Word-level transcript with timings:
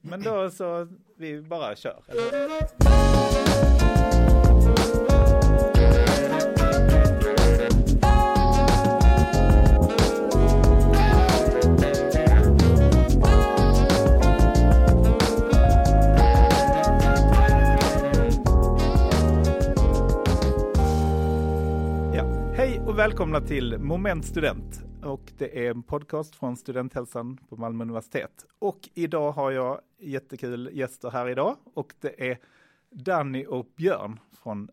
men 0.00 0.22
då 0.22 0.50
så 0.50 0.88
vi 1.16 1.42
bara 1.42 1.76
kör. 1.76 2.02
Hej 22.56 22.80
och 22.86 22.98
välkomna 22.98 23.40
till 23.40 23.78
Moment 23.78 24.24
Student. 24.24 24.89
Och 25.04 25.32
det 25.38 25.66
är 25.66 25.70
en 25.70 25.82
podcast 25.82 26.36
från 26.36 26.56
Studenthälsan 26.56 27.36
på 27.48 27.56
Malmö 27.56 27.84
universitet. 27.84 28.46
Och 28.58 28.88
idag 28.94 29.32
har 29.32 29.50
jag 29.50 29.80
jättekul 29.98 30.70
gäster 30.72 31.10
här 31.10 31.28
idag. 31.28 31.56
Och 31.74 31.94
det 32.00 32.30
är 32.30 32.38
Danny 32.90 33.46
och 33.46 33.66
Björn 33.76 34.20
från 34.42 34.68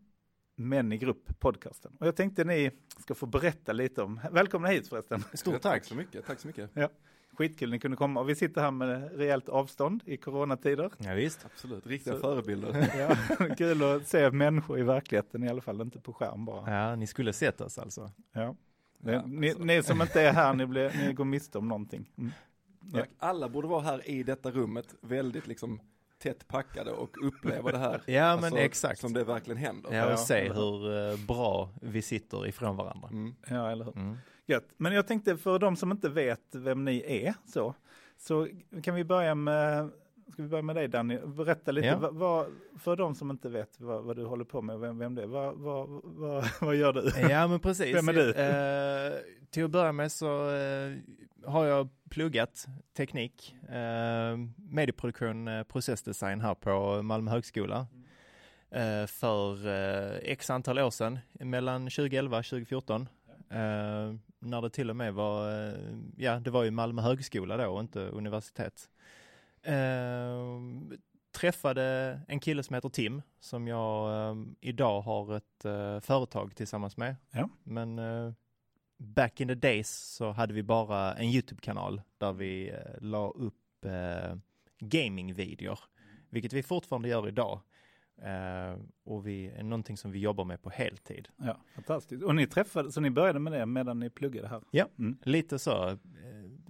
Män 0.55 0.93
i 0.93 0.97
grupp 0.97 1.39
podcasten. 1.39 1.97
Och 1.99 2.07
jag 2.07 2.15
tänkte 2.15 2.43
ni 2.43 2.71
ska 2.99 3.15
få 3.15 3.25
berätta 3.25 3.73
lite 3.73 4.01
om, 4.03 4.19
välkomna 4.31 4.67
hit 4.67 4.87
förresten. 4.87 5.23
Stort 5.33 5.61
tack 5.61 5.85
så 5.85 5.95
mycket, 5.95 6.25
tack 6.25 6.39
så 6.39 6.47
mycket. 6.47 6.69
Ja, 6.73 6.89
skitkul 7.33 7.69
ni 7.69 7.79
kunde 7.79 7.97
komma 7.97 8.19
och 8.19 8.29
vi 8.29 8.35
sitter 8.35 8.61
här 8.61 8.71
med 8.71 9.11
rejält 9.17 9.49
avstånd 9.49 10.03
i 10.05 10.17
coronatider. 10.17 10.91
Ja, 10.97 11.13
visst. 11.13 11.45
Absolut, 11.45 11.87
riktiga 11.87 12.13
Så- 12.13 12.19
förebilder. 12.19 12.87
Ja, 13.39 13.55
kul 13.55 13.83
att 13.83 14.07
se 14.07 14.31
människor 14.31 14.79
i 14.79 14.83
verkligheten 14.83 15.43
i 15.43 15.49
alla 15.49 15.61
fall, 15.61 15.81
inte 15.81 15.99
på 15.99 16.13
skärm 16.13 16.45
bara. 16.45 16.71
Ja, 16.79 16.95
ni 16.95 17.07
skulle 17.07 17.33
sett 17.33 17.61
oss 17.61 17.77
alltså. 17.77 18.11
Ja. 18.33 18.55
Ja, 19.03 19.25
ni, 19.25 19.53
ni 19.59 19.83
som 19.83 20.01
inte 20.01 20.21
är 20.21 20.33
här, 20.33 20.53
ni, 20.53 20.65
blir, 20.65 21.07
ni 21.07 21.13
går 21.13 21.25
miste 21.25 21.57
om 21.57 21.67
någonting. 21.67 22.11
Mm. 22.17 22.31
Ja. 22.93 23.03
Alla 23.19 23.49
borde 23.49 23.67
vara 23.67 23.81
här 23.81 24.09
i 24.09 24.23
detta 24.23 24.51
rummet, 24.51 24.95
väldigt 25.01 25.47
liksom 25.47 25.81
tätt 26.19 26.47
packade 26.47 26.91
och 26.91 27.27
uppleva 27.27 27.71
det 27.71 27.77
här. 27.77 28.01
Ja, 28.07 28.35
men 28.35 28.43
Alltså, 28.43 28.59
exakt. 28.59 28.99
Som 28.99 29.13
det 29.13 29.23
verkligen 29.23 29.57
händer. 29.57 29.93
Ja, 29.93 29.97
Ja, 29.97 30.13
och 30.13 30.19
se 30.19 30.53
hur 30.53 31.11
eh, 31.11 31.17
bra 31.27 31.69
vi 31.81 32.01
sitter 32.01 32.47
ifrån 32.47 32.77
varandra. 32.77 33.09
Mm. 33.11 33.35
Ja, 33.49 33.71
eller 33.71 33.85
hur? 33.85 33.97
Mm. 33.97 34.17
Gött. 34.45 34.67
Men 34.77 34.93
jag 34.93 35.07
tänkte 35.07 35.37
för 35.37 35.59
de 35.59 35.75
som 35.75 35.91
inte 35.91 36.09
vet 36.09 36.55
vem 36.55 36.85
ni 36.85 37.03
är 37.25 37.33
så, 37.45 37.75
så 38.17 38.47
kan 38.83 38.95
vi 38.95 39.03
börja 39.03 39.35
med, 39.35 39.89
ska 40.33 40.41
vi 40.43 40.47
börja 40.49 40.61
med 40.61 40.75
dig 40.75 40.87
Danny, 40.87 41.17
berätta 41.17 41.71
lite, 41.71 41.87
Ja. 41.87 42.09
vad, 42.11 42.45
för 42.79 42.95
de 42.95 43.15
som 43.15 43.31
inte 43.31 43.49
vet 43.49 43.79
vad, 43.79 44.03
vad 44.03 44.15
du 44.15 44.25
håller 44.25 44.45
på 44.45 44.61
med 44.61 44.79
vem, 44.79 44.99
vem 44.99 45.15
det 45.15 45.23
är, 45.23 45.27
vad, 45.27 45.55
vad, 45.57 45.87
vad, 46.03 46.45
vad 46.61 46.75
gör 46.75 46.93
du? 46.93 47.29
Ja, 47.29 47.47
men 47.47 47.59
precis. 47.59 47.95
Vem 47.95 48.09
är 48.09 48.13
du? 48.13 48.31
Eh, 48.33 49.13
till 49.49 49.63
att 49.65 49.71
börja 49.71 49.91
med 49.91 50.11
så 50.11 50.49
eh, 50.55 50.93
har 51.45 51.65
jag 51.65 51.89
pluggat 52.09 52.65
teknik, 52.97 53.55
eh, 53.69 54.37
medieproduktion, 54.57 55.47
eh, 55.47 55.63
processdesign 55.63 56.41
här 56.41 56.55
på 56.55 57.01
Malmö 57.01 57.31
högskola. 57.31 57.87
Eh, 58.71 59.05
för 59.07 59.67
eh, 59.67 60.17
x 60.23 60.49
antal 60.49 60.79
år 60.79 60.89
sedan, 60.89 61.19
mellan 61.31 61.81
2011 61.81 62.37
och 62.37 62.45
2014. 62.45 63.01
Eh, 63.49 63.57
när 64.39 64.61
det 64.61 64.69
till 64.69 64.89
och 64.89 64.95
med 64.95 65.13
var, 65.13 65.73
ja 66.17 66.39
det 66.39 66.49
var 66.49 66.63
ju 66.63 66.71
Malmö 66.71 67.01
högskola 67.01 67.57
då 67.57 67.67
och 67.67 67.79
inte 67.79 67.99
universitet. 67.99 68.89
Eh, 69.67 70.97
träffade 71.31 72.19
en 72.27 72.39
kille 72.39 72.63
som 72.63 72.73
heter 72.73 72.89
Tim 72.89 73.21
som 73.39 73.67
jag 73.67 74.29
eh, 74.29 74.35
idag 74.61 75.01
har 75.01 75.35
ett 75.35 75.65
eh, 75.65 75.99
företag 75.99 76.55
tillsammans 76.55 76.97
med. 76.97 77.15
Ja. 77.31 77.49
Men 77.63 77.99
eh, 77.99 78.31
back 78.97 79.41
in 79.41 79.47
the 79.47 79.55
days 79.55 79.89
så 79.89 80.31
hade 80.31 80.53
vi 80.53 80.63
bara 80.63 81.13
en 81.13 81.25
YouTube-kanal 81.25 82.01
där 82.17 82.33
vi 82.33 82.69
eh, 82.69 83.01
la 83.01 83.29
upp 83.29 83.85
eh, 83.85 84.37
gamingvideor, 84.79 85.79
vilket 86.29 86.53
vi 86.53 86.63
fortfarande 86.63 87.09
gör 87.09 87.27
idag. 87.27 87.61
Eh, 88.21 88.79
och 89.03 89.27
vi 89.27 89.47
är 89.47 89.63
någonting 89.63 89.97
som 89.97 90.11
vi 90.11 90.19
jobbar 90.19 90.45
med 90.45 90.61
på 90.61 90.69
heltid. 90.69 91.27
Ja, 91.37 91.57
fantastiskt. 91.75 92.23
Och 92.23 92.35
ni 92.35 92.47
träffade, 92.47 92.91
så 92.91 93.01
ni 93.01 93.09
började 93.09 93.39
med 93.39 93.53
det 93.53 93.65
medan 93.65 93.99
ni 93.99 94.09
pluggade 94.09 94.47
här? 94.47 94.61
Ja. 94.71 94.87
Mm. 94.99 95.17
Lite 95.23 95.59
så, 95.59 95.97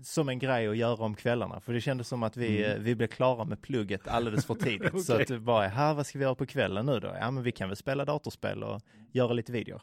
som 0.04 0.30
en 0.30 0.40
grej 0.40 0.68
att 0.68 0.78
göra 0.78 1.06
om 1.06 1.16
kvällarna, 1.16 1.60
för 1.60 1.74
det 1.74 1.82
kändes 1.82 2.08
som 2.08 2.24
att 2.24 2.38
vi, 2.38 2.64
Mm. 2.66 2.72
eh, 2.78 2.84
vi 2.84 2.96
blev 2.96 3.08
klara 3.08 3.46
med 3.46 3.62
plugget 3.62 4.08
alldeles 4.08 4.46
för 4.46 4.54
tidigt. 4.56 5.02
Så 5.06 5.14
Okej. 5.14 5.22
att 5.22 5.28
det 5.28 5.40
bara, 5.40 5.68
här, 5.68 5.94
vad 5.94 6.06
ska 6.08 6.18
vi 6.20 6.24
göra 6.24 6.36
på 6.36 6.46
kvällen 6.46 6.86
nu 6.86 7.00
då? 7.00 7.16
Ja, 7.20 7.32
men 7.32 7.44
vi 7.44 7.52
kan 7.52 7.70
väl 7.70 7.76
spela 7.78 8.06
datorspel 8.06 8.64
och 8.64 8.82
göra 9.12 9.34
lite 9.34 9.52
videor. 9.52 9.82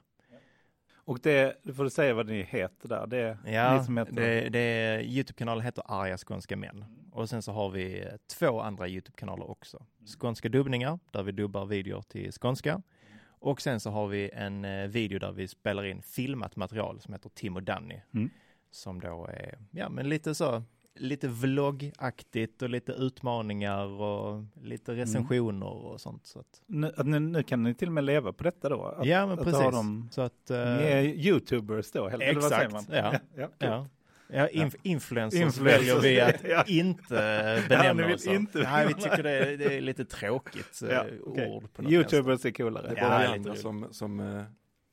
Och 1.06 1.20
det, 1.22 1.56
du 1.62 1.74
får 1.74 1.88
säga 1.88 2.14
vad 2.14 2.26
ni 2.26 2.42
heter 2.42 2.88
där, 2.88 3.06
det 3.06 3.38
Ja, 3.46 3.78
ni 3.78 3.84
som 3.84 3.96
heter 3.98 4.12
det, 4.12 4.48
det 4.48 5.00
Youtube-kanalen 5.04 5.64
heter 5.64 5.84
Arga 5.86 6.16
skånska 6.18 6.56
män. 6.56 6.84
Och 7.12 7.28
sen 7.28 7.42
så 7.42 7.52
har 7.52 7.70
vi 7.70 8.00
eh, 8.00 8.06
två 8.38 8.60
andra 8.60 8.88
Youtube-kanaler 8.88 9.50
också. 9.50 9.86
Skånska 10.18 10.48
dubbningar, 10.48 10.98
där 11.10 11.22
vi 11.22 11.32
dubbar 11.32 11.66
videor 11.66 12.02
till 12.02 12.32
skånska. 12.32 12.82
Och 13.26 13.60
sen 13.60 13.80
så 13.80 13.90
har 13.90 14.06
vi 14.08 14.30
en 14.30 14.64
eh, 14.64 14.86
video 14.88 15.18
där 15.18 15.32
vi 15.32 15.48
spelar 15.48 15.84
in 15.84 16.02
filmat 16.02 16.56
material 16.56 17.00
som 17.00 17.12
heter 17.14 17.28
Tim 17.28 17.56
och 17.56 17.62
Danny. 17.62 18.00
Mm. 18.14 18.30
Som 18.74 19.00
då 19.00 19.26
är, 19.32 19.58
ja 19.70 19.88
men 19.88 20.08
lite 20.08 20.34
så, 20.34 20.62
lite 20.94 21.28
vloggaktigt 21.28 22.62
och 22.62 22.68
lite 22.70 22.92
utmaningar 22.92 23.86
och 23.86 24.44
lite 24.62 24.94
recensioner 24.94 25.66
och 25.66 26.00
sånt. 26.00 26.26
Så 26.26 26.38
att, 26.38 26.62
nu, 26.66 26.92
nu, 27.04 27.18
nu 27.20 27.42
kan 27.42 27.62
ni 27.62 27.74
till 27.74 27.88
och 27.88 27.94
med 27.94 28.04
leva 28.04 28.32
på 28.32 28.44
detta 28.44 28.68
då? 28.68 28.82
Att, 28.84 29.06
ja 29.06 29.26
men 29.26 29.38
att 29.38 29.44
precis. 29.44 29.60
dem, 29.72 30.08
Så 30.12 30.20
att, 30.22 30.50
eh, 30.50 30.56
ni 30.58 30.62
är 30.84 31.02
youtubers 31.02 31.90
då? 31.90 32.06
Eller, 32.08 32.26
eller 32.26 32.40
vad 32.40 32.50
säger 32.50 32.70
man? 32.70 32.80
Exakt, 32.80 33.24
ja. 33.36 33.48
ja. 33.58 33.66
Ja. 33.66 33.86
Ja, 34.28 34.46
inf- 34.48 34.76
influencers, 34.82 35.40
Influencers, 35.40 35.60
väljer 35.80 36.00
vi 36.00 36.20
att 36.20 36.44
ja. 36.48 36.64
inte 36.66 37.14
Ja, 37.70 37.76
benämna 37.76 38.06
vill 38.06 38.14
oss 38.14 38.24
som. 38.24 38.34
inte 38.34 38.58
Nej, 38.58 38.86
vi 38.86 38.94
tycker 38.94 39.22
det 39.22 39.30
är, 39.30 39.56
det 39.56 39.64
är 39.76 39.80
lite 39.80 40.04
tråkigt 40.04 40.82
eh, 40.82 40.88
Ja, 40.90 41.04
okej. 41.26 41.48
ord. 41.50 41.72
På 41.72 41.82
Youtubers 41.84 42.44
är 42.44 42.50
coolare. 42.50 42.88
Det 42.88 42.94
är 42.98 43.02
Ja, 43.02 43.08
bara 43.08 43.28
andra 43.28 43.50
roligt. 43.50 43.62
som, 43.62 43.86
som, 43.90 44.20
eh, 44.20 44.42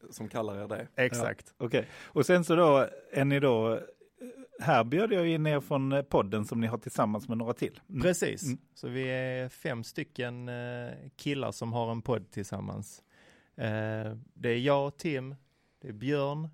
som 0.09 0.29
kallar 0.29 0.63
er 0.63 0.67
det. 0.67 0.87
Exakt. 0.95 1.53
Okej, 1.57 1.87
och 2.03 2.25
sen 2.25 2.43
så 2.43 2.55
då 2.55 2.87
är 3.11 3.25
ni 3.25 3.39
då, 3.39 3.79
här 4.59 4.83
bjöd 4.83 5.11
jag 5.13 5.27
in 5.27 5.47
er 5.47 5.59
från 5.59 5.91
eh, 5.91 6.01
podden 6.01 6.45
som 6.45 6.61
ni 6.61 6.67
har 6.67 6.77
tillsammans 6.77 7.27
med 7.27 7.37
några 7.37 7.53
till. 7.53 7.79
Mm. 7.89 8.01
Precis. 8.01 8.43
Mm. 8.43 8.57
Så 8.73 8.87
vi 8.87 9.03
är 9.03 9.49
fem 9.49 9.83
stycken 9.83 10.49
eh, 10.49 10.91
killar 11.15 11.51
som 11.51 11.73
har 11.73 11.91
en 11.91 12.01
podd 12.01 12.31
tillsammans. 12.31 13.03
Eh, 13.55 14.15
det 14.33 14.49
är 14.49 14.57
jag, 14.59 14.97
Tim, 14.97 15.35
det 15.81 15.87
är 15.87 15.93
Björn 15.93 16.49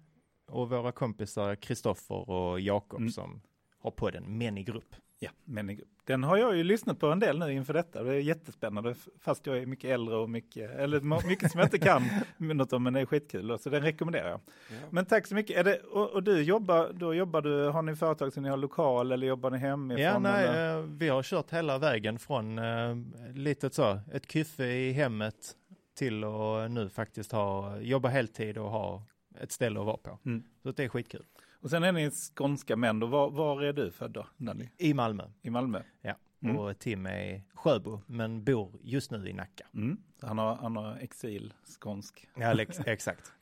och 0.48 0.70
våra 0.70 0.92
kompisar 0.92 1.56
Kristoffer 1.56 2.30
och 2.30 2.60
Jakob 2.60 3.00
Mm. 3.00 3.12
som 3.12 3.42
har 3.80 3.92
podden 3.92 4.38
Män 4.38 4.58
i 4.58 4.64
grupp. 4.64 4.96
Ja, 5.20 5.30
men 5.46 5.80
den 6.04 6.24
har 6.24 6.38
jag 6.38 6.58
ju 6.58 6.64
lyssnat 6.64 7.00
på 7.00 7.08
en 7.08 7.20
del 7.20 7.40
nu 7.40 7.54
inför 7.54 7.74
detta. 7.74 8.04
Det 8.04 8.16
är 8.16 8.20
jättespännande 8.20 8.96
fast 9.20 9.48
jag 9.48 9.58
är 9.58 9.66
mycket 9.66 9.90
äldre 9.90 10.16
och 10.16 10.30
mycket, 10.30 10.72
eller 10.72 11.28
mycket 11.28 11.52
som 11.52 11.60
jag 11.60 11.68
inte 11.68 11.80
kan 11.80 12.04
något 12.38 12.74
om, 12.74 12.84
men 12.84 12.94
det 12.94 13.00
är 13.00 13.06
skitkul. 13.06 13.60
Så 13.60 13.70
den 13.70 13.82
rekommenderar 13.82 14.30
jag. 14.30 14.40
Ja. 14.70 14.76
Men 14.90 15.06
tack 15.06 15.28
så 15.28 15.36
mycket. 15.36 15.66
Det, 15.66 15.80
och, 15.80 16.10
och 16.10 16.24
du 16.24 16.42
jobbar, 16.42 16.92
då 16.94 17.14
jobbar 17.14 17.42
du, 17.42 17.68
har 17.70 17.82
ni 17.82 17.96
företag 17.96 18.34
som 18.34 18.44
ni 18.44 18.50
har 18.50 18.58
lokal 18.58 19.12
eller 19.12 19.28
jobbar 19.28 19.52
ni 19.52 19.58
hemifrån? 19.58 20.04
Ja, 20.04 20.20
nej, 20.20 20.48
eller? 20.48 20.78
eh, 20.78 20.84
vi 20.84 21.10
har 21.10 21.24
kört 21.24 21.54
hela 21.54 21.78
vägen 21.78 22.20
från 22.20 22.60
eh, 22.60 22.96
lite 23.34 23.70
så, 23.70 24.00
ett 24.14 24.32
kyffe 24.32 24.66
i 24.66 24.92
hemmet 24.92 25.56
till 25.98 26.24
att 26.24 26.72
nu 26.72 26.90
faktiskt 26.90 27.32
ha, 27.32 27.78
jobba 27.80 28.10
heltid 28.10 28.58
och 28.58 28.70
ha 28.70 29.04
ett 29.42 29.52
ställe 29.52 29.80
att 29.80 29.86
vara 29.86 29.98
på. 29.98 30.20
Mm. 30.26 30.44
Så 30.64 30.72
det 30.72 30.84
är 30.84 30.90
skitkul. 30.90 31.24
Och 31.62 31.70
sen 31.70 31.84
är 31.84 31.92
ni 31.92 32.12
skånska 32.12 32.76
män 32.76 33.00
då. 33.00 33.08
Var, 33.08 33.30
var 33.30 33.62
är 33.64 33.74
du 33.74 33.92
född 33.92 34.12
då, 34.12 34.28
Nanny? 34.38 34.70
I 34.78 34.94
Malmö. 34.94 35.24
I 35.42 35.50
Malmö? 35.50 35.82
Ja. 36.02 36.14
Mm. 36.42 36.58
Och 36.58 36.80
Tim 36.80 37.06
är 37.06 37.44
Sjöbo, 37.54 38.02
men 38.08 38.44
bor 38.44 38.80
just 38.84 39.12
nu 39.12 39.28
i 39.30 39.34
Nacka. 39.34 39.68
Mm. 39.74 39.98
Han 40.22 40.38
har, 40.38 40.56
han 40.56 40.76
har 40.76 40.96
exil, 40.98 41.54
skånsk. 41.66 42.28
Ja, 42.36 42.54
lex- 42.54 42.84
exakt. 42.86 43.34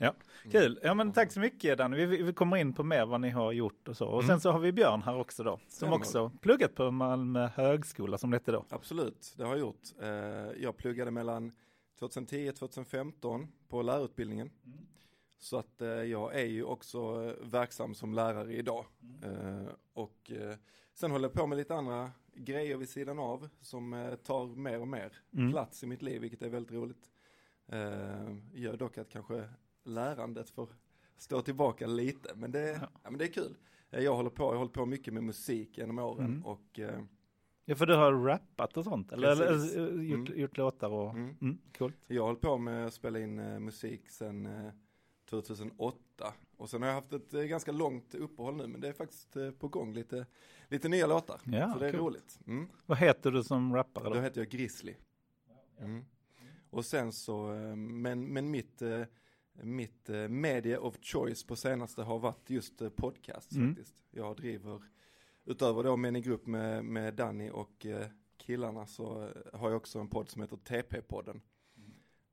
Kul. 0.52 0.80
Ja 0.84 0.94
men 0.94 1.12
tack 1.14 1.32
så 1.32 1.40
mycket 1.40 1.78
Danny. 1.78 2.06
Vi, 2.06 2.24
vi 2.24 2.34
kommer 2.34 2.58
in 2.58 2.74
på 2.74 2.84
mer 2.84 3.06
vad 3.06 3.22
ni 3.22 3.30
har 3.30 3.52
gjort 3.52 3.88
och 3.88 3.98
så. 3.98 4.06
Och 4.08 4.22
sen 4.24 4.30
Mm. 4.30 4.40
så 4.40 4.52
har 4.52 4.60
vi 4.60 4.72
Björn 4.72 5.02
här 5.02 5.16
också 5.20 5.44
då. 5.44 5.58
Som 5.58 5.68
Stämmer. 5.68 5.96
också 5.96 6.32
pluggat 6.42 6.76
på 6.76 6.92
Malmö 6.92 7.48
högskola 7.56 8.18
som 8.18 8.32
det 8.32 8.36
hette 8.38 8.52
då. 8.52 8.66
Absolut, 8.70 9.34
det 9.38 9.44
har 9.44 9.52
jag 9.52 9.60
gjort. 9.60 9.82
Eh, 10.02 10.08
Jag 10.64 10.78
pluggade 10.78 11.12
mellan 11.12 11.52
2010 12.00 12.50
och 12.50 12.56
2015 12.56 13.48
på 13.70 13.82
lärarutbildningen. 13.82 14.50
Så 15.38 15.58
att 15.58 15.82
eh, 15.82 15.88
jag 15.88 16.36
är 16.36 16.46
ju 16.46 16.64
också 16.64 16.98
eh, 17.24 17.48
verksam 17.50 17.96
som 17.96 18.14
lärare 18.14 18.54
idag. 18.54 18.86
Eh, 19.24 19.68
Och 19.94 20.32
sen 20.94 21.12
håller 21.12 21.26
jag 21.26 21.34
på 21.34 21.48
med 21.48 21.58
lite 21.58 21.76
andra 21.76 22.12
grejer 22.34 22.78
vid 22.78 22.90
sidan 22.90 23.20
av 23.20 23.50
som 23.62 24.16
tar 24.24 24.46
mer 24.56 24.82
och 24.82 24.88
mer 24.88 25.12
Mm. 25.34 25.52
plats 25.52 25.84
i 25.84 25.88
mitt 25.88 26.02
liv, 26.02 26.22
vilket 26.22 26.42
är 26.42 26.50
väldigt 26.50 26.72
roligt. 26.72 27.12
Gör 28.54 28.78
dock 28.78 28.98
att 28.98 29.10
kanske 29.10 29.50
lärandet 29.84 30.50
får 30.50 30.70
stå 31.18 31.42
tillbaka 31.42 31.88
lite, 31.88 32.36
men 32.36 32.52
det, 32.52 32.70
Ja. 32.72 32.90
ja. 33.04 33.10
men 33.10 33.18
det 33.18 33.26
är 33.26 33.32
kul. 33.32 33.56
Jag 33.90 34.16
håller 34.16 34.30
på, 34.30 34.44
jag 34.44 34.58
håller 34.58 34.72
på 34.72 34.86
mycket 34.86 35.14
med 35.14 35.24
musik 35.24 35.78
genom 35.78 36.00
åren 36.00 36.26
Mm. 36.26 36.46
och 36.46 36.80
Ja 37.68 37.76
för 37.76 37.86
du 37.86 37.96
har 37.96 38.12
rappat 38.14 38.78
och 38.78 38.84
sånt 38.84 39.12
eller, 39.12 39.42
eller 39.42 40.02
gjort, 40.02 40.30
Mm. 40.30 40.40
gjort 40.42 40.58
låtar 40.58 40.90
och 40.90 41.10
Mm. 41.10 41.36
mm, 41.42 41.58
coolt. 41.78 41.98
Jag 42.08 42.22
har 42.22 42.28
hållit 42.28 42.42
på 42.42 42.58
med 42.58 42.86
att 42.88 42.94
spela 42.94 43.20
in 43.20 43.36
musik 43.66 44.22
eh, 44.22 44.70
2008 45.42 46.34
Och 46.58 46.70
sen 46.70 46.82
har 46.82 46.90
jag 46.90 46.96
haft 46.96 47.14
ett 47.14 47.34
eh, 47.34 47.42
ganska 47.42 47.72
långt 47.72 48.16
uppehåll 48.16 48.56
nu 48.56 48.68
men 48.68 48.82
det 48.82 48.88
är 48.88 48.94
faktiskt 48.94 49.36
eh, 49.36 49.52
på 49.52 49.68
gång 49.68 49.94
lite, 49.94 50.26
lite 50.68 50.90
nya 50.90 51.08
låtar. 51.08 51.42
Ja, 51.46 51.74
så 51.74 51.80
det 51.80 51.88
är 51.88 51.92
kul. 51.92 52.00
roligt. 52.00 52.40
Mm. 52.48 52.68
Vad 52.86 52.98
heter 52.98 53.32
du 53.32 53.44
som 53.44 53.74
rappare 53.74 54.04
Då 54.04 54.14
då? 54.14 54.22
heter 54.22 54.42
jag 54.42 54.50
Grizzly. 54.50 54.96
Mm. 55.80 56.06
Och 56.70 56.86
sen 56.86 57.12
så, 57.12 57.54
eh, 57.54 57.76
men, 57.76 58.26
men 58.26 58.52
mitt, 58.52 58.82
mitt 59.62 60.10
media 60.30 60.80
of 60.80 60.98
choice 61.02 61.44
på 61.44 61.56
senaste 61.56 62.02
har 62.04 62.20
varit 62.20 62.50
just 62.50 62.96
podcast 62.96 63.52
Mm. 63.52 63.68
faktiskt. 63.76 63.96
Jag 64.12 64.38
driver, 64.38 64.84
utöver 65.46 65.84
då 65.84 65.98
med 65.98 66.16
en 66.16 66.22
grupp 66.22 66.48
med, 66.48 66.86
med 66.86 67.14
Danny 67.14 67.50
och 67.50 67.86
killarna 68.38 68.88
så 68.88 69.30
har 69.54 69.70
jag 69.70 69.78
också 69.78 70.00
en 70.00 70.08
podd 70.10 70.30
som 70.30 70.42
heter 70.42 70.58
TP-podden. 70.58 71.42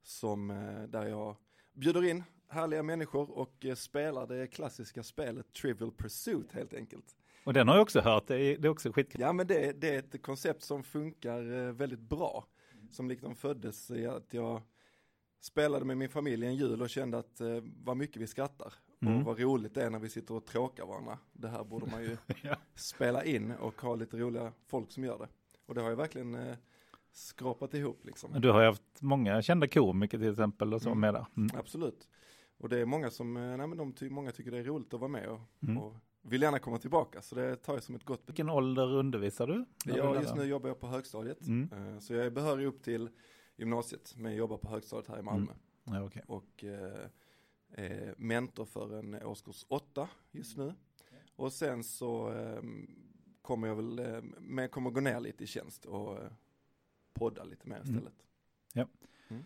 Som, 0.03 0.51
eh, 0.51 0.83
där 0.83 1.07
jag 1.07 1.37
bjuder 1.73 2.05
in 2.05 2.25
härliga 2.53 2.83
människor 2.83 3.31
och 3.31 3.65
eh, 3.65 3.75
spelar 3.75 4.27
det 4.27 4.47
klassiska 4.47 5.03
spelet 5.03 5.53
Trivial 5.53 5.93
Pursuit 5.93 6.53
helt 6.53 6.75
enkelt. 6.75 7.17
Och 7.45 7.53
den 7.53 7.69
har 7.69 7.75
jag 7.75 7.83
också 7.83 8.01
hört, 8.01 8.27
det 8.27 8.37
är, 8.41 8.59
det 8.59 8.69
är 8.69 8.71
också 8.71 8.93
skitkul. 8.93 9.21
Ja 9.21 9.33
men 9.33 9.47
det, 9.47 9.73
det 9.81 9.95
är 9.95 9.99
ett 9.99 10.23
koncept 10.23 10.63
som 10.63 10.83
funkar 10.83 11.53
eh, 11.53 11.73
väldigt 11.73 12.01
bra. 12.01 12.47
Som 12.91 13.09
liksom 13.09 13.35
föddes 13.35 13.91
i 13.91 14.07
att 14.07 14.35
jag 14.35 14.63
spelade 15.41 15.85
med 15.85 15.97
min 15.99 16.09
familj 16.09 16.47
en 16.47 16.55
jul 16.57 16.83
och 16.83 16.91
kände 16.91 17.19
att 17.19 17.41
eh, 17.41 17.59
vad 17.85 17.97
mycket 17.97 18.23
vi 18.23 18.27
skrattar. 18.27 18.75
Mm. 19.03 19.17
Och 19.19 19.25
vad 19.25 19.39
roligt 19.41 19.75
det 19.75 19.83
är 19.83 19.91
när 19.91 19.99
vi 19.99 20.09
sitter 20.09 20.35
och 20.35 20.47
tråkar 20.47 20.87
varandra. 20.87 21.19
Det 21.33 21.49
här 21.49 21.65
borde 21.65 21.87
man 21.91 22.03
ju 22.03 22.17
Ja. 22.43 22.57
spela 22.75 23.25
in 23.25 23.51
och 23.53 23.81
ha 23.81 23.95
lite 23.95 24.17
roliga 24.17 24.53
folk 24.67 24.93
som 24.93 25.05
gör 25.05 25.19
det. 25.19 25.29
Och 25.67 25.75
det 25.75 25.81
har 25.81 25.89
jag 25.91 25.97
verkligen 25.97 26.35
eh, 26.35 26.57
skrapat 27.13 27.75
ihop 27.75 28.05
liksom. 28.05 28.41
Du 28.41 28.51
har 28.51 28.61
ju 28.61 28.67
haft 28.67 29.01
många 29.03 29.43
kända 29.43 29.69
komiker 29.69 30.19
till 30.19 30.31
exempel 30.31 30.75
och 30.75 30.83
så 30.83 30.89
Mm. 30.89 31.01
med 31.01 31.15
där. 31.15 31.27
Mm. 31.37 31.51
Absolut. 31.59 32.09
Och 32.63 32.69
det 32.69 32.79
är 32.79 32.85
många 32.85 33.11
som, 33.11 33.37
eh, 33.37 33.57
nej 33.57 33.67
men 33.67 33.77
de 33.79 33.93
ty- 33.93 34.11
många 34.11 34.33
tycker 34.33 34.51
det 34.51 34.59
är 34.59 34.65
roligt 34.65 34.95
att 34.95 35.01
vara 35.01 35.09
med 35.11 35.29
och, 35.29 35.41
Mm. 35.63 35.79
och 35.79 35.95
vill 36.23 36.43
gärna 36.43 36.59
komma 36.59 36.79
tillbaka. 36.79 37.23
Så 37.23 37.35
det 37.35 37.57
tar 37.57 37.75
jag 37.75 37.83
som 37.83 37.95
ett 37.95 38.05
gott. 38.05 38.23
Vilken 38.27 38.49
ålder 38.51 38.93
undervisar 38.93 39.47
du? 39.47 39.65
Jag, 39.97 39.97
just 40.23 40.35
nu 40.35 40.45
jobbar 40.45 40.69
jag 40.69 40.81
på 40.81 40.87
högstadiet. 40.87 41.47
Mm. 41.47 41.73
Eh, 41.73 41.99
Så 41.99 42.15
jag 42.15 42.27
är 42.27 42.31
behörig 42.31 42.67
upp 42.67 42.83
till 42.83 43.11
gymnasiet, 43.57 44.15
men 44.17 44.33
jag 44.33 44.39
jobbar 44.39 44.57
på 44.57 44.69
högstadiet 44.69 45.09
här 45.09 45.19
i 45.19 45.23
Malmö. 45.23 45.53
Mm. 45.87 46.01
Ja, 46.01 46.07
okej. 46.07 46.23
Och 46.27 46.65
eh, 46.65 48.13
mentor 48.17 48.65
för 48.65 48.99
en 48.99 49.15
årskurs 49.15 49.65
8 49.69 50.09
just 50.31 50.57
nu. 50.57 50.75
Och 51.37 51.53
sen 51.53 51.85
så 51.85 52.33
eh, 52.33 52.63
kommer 53.43 53.69
jag 53.69 53.75
väl, 53.77 53.99
eh, 53.99 54.23
men 54.41 54.63
jag 54.63 54.71
kommer 54.71 54.91
gå 54.91 55.01
ner 55.01 55.21
lite 55.21 55.45
i 55.45 55.47
tjänst 55.47 55.85
och 55.85 56.19
eh, 56.23 56.31
podda 57.15 57.45
lite 57.45 57.69
mer 57.69 57.83
Mm. 59.29 59.45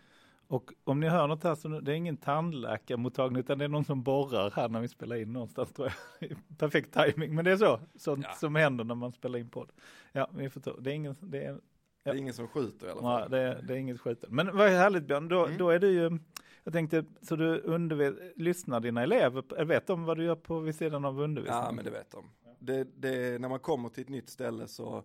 Och 0.49 0.73
om 0.85 1.01
ni 1.01 1.09
hör 1.09 1.27
något 1.27 1.45
här 1.45 1.55
så 1.55 1.69
det 1.69 1.93
är 1.93 1.97
ingen 1.97 2.17
tandläkarmottagning 2.17 3.41
utan 3.41 3.59
det 3.59 3.65
är 3.65 3.69
någon 3.69 3.85
som 3.85 4.03
borrar 4.03 4.51
här 4.51 4.69
när 4.69 4.81
vi 4.81 4.89
spelar 4.89 5.17
in 5.17 5.33
någonstans 5.33 5.73
tror 5.73 5.93
jag. 6.21 6.37
Perfekt 6.59 6.93
timing 6.95 7.35
men 7.35 7.45
det 7.45 7.51
är 7.51 7.57
så, 7.57 7.81
sånt 7.97 8.25
Ja. 8.29 8.35
som 8.35 8.55
händer 8.55 8.85
när 8.85 8.95
man 8.95 9.13
spelar 9.13 9.39
in 9.39 9.49
podd. 9.49 9.73
Ja, 10.13 10.29
vi 10.37 10.51
får 10.51 10.61
ta, 10.61 10.77
det 10.81 10.91
är 10.91 10.95
ingen, 10.95 11.15
det 11.21 11.45
är, 11.45 11.59
Det 12.05 12.11
är 12.11 12.15
ingen 12.15 12.35
som 12.35 12.49
skjuter 12.49 12.87
i 12.87 12.91
alla 12.91 13.01
fall. 13.01 13.31
det 13.31 13.39
är, 13.39 13.63
det 13.63 13.75
är 13.75 13.79
inget 13.79 14.01
skjuten. 14.01 14.35
Men 14.35 14.57
vad 14.57 14.71
härligt 14.71 15.07
Björn, 15.07 15.29
då, 15.29 15.45
Mm. 15.47 15.59
då 15.59 15.71
är 15.71 15.79
du 15.79 15.91
ju, 15.91 16.19
jag 16.65 16.73
tänkte, 16.73 17.05
så 17.23 17.37
du 17.37 17.61
undervis, 17.61 18.15
lyssnar 18.37 18.81
dina 18.81 19.03
elever, 19.03 19.65
vet 19.65 19.87
de 19.87 20.05
vad 20.05 20.17
du 20.17 20.25
gör 20.25 20.35
på 20.37 20.59
vid 20.61 20.75
sidan 20.75 21.05
av 21.05 21.21
undervisningen? 21.21 21.65
Ja 21.65 21.73
men 21.73 21.85
det 21.85 21.91
vet 21.91 22.11
de. 22.11 22.25
Det, 22.59 22.85
det, 22.97 23.41
när 23.41 23.49
man 23.49 23.59
kommer 23.59 23.89
till 23.89 24.03
ett 24.03 24.09
nytt 24.09 24.31
ställe 24.31 24.67
så 24.67 25.05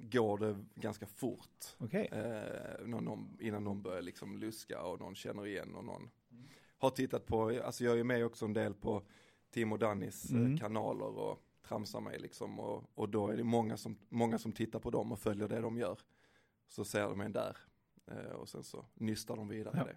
går 0.00 0.38
det 0.38 0.64
ganska 0.74 1.06
fort. 1.06 1.64
Okej, 1.78 2.08
Eh, 2.12 2.86
någon, 2.86 3.36
innan 3.40 3.64
någon 3.64 3.82
börjar 3.82 4.02
liksom 4.02 4.36
luska 4.36 4.82
och 4.82 5.00
någon 5.00 5.14
känner 5.14 5.46
igen 5.46 5.74
och 5.74 5.84
någon 5.84 6.10
har 6.78 6.90
tittat 6.90 7.26
på, 7.26 7.60
alltså 7.64 7.84
jag 7.84 7.98
är 8.00 8.04
med 8.04 8.24
också 8.24 8.44
en 8.44 8.52
del 8.52 8.74
på 8.74 9.02
Tim 9.50 9.72
och 9.72 9.78
Dannys 9.78 10.30
Mm. 10.30 10.52
eh, 10.52 10.58
kanaler 10.58 11.18
och 11.18 11.42
tramsar 11.68 12.00
mig 12.00 12.18
liksom 12.18 12.60
och, 12.60 12.84
och 12.94 13.08
då 13.08 13.28
är 13.28 13.36
det 13.36 13.44
många 13.44 13.76
som, 13.76 13.98
många 14.08 14.38
som 14.38 14.52
tittar 14.52 14.78
på 14.78 14.90
dem 14.90 15.12
och 15.12 15.18
följer 15.18 15.48
det 15.48 15.60
de 15.60 15.78
gör. 15.78 15.98
Så 16.68 16.84
ser 16.84 17.02
de 17.08 17.20
en 17.20 17.32
där 17.32 17.56
eh, 18.06 18.16
och 18.32 18.48
sen 18.48 18.62
så 18.62 18.84
nystar 18.94 19.36
de 19.36 19.48
vidare 19.48 19.74
Ja. 19.78 19.84
det. 19.84 19.96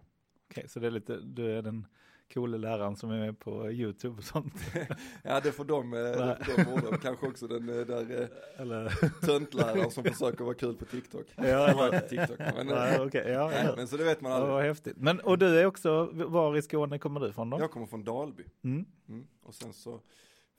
okej, 0.50 0.68
så 0.70 0.80
det 0.80 0.88
är 0.88 0.92
lite, 0.92 1.20
du 1.22 1.52
är 1.58 1.62
den 1.62 1.88
coola 2.34 2.58
läraren 2.58 2.96
som 2.96 3.12
är 3.12 3.20
med 3.20 3.40
på 3.40 3.72
YouTube 3.72 4.18
och 4.18 4.24
sånt. 4.24 4.54
Ja 5.24 5.40
det 5.44 5.52
får 5.52 5.66
de, 5.66 5.94
eh, 5.94 6.00
det 6.00 6.38
får 6.46 6.64
de 6.66 6.74
ordna. 6.74 6.98
Kanske 6.98 7.28
också 7.28 7.48
den 7.48 7.70
eh, 7.70 7.86
där 7.86 8.22
eh, 8.22 8.62
Eller, 8.62 8.94
töntläraren 9.26 9.92
som 9.92 10.04
försöker 10.04 10.44
vara 10.44 10.54
kul 10.56 10.76
på 10.76 10.86
TikTok. 10.86 11.26
ja, 11.36 11.86
inte 11.86 12.00
TikTok, 12.10 12.40
men, 12.40 12.68
nej, 12.68 13.00
okej, 13.00 13.24
ja, 13.28 13.52
ja. 13.64 13.74
men 13.78 13.88
så 13.88 13.98
det 13.98 14.04
vet 14.04 14.22
man 14.22 14.32
Ja, 14.32 14.38
aldrig. 14.38 14.54
vad 14.54 14.64
häftigt. 14.64 14.98
Men, 14.98 15.20
och 15.20 15.38
du 15.38 15.60
är 15.60 15.66
också, 15.66 16.10
var 16.14 16.58
i 16.58 16.62
Skåne 16.62 17.00
kommer 17.00 17.20
du 17.20 17.28
ifrån 17.28 17.50
då? 17.50 17.60
Jag 17.60 17.72
kommer 17.72 17.86
från 17.86 18.04
Dalby. 18.04 18.44
Mm. 18.64 18.86
Mm. 19.10 19.28
Och 19.44 19.56
sen 19.56 19.74
så 19.74 20.00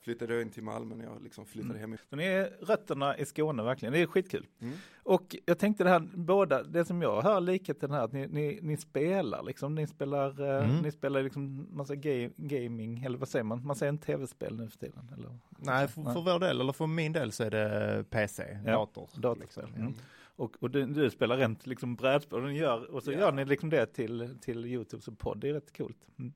flyttade 0.03 0.33
jag 0.33 0.41
in 0.41 0.49
till 0.49 0.63
Malmö 0.63 0.95
när 0.95 1.05
jag 1.05 1.23
liksom 1.23 1.45
flyttade 1.45 1.79
Mm. 1.79 1.91
hem. 1.91 1.97
Så 2.09 2.15
ni 2.15 2.23
är 2.23 2.49
rötterna 2.61 3.17
i 3.17 3.25
Skåne 3.25 3.63
verkligen, 3.63 3.93
det 3.93 3.99
är 4.01 4.05
skitkul. 4.07 4.47
Mm. 4.59 4.73
Och 5.03 5.35
jag 5.45 5.59
tänkte 5.59 5.83
det 5.83 5.89
här, 5.89 5.99
båda, 6.13 6.63
det 6.63 6.85
som 6.85 7.01
jag 7.01 7.21
hör 7.21 7.41
likheten 7.41 7.91
här, 7.91 8.03
att 8.03 8.11
ni, 8.13 8.27
ni, 8.27 8.59
ni 8.61 8.77
spelar 8.77 9.43
liksom, 9.43 9.75
ni 9.75 9.87
spelar, 9.87 10.41
eh, 10.41 10.63
Mm. 10.69 10.81
ni 10.81 10.91
spelar 10.91 11.23
liksom 11.23 11.67
massa 11.71 11.95
ga 11.95 12.29
gaming, 12.37 13.03
eller 13.03 13.17
vad 13.17 13.27
säger 13.29 13.43
man, 13.43 13.65
man 13.65 13.75
säger 13.75 13.89
en 13.89 13.97
tv-spel 13.97 14.55
nu 14.55 14.69
för 14.69 14.77
tiden, 14.77 15.11
eller? 15.17 15.37
Nej, 15.57 15.87
för, 15.87 16.01
för 16.03 16.21
vår 16.21 16.39
del, 16.39 16.61
eller 16.61 16.73
för 16.73 16.87
min 16.87 17.13
del 17.13 17.31
så 17.31 17.43
är 17.43 17.51
det 17.51 18.05
PC, 18.09 18.57
Ja, 18.65 18.71
dator. 18.71 19.09
datorspel. 19.15 19.39
liksom. 19.65 19.81
Mm. 19.81 19.93
Och, 20.35 20.55
och 20.63 20.69
du, 20.71 20.85
du 20.85 21.09
spelar 21.09 21.37
rent 21.37 21.67
liksom 21.67 21.95
brädspel 21.95 22.43
och, 22.43 22.53
gör, 22.53 22.91
och 22.93 23.03
så 23.03 23.11
Ja. 23.11 23.19
gör 23.19 23.31
ni 23.31 23.45
liksom 23.45 23.69
det 23.69 23.85
till, 23.85 24.37
till 24.41 24.65
YouTube 24.65 25.03
som 25.03 25.15
podd, 25.15 25.37
det 25.39 25.49
är 25.49 25.53
rätt 25.53 25.77
coolt. 25.77 25.97
Mm. 26.19 26.33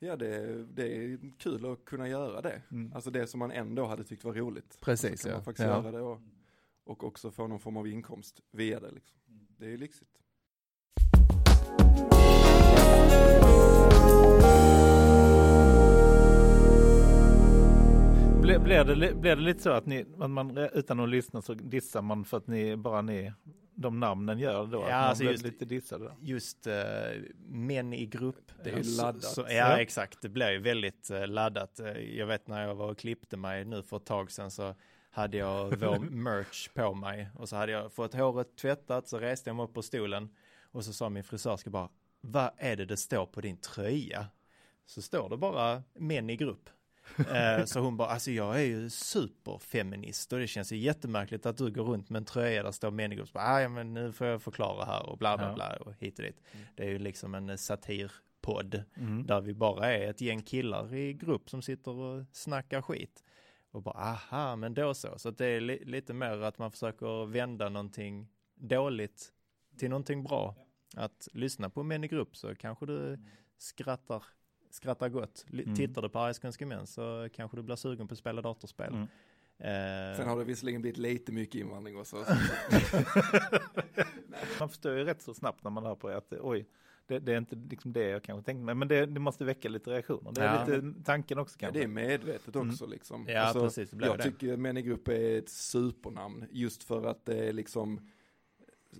Ja, 0.00 0.16
det, 0.16 0.64
det 0.74 0.96
är 0.96 1.18
kul 1.38 1.66
att 1.72 1.84
kunna 1.84 2.08
göra 2.08 2.40
det. 2.42 2.62
Mm. 2.70 2.92
Alltså 2.94 3.10
det 3.10 3.26
som 3.26 3.38
man 3.38 3.50
ändå 3.50 3.86
hade 3.86 4.04
tyckt 4.04 4.24
var 4.24 4.34
roligt. 4.34 4.78
Precis, 4.80 5.20
Så 5.20 5.28
kan 5.28 5.30
ja. 5.30 5.36
man 5.36 5.44
faktiskt 5.44 5.66
Ja. 5.68 5.82
göra 5.82 5.90
det 5.90 6.00
och, 6.00 6.20
och 6.84 7.04
också 7.04 7.30
få 7.30 7.46
någon 7.46 7.60
form 7.60 7.76
av 7.76 7.88
inkomst 7.88 8.40
via 8.52 8.80
det. 8.80 8.90
Liksom. 8.90 9.18
Det 9.56 9.66
är 9.66 9.70
ju 9.70 9.76
lyxigt. 9.76 10.10
Blir, 18.42 18.84
det, 18.84 18.94
li- 18.94 19.14
blir 19.14 19.36
det 19.36 19.42
lite 19.42 19.62
så 19.62 19.70
att, 19.70 19.86
ni, 19.86 20.04
att 20.18 20.30
man 20.30 20.56
utan 20.58 21.00
att 21.00 21.08
lyssna 21.08 21.42
så 21.42 21.54
dissar 21.54 22.02
man 22.02 22.24
för 22.24 22.36
att 22.36 22.46
ni 22.46 22.76
bara 22.76 23.02
ni, 23.02 23.32
de 23.80 24.00
namnen 24.00 24.38
gör 24.38 24.66
då? 24.66 24.80
Ja, 24.88 24.94
alltså 24.94 25.24
just- 25.24 25.44
lite 25.44 25.64
dissade 25.64 26.04
då? 26.04 26.16
Just 26.20 26.66
eh, 26.66 26.74
män 27.46 27.92
i 27.92 28.06
grupp. 28.06 28.52
Det 28.64 28.70
är 28.70 28.76
ju 28.76 28.84
Så- 28.84 29.02
laddat. 29.02 29.22
Så, 29.24 29.40
ja, 29.40 29.52
Ja. 29.52 29.80
exakt. 29.80 30.22
Det 30.22 30.28
blir 30.28 30.50
ju 30.50 30.58
väldigt 30.58 31.10
eh, 31.10 31.26
laddat. 31.26 31.80
Eh, 31.80 31.98
Jag 31.98 32.26
vet 32.26 32.48
när 32.48 32.66
jag 32.66 32.74
var 32.74 32.90
och 32.90 32.98
klippte 32.98 33.36
mig 33.36 33.64
nu 33.64 33.82
för 33.82 33.96
ett 33.96 34.04
tag 34.06 34.30
sedan 34.30 34.50
så 34.50 34.74
hade 35.10 35.36
jag 35.36 35.76
vår 35.80 35.98
merch 35.98 36.68
på 36.74 36.94
mig 36.94 37.28
och 37.34 37.48
så 37.48 37.56
hade 37.56 37.72
jag 37.72 37.92
fått 37.92 38.14
håret 38.14 38.56
tvättat 38.56 39.08
så 39.08 39.18
reste 39.18 39.50
jag 39.50 39.56
mig 39.56 39.64
upp 39.64 39.74
på 39.74 39.82
stolen 39.82 40.34
och 40.72 40.84
så 40.84 40.92
sa 40.92 41.08
min 41.08 41.24
frisörska 41.24 41.70
bara 41.70 41.88
vad 42.20 42.50
är 42.56 42.76
det 42.76 42.84
det 42.84 42.96
står 42.96 43.26
på 43.26 43.40
din 43.40 43.56
tröja? 43.56 44.26
Så 44.86 45.02
står 45.02 45.28
det 45.28 45.36
bara 45.36 45.82
män 45.94 46.30
i 46.30 46.36
grupp. 46.36 46.70
Eh, 47.34 47.64
så 47.64 47.80
hon 47.80 47.96
bara, 47.96 48.08
alltså 48.08 48.30
jag 48.30 48.56
är 48.60 48.64
ju 48.64 48.90
superfeminist 48.90 50.32
och 50.32 50.38
det 50.38 50.46
känns 50.46 50.72
ju 50.72 50.76
jättemärkligt 50.76 51.46
att 51.46 51.56
du 51.56 51.70
går 51.70 51.84
runt 51.84 52.10
med 52.10 52.18
en 52.20 52.24
tröja 52.24 52.62
där 52.62 52.70
står 52.72 52.90
män 52.90 53.12
i 53.12 53.16
grupp. 53.16 53.28
Så 53.28 53.32
bara, 53.32 53.44
"Ah, 53.44 53.60
ja 53.60 53.68
men 53.68 53.94
nu 53.94 54.12
får 54.12 54.26
jag 54.26 54.42
förklara 54.42 54.84
här 54.84 55.06
och 55.10 55.18
bla 55.18 55.36
bla 55.36 55.54
bla 55.54 55.76
och 55.76 55.94
hit 55.98 56.18
och 56.18 56.24
dit. 56.24 56.40
Det 56.76 56.82
är 56.84 56.88
ju 56.88 56.98
liksom 56.98 57.34
en 57.34 57.48
eh, 57.50 57.56
satirpodd 57.56 58.82
Mm. 58.96 59.26
där 59.26 59.40
vi 59.40 59.54
bara 59.54 59.92
är 59.94 60.10
ett 60.10 60.20
gäng 60.20 60.42
killar 60.42 60.94
i 60.94 61.12
grupp 61.12 61.50
som 61.50 61.62
sitter 61.62 61.90
och 61.90 62.24
snackar 62.32 62.82
skit. 62.82 63.24
Och 63.70 63.82
bara, 63.82 63.94
aha, 63.98 64.56
men 64.56 64.74
då 64.74 64.94
så. 64.94 65.18
Så 65.18 65.30
det 65.30 65.46
är 65.46 65.60
li- 65.60 65.84
lite 65.84 66.12
mer 66.12 66.40
att 66.42 66.58
man 66.58 66.70
försöker 66.70 67.26
vända 67.26 67.68
någonting 67.68 68.28
dåligt 68.54 69.32
till 69.78 69.90
någonting 69.90 70.24
bra. 70.24 70.54
Att 70.96 71.28
lyssna 71.32 71.70
på 71.70 71.82
män 71.82 72.04
i 72.04 72.08
grupp 72.08 72.36
så 72.36 72.54
kanske 72.54 72.86
du 72.86 73.18
skrattar, 73.58 74.22
skrattar 74.70 75.08
gott. 75.08 75.44
Li- 75.48 75.62
Mm. 75.64 75.76
Tittar 75.76 76.02
du 76.02 76.08
på 76.08 76.18
Arga 76.18 76.34
Skånska 76.34 76.66
Män 76.66 76.86
så 76.86 77.28
kanske 77.34 77.56
du 77.56 77.62
blir 77.62 77.76
sugen 77.76 78.08
på 78.08 78.12
att 78.12 78.18
spela 78.18 78.42
datorspel. 78.42 78.92
Mm. 78.94 79.02
Eh, 79.58 80.16
Sen 80.16 80.28
har 80.28 80.38
det 80.38 80.44
visserligen 80.44 80.80
blivit 80.82 80.98
lite 80.98 81.32
mycket 81.32 81.54
invandring 81.54 81.96
också. 81.98 82.16
Man 84.58 84.68
förstår 84.68 84.92
ju 84.98 85.04
rätt 85.04 85.22
så 85.22 85.34
snabbt 85.34 85.64
när 85.64 85.70
man 85.70 85.84
hör 85.84 85.94
på 85.94 86.10
er 86.10 86.14
att 86.14 86.32
oj, 86.40 86.66
det, 87.06 87.18
det 87.18 87.32
är 87.32 87.38
inte 87.38 87.56
liksom 87.56 87.92
det 87.92 88.04
jag 88.08 88.22
kanske 88.22 88.44
tänkte 88.46 88.64
mig, 88.64 88.74
men 88.74 88.88
det, 88.88 89.06
det 89.06 89.20
måste 89.20 89.44
väcka 89.44 89.68
lite 89.68 89.90
reaktioner. 89.90 90.32
Det 90.32 90.40
är 90.42 90.54
Ja. 90.70 90.76
lite 90.76 91.04
tanken 91.04 91.38
också 91.38 91.56
Ja, 91.56 91.60
kanske. 91.60 91.78
det 91.78 91.84
är 91.84 91.88
medvetet 91.88 92.56
också 92.56 92.86
liksom. 92.86 93.24
Ja, 93.28 93.40
Alltså, 93.40 93.60
precis, 93.64 93.90
det 93.90 94.06
jag 94.06 94.18
det. 94.18 94.22
tycker 94.22 94.56
Män 94.56 94.76
i 94.76 94.82
grupp 94.82 95.08
är 95.08 95.38
ett 95.38 95.48
supernamn 95.48 96.44
just 96.50 96.82
för 96.84 97.06
att 97.06 97.24
det 97.26 97.48
är 97.48 97.52
liksom 97.52 98.10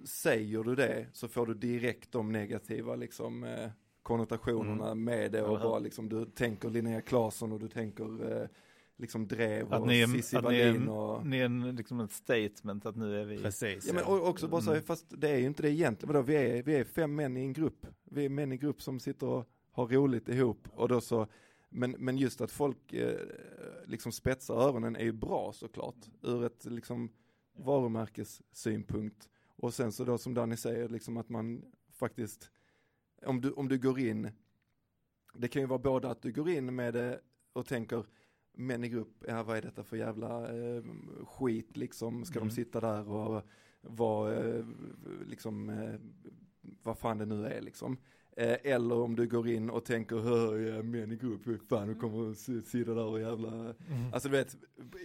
Säger 0.05 0.63
du 0.65 0.75
det 0.75 1.07
så 1.13 1.29
får 1.29 1.47
du 1.47 1.55
direkt 1.55 2.13
de 2.13 2.33
negativa 2.33 2.97
liksom 2.97 3.45
eh, 3.45 3.71
konnotationerna 4.09 4.87
Mm. 4.91 5.05
med 5.05 5.33
det 5.33 5.43
och 5.43 5.61
bara 5.61 5.79
liksom 5.79 6.09
du 6.09 6.25
tänker 6.25 6.71
Linnea 6.71 7.01
Claesson 7.01 7.53
och 7.53 7.61
du 7.61 7.69
tänker 7.69 8.33
eh, 8.43 8.49
liksom 8.97 9.29
Drev 9.29 9.73
Att 9.75 9.81
och 9.81 9.87
ni 9.87 10.07
Cissi 10.07 10.37
att 10.37 10.45
ni 10.45 10.59
är, 10.61 10.67
Wallin 10.73 10.89
och 10.89 11.27
ni 11.27 11.39
är 11.39 11.45
en, 11.45 11.77
liksom 11.77 12.01
ett 12.01 12.13
statement 12.13 12.87
att 12.87 12.97
nu 12.97 13.21
är 13.21 13.25
vi... 13.25 13.39
Precis. 13.39 13.87
Ja 13.87 13.93
men 13.95 14.03
ja. 14.07 14.09
och 14.11 14.29
också 14.29 14.49
bara 14.49 14.61
säga, 14.61 14.73
Mm. 14.73 14.85
fast 14.87 15.07
det 15.09 15.29
är 15.29 15.37
ju 15.39 15.47
inte 15.47 15.63
det 15.63 15.71
egentligen, 15.71 16.13
vadå, 16.15 16.27
vi 16.27 16.35
är, 16.37 16.63
vi 16.63 16.75
är 16.75 16.85
fem 16.85 17.15
män 17.15 17.37
i 17.37 17.41
en 17.41 17.53
grupp, 17.53 17.87
vi 18.05 18.25
är 18.25 18.29
män 18.29 18.53
i 18.53 18.57
grupp 18.57 18.83
som 18.83 19.01
sitter 19.01 19.27
och 19.27 19.49
har 19.73 19.87
roligt 19.87 20.29
ihop 20.29 20.69
och 20.75 20.89
då 20.89 21.01
så 21.01 21.27
Men, 21.71 21.91
men 21.99 22.19
just 22.19 22.41
att 22.41 22.51
folk 22.51 22.93
eh, 22.93 23.15
liksom 23.87 24.13
spetsar 24.13 24.55
öronen 24.55 24.97
är 24.97 25.05
ju 25.05 25.13
bra 25.13 25.53
såklart, 25.55 25.97
ur 26.23 26.45
ett 26.45 26.65
liksom 26.65 27.11
varumärkessynpunkt. 27.57 29.29
Och 29.57 29.75
sen 29.75 29.93
så 29.93 30.05
då 30.05 30.19
som 30.19 30.35
Danny 30.35 30.57
säger, 30.57 30.89
liksom 30.89 31.17
att 31.17 31.29
man 31.29 31.63
faktiskt, 31.93 32.51
om 33.27 33.41
du, 33.41 33.51
om 33.51 33.69
du 33.69 33.79
går 33.79 33.99
in, 34.01 34.31
det 35.35 35.49
kan 35.49 35.63
ju 35.63 35.69
vara 35.69 35.79
både 35.79 36.11
att 36.11 36.23
du 36.23 36.33
går 36.33 36.49
in 36.51 36.75
med 36.75 36.95
det 36.95 37.21
och 37.53 37.67
tänker, 37.67 38.05
män 38.53 38.85
i 38.85 38.89
grupp, 38.89 39.25
ja 39.29 39.43
vad 39.43 39.57
är 39.57 39.63
detta 39.63 39.85
för 39.85 39.97
jävla 39.97 40.49
eh, 40.57 40.83
skit 41.27 41.77
liksom, 41.77 42.25
ska 42.25 42.39
Mm. 42.39 42.49
de 42.49 42.55
sitta 42.55 42.81
där 42.81 43.09
och 43.09 43.43
vara 43.83 44.35
eh, 44.45 44.65
liksom, 45.29 45.69
eh, 45.71 45.95
vad 46.83 46.99
fan 46.99 47.19
det 47.19 47.27
nu 47.27 47.47
är 47.47 47.61
liksom. 47.61 47.97
Eh, 48.37 48.57
eller 48.63 48.95
om 48.95 49.17
du 49.17 49.27
går 49.27 49.49
in 49.49 49.71
och 49.71 49.85
tänker, 49.85 50.17
hör 50.17 50.59
jag 50.59 50.85
män 50.85 51.13
i 51.13 51.17
grupp, 51.17 51.69
fan 51.69 51.89
de 51.89 51.95
kommer 51.95 52.35
sitta 52.63 52.95
där 52.95 53.05
och 53.05 53.21
jävla, 53.21 53.49
Mm. 53.53 53.75
alltså 54.13 54.29
du 54.29 54.37
vet, 54.37 54.57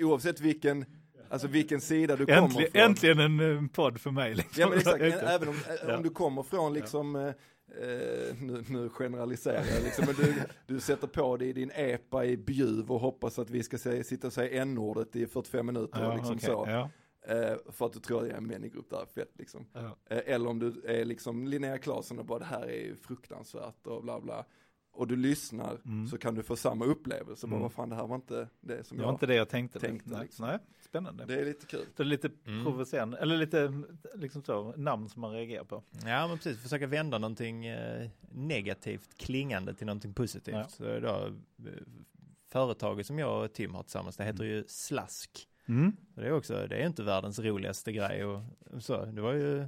oavsett 0.02 0.40
vilken, 0.42 0.86
alltså 1.30 1.48
vilken 1.48 1.82
sida 1.82 2.16
du 2.16 2.26
kommer 2.26 2.38
Äntligen, 2.42 2.72
från. 2.72 2.82
äntligen 2.82 3.20
en 3.20 3.40
eh, 3.64 3.68
podd 3.70 4.00
för 4.02 4.12
mig. 4.12 4.36
Liksom. 4.36 4.62
Ja 4.62 4.70
men 4.70 4.78
exakt, 4.78 5.02
även 5.24 5.48
om, 5.48 5.56
äh, 5.56 5.62
Ja. 5.88 5.98
om 5.98 6.04
du 6.04 6.10
kommer 6.10 6.44
från 6.44 6.74
liksom, 6.74 7.16
eh, 7.16 7.34
eh, 7.68 8.36
nu, 8.42 8.64
nu 8.70 8.90
generaliserar 8.90 9.66
jag 9.74 9.84
liksom, 9.84 10.06
men 10.06 10.16
du, 10.16 10.34
du 10.66 10.80
sätter 10.80 11.08
på 11.08 11.38
dig 11.38 11.54
din 11.54 11.72
epa 11.76 12.26
i 12.26 12.38
Bjuv 12.38 12.92
och 12.92 13.00
hoppas 13.00 13.40
att 13.40 13.50
vi 13.50 13.64
ska 13.64 13.78
säga, 13.78 14.04
sitta 14.04 14.28
och 14.28 14.34
säga 14.34 14.62
n-ordet 14.62 15.16
i 15.16 15.28
45 15.28 15.66
minuter 15.66 16.00
Ja, 16.02 16.08
och 16.08 16.16
liksom 16.16 16.36
okej, 16.36 16.46
så. 16.46 16.66
Ja, 16.68 16.90
Eh, 17.28 17.56
för 17.72 17.86
att 17.86 17.94
du 17.94 18.00
tror 18.00 18.18
att 18.22 18.28
jag 18.28 18.34
är 18.34 18.38
en 18.38 18.48
människogrupp 18.48 18.90
där, 18.90 19.06
fett 19.06 19.32
liksom. 19.38 19.66
ja. 19.74 19.98
Eh, 20.10 20.22
eller 20.26 20.50
om 20.50 20.60
du 20.60 20.82
är 20.86 21.06
liksom 21.06 21.48
Linnea 21.48 21.78
Claesson 21.78 22.20
och 22.20 22.26
bara 22.26 22.40
det 22.40 22.46
här 22.46 22.70
är 22.70 22.96
fruktansvärt 22.96 23.88
och 23.88 24.04
bla 24.04 24.22
bla. 24.22 24.46
Och 24.96 25.08
du 25.08 25.16
lyssnar 25.16 25.78
Mm. 25.86 26.08
så 26.08 26.18
kan 26.18 26.36
du 26.36 26.44
få 26.44 26.56
samma 26.56 26.86
upplevelse, 26.86 27.48
bara 27.48 27.52
Mm. 27.56 27.62
vad 27.62 27.72
fan 27.74 27.90
det 27.90 27.96
här 27.96 28.08
var 28.08 28.16
inte 28.16 28.48
det 28.62 28.84
som 28.84 28.98
Det 28.98 29.02
jag, 29.02 29.08
var 29.08 29.14
inte 29.14 29.26
det 29.26 29.36
jag 29.36 29.50
tänkte. 29.50 29.80
tänkte, 29.80 30.10
nej. 30.10 30.22
liksom. 30.22 30.46
nej, 30.48 30.60
spännande. 30.86 31.26
det 31.26 31.42
är 31.42 31.46
lite 31.46 31.66
kul. 31.66 31.80
Så 31.80 32.04
det 32.04 32.04
är 32.04 32.06
lite 32.06 32.30
Mm. 32.46 32.64
provocerande, 32.66 33.18
eller 33.18 33.38
lite 33.38 33.74
liksom 34.16 34.44
så, 34.44 34.74
namn 34.78 35.10
som 35.10 35.22
man 35.22 35.32
reagerar 35.32 35.64
på. 35.64 35.84
Ja 36.06 36.28
men 36.28 36.38
precis, 36.38 36.62
försöka 36.62 36.88
vända 36.88 37.18
någonting 37.18 37.66
eh, 37.66 38.10
negativt 38.32 39.18
klingande 39.18 39.74
till 39.74 39.86
någonting 39.88 40.14
positivt. 40.14 40.56
Ja. 40.56 40.68
Så 40.68 40.84
då, 40.84 41.26
eh, 41.70 41.74
företaget 42.52 43.08
som 43.08 43.20
jag 43.20 43.44
och 43.44 43.54
Tim 43.54 43.74
har 43.76 43.84
tillsammans, 43.84 44.18
det 44.18 44.24
heter 44.24 44.44
ju 44.44 44.64
Slask. 44.68 45.48
Mm. 45.66 45.92
Det 46.16 46.22
är 46.28 46.32
också, 46.32 46.68
det 46.70 46.76
är 46.76 46.88
inte 46.88 47.04
världens 47.04 47.40
roligaste 47.40 47.92
grej 47.92 48.26
och 48.26 48.42
så. 48.80 49.06
Det 49.06 49.22
var 49.22 49.34
ju, 49.34 49.68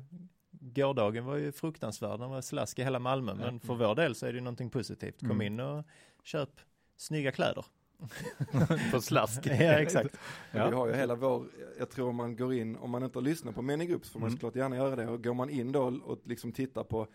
gårdagen 0.73 1.25
var 1.25 1.35
ju 1.35 1.51
fruktansvärd, 1.51 2.19
det 2.19 2.27
var 2.27 2.41
slask 2.41 2.79
i 2.79 2.83
hela 2.83 2.99
Malmö. 2.99 3.33
Men 3.33 3.59
för 3.59 3.75
vår 3.75 3.95
del 3.95 4.15
så 4.15 4.25
är 4.25 4.31
det 4.31 4.37
ju 4.37 4.43
någonting 4.43 4.69
positivt. 4.69 5.19
Kom 5.19 5.31
Mm. 5.31 5.41
in 5.41 5.59
och 5.59 5.85
köp 6.23 6.49
snygga 6.97 7.31
kläder. 7.31 7.65
På 8.91 9.01
slask. 9.01 9.41
ja 9.45 9.53
exakt. 9.55 10.17
Ja. 10.51 10.69
Vi 10.69 10.75
har 10.75 10.87
ju 10.87 10.93
hela 10.93 11.15
vår, 11.15 11.45
jag 11.79 11.89
tror 11.89 12.09
om 12.09 12.15
man 12.15 12.35
går 12.35 12.53
in, 12.53 12.75
om 12.75 12.89
man 12.91 13.03
inte 13.03 13.17
har 13.19 13.23
lyssnat 13.23 13.55
på 13.55 13.61
Män 13.61 13.81
i 13.81 13.85
grupp 13.85 14.05
så 14.05 14.11
får 14.11 14.19
man 14.19 14.27
Mm. 14.27 14.37
såklart 14.37 14.55
gärna 14.55 14.75
göra 14.75 14.95
det. 14.95 15.07
Och 15.07 15.23
går 15.23 15.33
man 15.33 15.49
in 15.49 15.71
då 15.71 15.81
och 16.05 16.19
liksom 16.23 16.51
tittar 16.51 16.83
på 16.83 17.07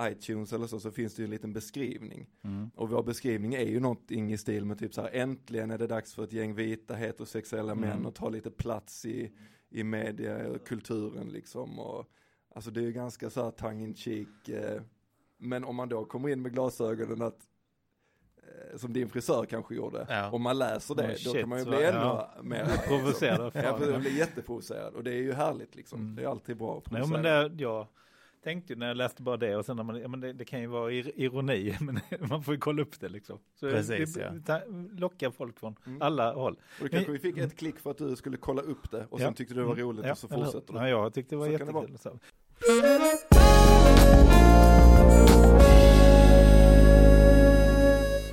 iTunes 0.00 0.52
eller 0.52 0.66
så, 0.66 0.80
så 0.80 0.90
finns 0.90 1.14
det 1.14 1.22
ju 1.22 1.24
en 1.24 1.30
liten 1.30 1.52
beskrivning. 1.52 2.26
Mm. 2.44 2.70
Och 2.76 2.90
vår 2.90 3.02
beskrivning 3.02 3.54
är 3.54 3.64
ju 3.66 3.80
någonting 3.80 4.32
i 4.32 4.38
stil 4.38 4.64
med 4.64 4.78
typ 4.78 4.94
så 4.94 5.00
här, 5.02 5.10
äntligen 5.12 5.70
är 5.70 5.78
det 5.78 5.86
dags 5.86 6.14
för 6.14 6.24
ett 6.24 6.32
gäng 6.32 6.54
vita 6.54 6.94
heterosexuella 6.94 7.72
Mm. 7.72 7.88
män 7.88 8.06
att 8.06 8.14
ta 8.14 8.28
lite 8.28 8.50
plats 8.50 9.04
i, 9.06 9.32
i 9.70 9.84
media 9.84 10.48
och 10.48 10.66
kulturen 10.66 11.28
liksom. 11.28 11.78
Och, 11.78 12.06
alltså 12.54 12.70
det 12.70 12.80
är 12.80 12.84
ju 12.84 12.92
ganska 12.92 13.30
så 13.30 13.44
här 13.44 13.50
tongue 13.50 13.82
in 13.84 13.94
cheek. 13.94 14.48
Eh, 14.48 14.80
men 15.38 15.64
om 15.64 15.76
man 15.76 15.88
då 15.88 16.04
kommer 16.04 16.28
in 16.28 16.42
med 16.42 16.52
glasögonen 16.52 17.22
att 17.22 17.38
eh, 18.36 18.76
som 18.78 18.92
din 18.92 19.08
frisör 19.08 19.44
kanske 19.44 19.74
gjorde. 19.74 20.06
Ja. 20.08 20.30
Om 20.30 20.42
man 20.42 20.58
läser 20.58 20.94
det, 20.94 21.02
Oh, 21.02 21.08
då 21.08 21.14
shit, 21.16 21.40
kan 21.40 21.48
man 21.48 21.58
ju 21.58 21.64
bli 21.64 21.76
ännu 21.84 21.98
ja. 21.98 22.34
mer 22.42 22.64
Provocerad. 22.88 23.52
Ja, 23.54 23.78
för 23.78 23.90
jag 23.92 24.00
blir 24.00 24.18
jätteprovocerad 24.18 24.94
och 24.94 25.04
det 25.04 25.10
är 25.10 25.22
ju 25.22 25.32
härligt 25.32 25.74
liksom. 25.74 26.00
Mm. 26.00 26.14
Det 26.14 26.22
är 26.22 26.26
alltid 26.28 26.56
bra 26.56 26.78
att 26.78 26.90
Nej, 26.92 27.06
men 27.08 27.22
det, 27.22 27.52
jag 27.62 27.86
tänkte 28.44 28.72
ju 28.72 28.78
när 28.78 28.88
jag 28.88 28.96
läste 28.96 29.22
bara 29.22 29.36
det 29.36 29.56
och 29.56 29.64
sen 29.64 29.76
när 29.76 29.84
man, 29.84 30.00
ja, 30.00 30.08
men 30.08 30.20
det, 30.20 30.32
det 30.32 30.44
kan 30.44 30.60
ju 30.60 30.66
vara 30.66 30.90
ir- 30.90 31.12
ironi, 31.16 31.76
men 31.80 32.00
man 32.28 32.42
får 32.42 32.54
ju 32.54 32.60
kolla 32.60 32.82
upp 32.82 33.00
det 33.00 33.08
liksom. 33.08 33.38
Så 33.54 33.70
Precis, 33.70 34.14
det, 34.14 34.20
ja. 34.20 34.32
ta, 34.46 34.60
lockar 34.92 35.30
folk 35.30 35.58
från 35.58 35.76
Mm. 35.86 36.02
alla 36.02 36.32
håll. 36.34 36.52
Och 36.80 36.84
då 36.84 36.88
kanske 36.88 37.12
vi 37.12 37.18
fick 37.18 37.38
ett 37.38 37.56
klick 37.56 37.78
för 37.78 37.90
att 37.90 37.98
du 37.98 38.16
skulle 38.16 38.36
kolla 38.36 38.62
upp 38.62 38.90
det 38.90 39.06
och 39.10 39.20
Ja. 39.20 39.24
sen 39.24 39.34
tyckte 39.34 39.54
du 39.54 39.60
det 39.60 39.66
var 39.66 39.74
roligt 39.76 40.04
Ja, 40.06 40.12
och 40.12 40.18
så 40.18 40.28
fortsätter 40.28 40.72
du. 40.72 40.78
Nej, 40.78 40.90
jag 40.90 41.14
tyckte 41.14 41.34
det 41.34 41.38
var 41.38 41.46
Så 41.46 41.52
det 41.52 41.58
jättekul. 41.58 41.98
Så. 41.98 42.18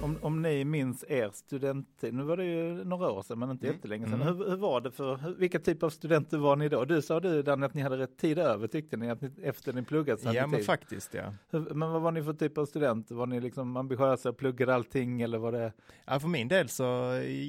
Om, 0.01 0.17
om 0.21 0.41
ni 0.41 0.65
minns 0.65 1.05
er 1.07 1.29
studenttid, 1.33 2.13
nu 2.13 2.23
var 2.23 2.37
det 2.37 2.45
ju 2.45 2.83
några 2.83 3.11
år 3.11 3.21
sedan 3.21 3.39
men 3.39 3.51
inte 3.51 3.65
Mm. 3.67 3.75
jättelänge 3.75 4.05
sedan. 4.07 4.21
Mm. 4.21 4.37
Hur, 4.37 4.49
hur 4.49 4.55
var 4.57 4.81
det 4.81 4.91
för, 4.91 5.15
hur, 5.17 5.33
vilka 5.35 5.59
typ 5.59 5.83
av 5.83 5.89
studenter 5.89 6.37
var 6.37 6.55
ni 6.55 6.69
då? 6.69 6.85
Du 6.85 7.01
sa 7.01 7.19
du 7.19 7.41
Danny 7.43 7.65
att 7.65 7.73
ni 7.73 7.81
hade 7.81 7.97
rätt 7.97 8.17
tid 8.17 8.39
över 8.39 8.67
tyckte 8.67 8.97
ni, 8.97 9.09
att 9.09 9.21
ni 9.21 9.31
efter 9.43 9.73
ni 9.73 9.83
pluggat 9.83 10.19
Ja 10.23 10.47
men 10.47 10.51
tid. 10.57 10.65
faktiskt 10.65 11.13
ja. 11.13 11.33
Hur, 11.49 11.59
men 11.73 11.91
vad 11.91 12.01
var 12.01 12.11
ni 12.11 12.23
för 12.23 12.33
typ 12.33 12.57
av 12.57 12.65
studenter? 12.65 13.15
Var 13.15 13.25
ni 13.27 13.39
liksom 13.41 13.77
ambitiösa, 13.77 14.33
pluggade 14.33 14.75
allting 14.75 15.21
eller 15.21 15.37
var 15.37 15.51
det? 15.51 15.73
Ja, 16.05 16.19
för 16.19 16.27
min 16.27 16.47
del 16.47 16.69
så, 16.69 16.83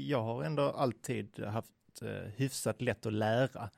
jag 0.07 0.23
har 0.23 0.45
ändå 0.45 0.63
alltid 0.63 1.41
haft 1.45 2.03
eh, 2.03 2.09
hyfsat 2.37 2.83
lätt 2.83 3.07
att 3.07 3.13
lära. 3.13 3.71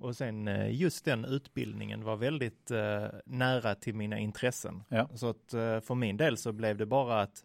Och 0.00 0.16
sen 0.16 0.48
eh, 0.48 0.74
just 0.74 1.04
den 1.04 1.24
utbildningen 1.24 2.04
var 2.04 2.16
väldigt 2.16 2.70
eh, 2.70 3.06
nära 3.24 3.74
till 3.74 3.94
mina 3.94 4.18
intressen. 4.18 4.84
Ja. 4.88 5.08
Så 5.14 5.28
att 5.28 5.54
eh, 5.54 5.80
för 5.80 5.94
min 5.94 6.16
del 6.16 6.36
så 6.36 6.52
blev 6.52 6.76
det 6.76 6.86
bara 6.86 7.20
att 7.20 7.44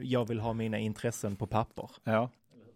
jag 0.00 0.28
vill 0.28 0.40
ha 0.40 0.52
mina 0.52 0.78
intressen 0.78 1.36
på 1.36 1.46
papper, 1.46 1.90
Ja, 2.04 2.30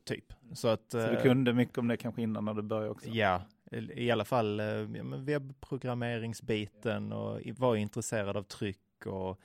typ. 0.05 0.33
Så 0.53 0.69
att... 0.69 0.91
så 0.91 0.99
du 0.99 1.17
eh, 1.17 1.23
kunde 1.23 1.53
mycket 1.53 1.79
om 1.79 1.89
det 1.89 1.97
kanske 1.97 2.23
innan 2.23 2.45
när 2.45 2.55
du 2.55 2.63
började 2.63 2.91
också? 2.91 3.09
Ja, 3.09 3.43
i 3.95 4.11
alla 4.11 4.25
fall 4.25 4.61
webbprogrammeringsbiten 5.17 7.13
och 7.13 7.41
var 7.59 7.77
intresserad 7.77 8.37
av 8.37 8.43
tryck 8.43 9.07
och 9.07 9.41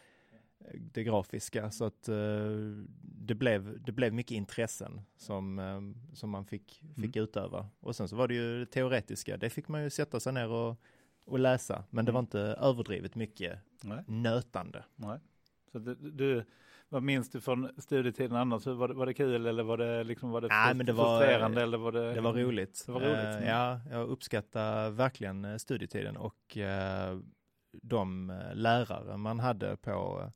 det 0.92 1.04
grafiska. 1.04 1.72
Så 1.72 1.86
att 1.86 2.08
eh, 2.10 2.16
det, 3.01 3.36
blev, 3.36 3.82
det 3.84 3.92
blev 3.92 4.13
mycket 4.13 4.32
intressen 4.32 5.01
som, 5.18 5.60
eh, 5.60 5.82
som 6.16 6.30
man 6.30 6.46
fick, 6.46 6.84
fick 7.01 7.16
utöva. 7.16 7.70
Och 7.80 7.96
sen 7.96 8.08
så 8.08 8.16
var 8.16 8.28
det 8.28 8.34
ju 8.34 8.60
det 8.60 8.66
teoretiska, 8.66 9.38
det 9.38 9.50
fick 9.50 9.68
man 9.68 9.84
ju 9.84 9.89
sätta 9.89 10.20
sig 10.20 10.34
ner 10.34 10.50
och, 10.50 10.82
och 11.25 11.39
läsa. 11.39 11.84
Men 11.89 12.06
det 12.06 12.12
var 12.12 12.20
inte 12.20 12.39
överdrivet 12.39 13.16
mycket 13.16 13.60
Nej. 13.84 14.04
nötande. 14.08 14.84
Nej. 14.96 15.20
Så 15.72 15.80
du, 15.80 15.96
du, 15.96 16.46
vad 16.89 17.04
minns 17.04 17.30
du 17.30 17.42
från 17.42 17.70
studietiden 17.78 18.38
annars? 18.38 18.66
Var 18.66 18.88
det, 18.88 18.94
var 18.94 19.06
det 19.06 19.13
kul 19.13 19.46
eller 19.46 19.63
var 19.63 19.78
det, 19.78 20.04
liksom, 20.04 20.32
var 20.32 20.42
det 20.42 20.48
Nej, 20.48 20.74
men 20.74 20.86
det 20.86 20.94
var- 20.94 21.20
frustrerande? 21.20 21.62
eller 21.62 21.78
var 21.78 21.92
det, 21.92 22.13
Det 22.13 22.22
var 22.22 22.34
roligt. 22.34 22.84
Det 22.86 22.92
var 22.92 23.00
roligt, 23.01 23.36
mm. 23.38 23.48
ja, 23.48 23.80
jag 23.92 24.10
uppskattar 24.10 24.89
verkligen 24.89 25.60
studietiden 25.60 26.18
och 26.18 26.58
eh, 26.58 27.20
de 27.72 28.34
lärare 28.54 29.18
man 29.18 29.39
hade 29.39 29.78
på 29.78 30.32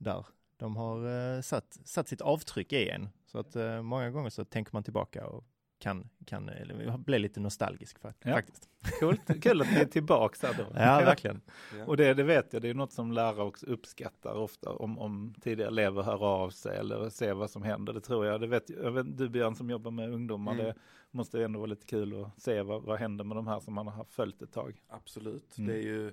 där. 0.00 0.26
De 0.56 0.76
har 0.76 1.34
eh, 1.36 1.40
satt, 1.40 1.78
satt 1.84 2.08
sitt 2.08 2.20
avtryck 2.20 2.72
i 2.72 2.88
en. 2.88 3.08
Så 3.26 3.38
att 3.38 3.56
eh, 3.56 3.82
många 3.82 4.10
gånger 4.10 4.30
så 4.30 4.44
tänker 4.44 4.70
man 4.72 4.82
tillbaka 4.82 5.26
och 5.26 5.44
kan, 5.78 6.08
kan 6.26 6.48
eller, 6.48 6.98
bli 6.98 7.18
lite 7.18 7.40
nostalgisk 7.40 7.98
för, 7.98 8.14
Ja. 8.22 8.32
faktiskt. 8.34 8.68
Coolt, 9.00 9.42
kul 9.42 9.60
att 9.62 9.70
ni 9.72 9.76
är 9.76 9.84
tillbaka 9.84 10.52
då. 10.58 10.62
Ja, 10.74 10.98
verkligen. 11.00 11.40
Ja. 11.78 11.84
Och 11.86 11.96
det, 11.96 12.14
det 12.14 12.22
vet 12.22 12.52
jag, 12.52 12.62
det 12.62 12.68
är 12.68 12.74
något 12.74 12.92
som 12.92 13.12
lärare 13.12 13.42
också 13.42 13.66
uppskattar 13.66 14.34
ofta 14.34 14.70
om, 14.72 14.98
om 14.98 15.34
tidigare 15.40 15.68
elever 15.70 16.02
hör 16.02 16.24
av 16.24 16.50
sig 16.50 16.78
eller 16.78 17.08
ser 17.10 17.34
vad 17.34 17.50
som 17.50 17.62
händer. 17.62 17.92
Det 17.92 18.00
tror 18.00 18.26
jag. 18.26 18.40
Det 18.40 18.46
vet, 18.46 18.70
jag 18.70 18.90
vet, 18.90 19.18
du 19.18 19.28
Björn 19.28 19.54
som 19.56 19.70
jobbar 19.70 19.90
med 19.90 20.12
ungdomar, 20.12 20.52
Mm. 20.52 20.66
det 20.66 20.74
måste 21.10 21.44
ändå 21.44 21.58
vara 21.58 21.66
lite 21.70 21.86
kul 21.86 22.24
att 22.24 22.40
se 22.42 22.62
vad, 22.62 22.82
vad 22.82 22.98
händer 22.98 23.24
med 23.24 23.36
de 23.36 23.46
här 23.46 23.60
som 23.60 23.74
man 23.74 23.86
har 23.88 24.04
följt 24.04 24.42
ett 24.42 24.52
tag. 24.52 24.80
Absolut, 24.88 25.58
Mm. 25.58 25.68
det 25.70 25.76
är 25.78 25.82
ju 25.82 26.12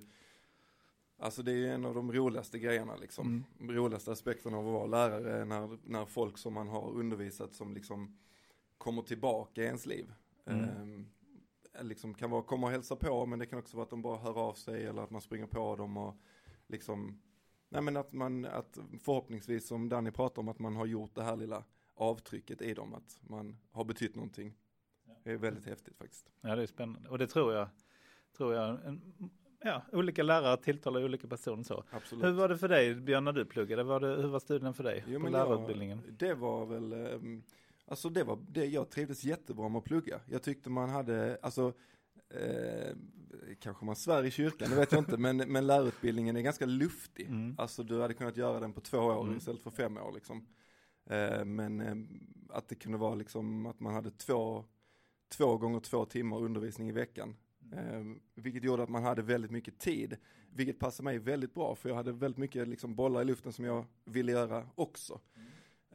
Alltså 1.20 1.44
det 1.44 1.52
är 1.52 1.56
ju 1.56 1.70
en 1.70 1.86
av 1.86 1.96
de 1.96 2.12
roligaste 2.12 2.60
grejerna 2.60 2.96
liksom. 2.96 3.46
Roligaste 3.60 4.12
aspekterna 4.12 4.58
av 4.58 4.68
att 4.68 4.74
vara 4.74 4.86
lärare 4.86 5.42
är 5.42 5.46
när, 5.46 5.78
när 5.84 6.06
folk 6.06 6.38
som 6.38 6.54
man 6.54 6.68
har 6.68 6.92
undervisat 6.92 7.54
som 7.54 7.74
liksom 7.74 8.18
kommer 8.78 9.02
tillbaka 9.02 9.62
i 9.62 9.66
ens 9.66 9.86
liv. 9.86 10.14
Mm. 10.46 10.64
Ehm, 10.64 11.08
liksom 11.82 12.14
kan 12.14 12.30
vara 12.30 12.42
komma 12.42 12.68
och 12.68 12.72
hälsa 12.72 12.96
på 12.96 13.26
men 13.26 13.40
det 13.40 13.46
kan 13.46 13.60
också 13.60 13.78
vara 13.78 13.84
att 13.84 13.90
de 13.90 14.02
bara 14.02 14.18
hör 14.18 14.38
av 14.38 14.54
sig 14.54 14.86
eller 14.86 15.02
att 15.02 15.10
man 15.10 15.22
springer 15.22 15.48
på 15.48 15.76
dem 15.76 15.98
och 15.98 16.16
liksom 16.68 17.22
Nej 17.70 17.82
men 17.82 17.98
att 17.98 18.14
man, 18.14 18.46
att 18.46 18.78
förhoppningsvis 19.00 19.68
som 19.68 19.90
Danny 19.90 20.12
pratar 20.12 20.42
om 20.42 20.48
att 20.48 20.60
man 20.60 20.76
har 20.76 20.86
gjort 20.86 21.16
det 21.16 21.24
här 21.24 21.36
lilla 21.36 21.64
avtrycket 21.96 22.62
i 22.62 22.74
dem, 22.74 22.94
att 22.94 23.20
man 23.22 23.58
har 23.72 23.84
betytt 23.84 24.16
någonting. 24.16 24.58
Det 25.24 25.32
är 25.32 25.38
väldigt 25.38 25.66
häftigt 25.66 25.98
faktiskt. 25.98 26.32
Ja, 26.42 26.56
det 26.56 26.62
är 26.62 26.68
spännande. 26.68 27.10
Och 27.10 27.18
det 27.18 27.28
tror 27.28 27.54
jag, 27.54 27.68
tror 28.38 28.54
jag, 28.54 28.86
en, 28.86 29.02
ja, 29.64 29.82
olika 29.92 30.24
lärare 30.24 30.58
tilltalar 30.58 31.04
olika 31.04 31.28
personer 31.28 31.64
så. 31.64 31.84
Absolut. 31.92 32.26
Hur 32.26 32.32
var 32.32 32.50
det 32.50 32.58
för 32.58 32.68
dig 32.68 32.96
Björn 32.96 33.24
när 33.24 33.32
du 33.34 33.46
pluggade? 33.46 33.84
Var 33.84 34.00
det, 34.00 34.08
hur 34.08 34.28
var 34.28 34.40
studien 34.40 34.74
för 34.74 34.84
dig 34.84 35.04
Jo, 35.08 35.20
på 35.20 35.30
lärarutbildningen? 35.30 36.02
Jag, 36.06 36.14
det 36.14 36.34
var 36.34 36.66
väl, 36.66 36.94
ehm, 36.94 37.44
alltså 37.86 38.10
det 38.10 38.24
var, 38.24 38.40
det, 38.50 38.66
jag 38.66 38.90
trivdes 38.90 39.24
jättebra 39.24 39.70
med 39.70 39.80
att 39.80 39.86
plugga. 39.86 40.20
Jag 40.26 40.44
tyckte 40.44 40.70
man 40.70 40.90
hade, 40.90 41.38
alltså, 41.42 41.74
eh, 42.30 42.96
kanske 43.60 43.86
man 43.86 43.96
svär 43.96 44.24
i 44.26 44.32
kyrkan, 44.32 44.70
det 44.70 44.76
vet 44.76 44.92
jag 44.92 45.02
inte, 45.02 45.18
men, 45.18 45.38
men 45.38 45.68
lärarutbildningen 45.68 46.36
är 46.38 46.42
ganska 46.42 46.66
luftig. 46.66 47.28
Mm. 47.28 47.56
Alltså 47.58 47.84
du 47.84 48.02
hade 48.02 48.14
kunnat 48.14 48.38
göra 48.38 48.60
den 48.60 48.74
på 48.74 48.82
två 48.82 48.98
år 48.98 49.24
Mm. 49.24 49.38
istället 49.38 49.62
för 49.62 49.72
fem 49.72 49.98
år 49.98 50.12
liksom. 50.12 50.48
Eh, 51.10 51.46
men 51.46 51.82
eh, 51.82 51.96
att 52.58 52.70
det 52.70 52.76
kunde 52.76 52.98
vara 52.98 53.16
liksom 53.16 53.66
att 53.66 53.80
man 53.80 53.94
hade 53.94 54.12
två, 54.12 54.66
två 55.38 55.58
gånger 55.58 55.80
två 55.80 56.06
timmar 56.06 56.38
undervisning 56.42 56.90
i 56.90 56.92
veckan. 56.92 57.36
Eh, 57.72 58.04
vilket 58.36 58.64
gjorde 58.64 58.84
att 58.84 58.90
man 58.90 59.04
hade 59.04 59.22
väldigt 59.22 59.52
mycket 59.52 59.80
tid. 59.80 60.18
Vilket 60.54 60.80
passade 60.80 61.04
mig 61.04 61.20
väldigt 61.20 61.54
bra 61.54 61.76
för 61.76 61.90
jag 61.90 61.96
hade 61.96 62.12
väldigt 62.12 62.38
mycket 62.38 62.68
liksom 62.68 62.96
bollar 62.96 63.22
i 63.22 63.26
luften 63.26 63.54
som 63.54 63.66
jag 63.66 63.86
ville 64.06 64.32
göra 64.32 64.68
också. 64.76 65.22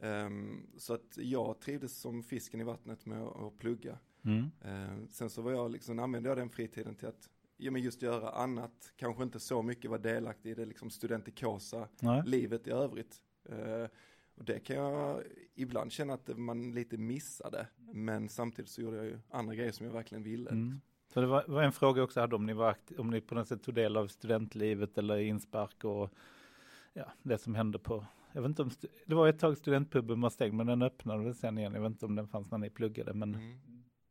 Um, 0.01 0.67
så 0.77 0.93
att 0.93 1.17
jag 1.17 1.59
trivdes 1.59 1.97
som 1.97 2.23
fisken 2.23 2.61
i 2.61 2.63
vattnet 2.63 3.05
med 3.05 3.21
att, 3.21 3.57
plugga. 3.57 3.97
Mm. 4.25 4.51
Uh, 4.65 5.07
sen 5.09 5.29
så 5.29 5.41
var 5.41 5.51
jag 5.51 5.71
liksom, 5.71 5.99
använde 5.99 6.29
jag 6.29 6.37
den 6.37 6.49
fritiden 6.49 6.95
till 6.95 7.07
att 7.07 7.29
ja, 7.57 7.71
men 7.71 7.81
just 7.81 8.01
göra 8.01 8.29
annat. 8.29 8.93
Kanske 8.95 9.23
inte 9.23 9.39
så 9.39 9.61
mycket 9.61 9.91
vara 9.91 10.01
delaktig 10.01 10.49
i 10.49 10.53
det 10.53 10.65
liksom 10.65 10.89
studentikosa 10.89 11.87
Nej. 11.99 12.23
livet 12.25 12.67
i 12.67 12.71
övrigt. 12.71 13.21
Uh, 13.51 13.87
och 14.35 14.45
det 14.45 14.59
kan 14.59 14.75
jag 14.75 15.23
ibland 15.55 15.91
känna 15.91 16.13
att 16.13 16.37
man 16.37 16.71
lite 16.71 16.97
missade. 16.97 17.67
Men 17.77 18.29
samtidigt 18.29 18.71
så 18.71 18.81
gjorde 18.81 18.97
jag 18.97 19.05
ju 19.05 19.19
andra 19.29 19.55
grejer 19.55 19.71
som 19.71 19.85
jag 19.85 19.93
verkligen 19.93 20.23
ville. 20.23 20.49
Mm. 20.49 20.81
Så 21.13 21.21
det 21.21 21.27
var, 21.27 21.45
var 21.47 21.63
en 21.63 21.71
fråga 21.71 22.03
också 22.03 22.19
hade 22.19 22.35
om 22.35 22.45
ni, 22.45 22.53
var 22.53 22.69
aktiv, 22.69 22.99
om 22.99 23.09
ni 23.09 23.21
på 23.21 23.35
något 23.35 23.47
sätt 23.47 23.63
tog 23.63 23.75
del 23.75 23.97
av 23.97 24.07
studentlivet 24.07 24.97
eller 24.97 25.17
inspark 25.17 25.83
och 25.83 26.09
ja, 26.93 27.05
det 27.23 27.37
som 27.37 27.55
hände 27.55 27.79
på 27.79 28.05
jag 28.33 28.41
vet 28.41 28.49
inte 28.49 28.61
om, 28.61 28.71
det 29.05 29.15
var 29.15 29.27
ett 29.27 29.39
tag 29.39 29.57
studentpuben 29.57 30.21
var 30.21 30.29
stängd 30.29 30.53
men 30.53 30.67
den 30.67 30.81
öppnade 30.81 31.23
väl 31.23 31.35
sen 31.35 31.57
igen. 31.57 31.73
Jag 31.73 31.81
vet 31.81 31.91
inte 31.91 32.05
om 32.05 32.15
den 32.15 32.27
fanns 32.27 32.51
när 32.51 32.57
ni 32.57 32.69
pluggade 32.69 33.13
men. 33.13 33.35
Mm. 33.35 33.59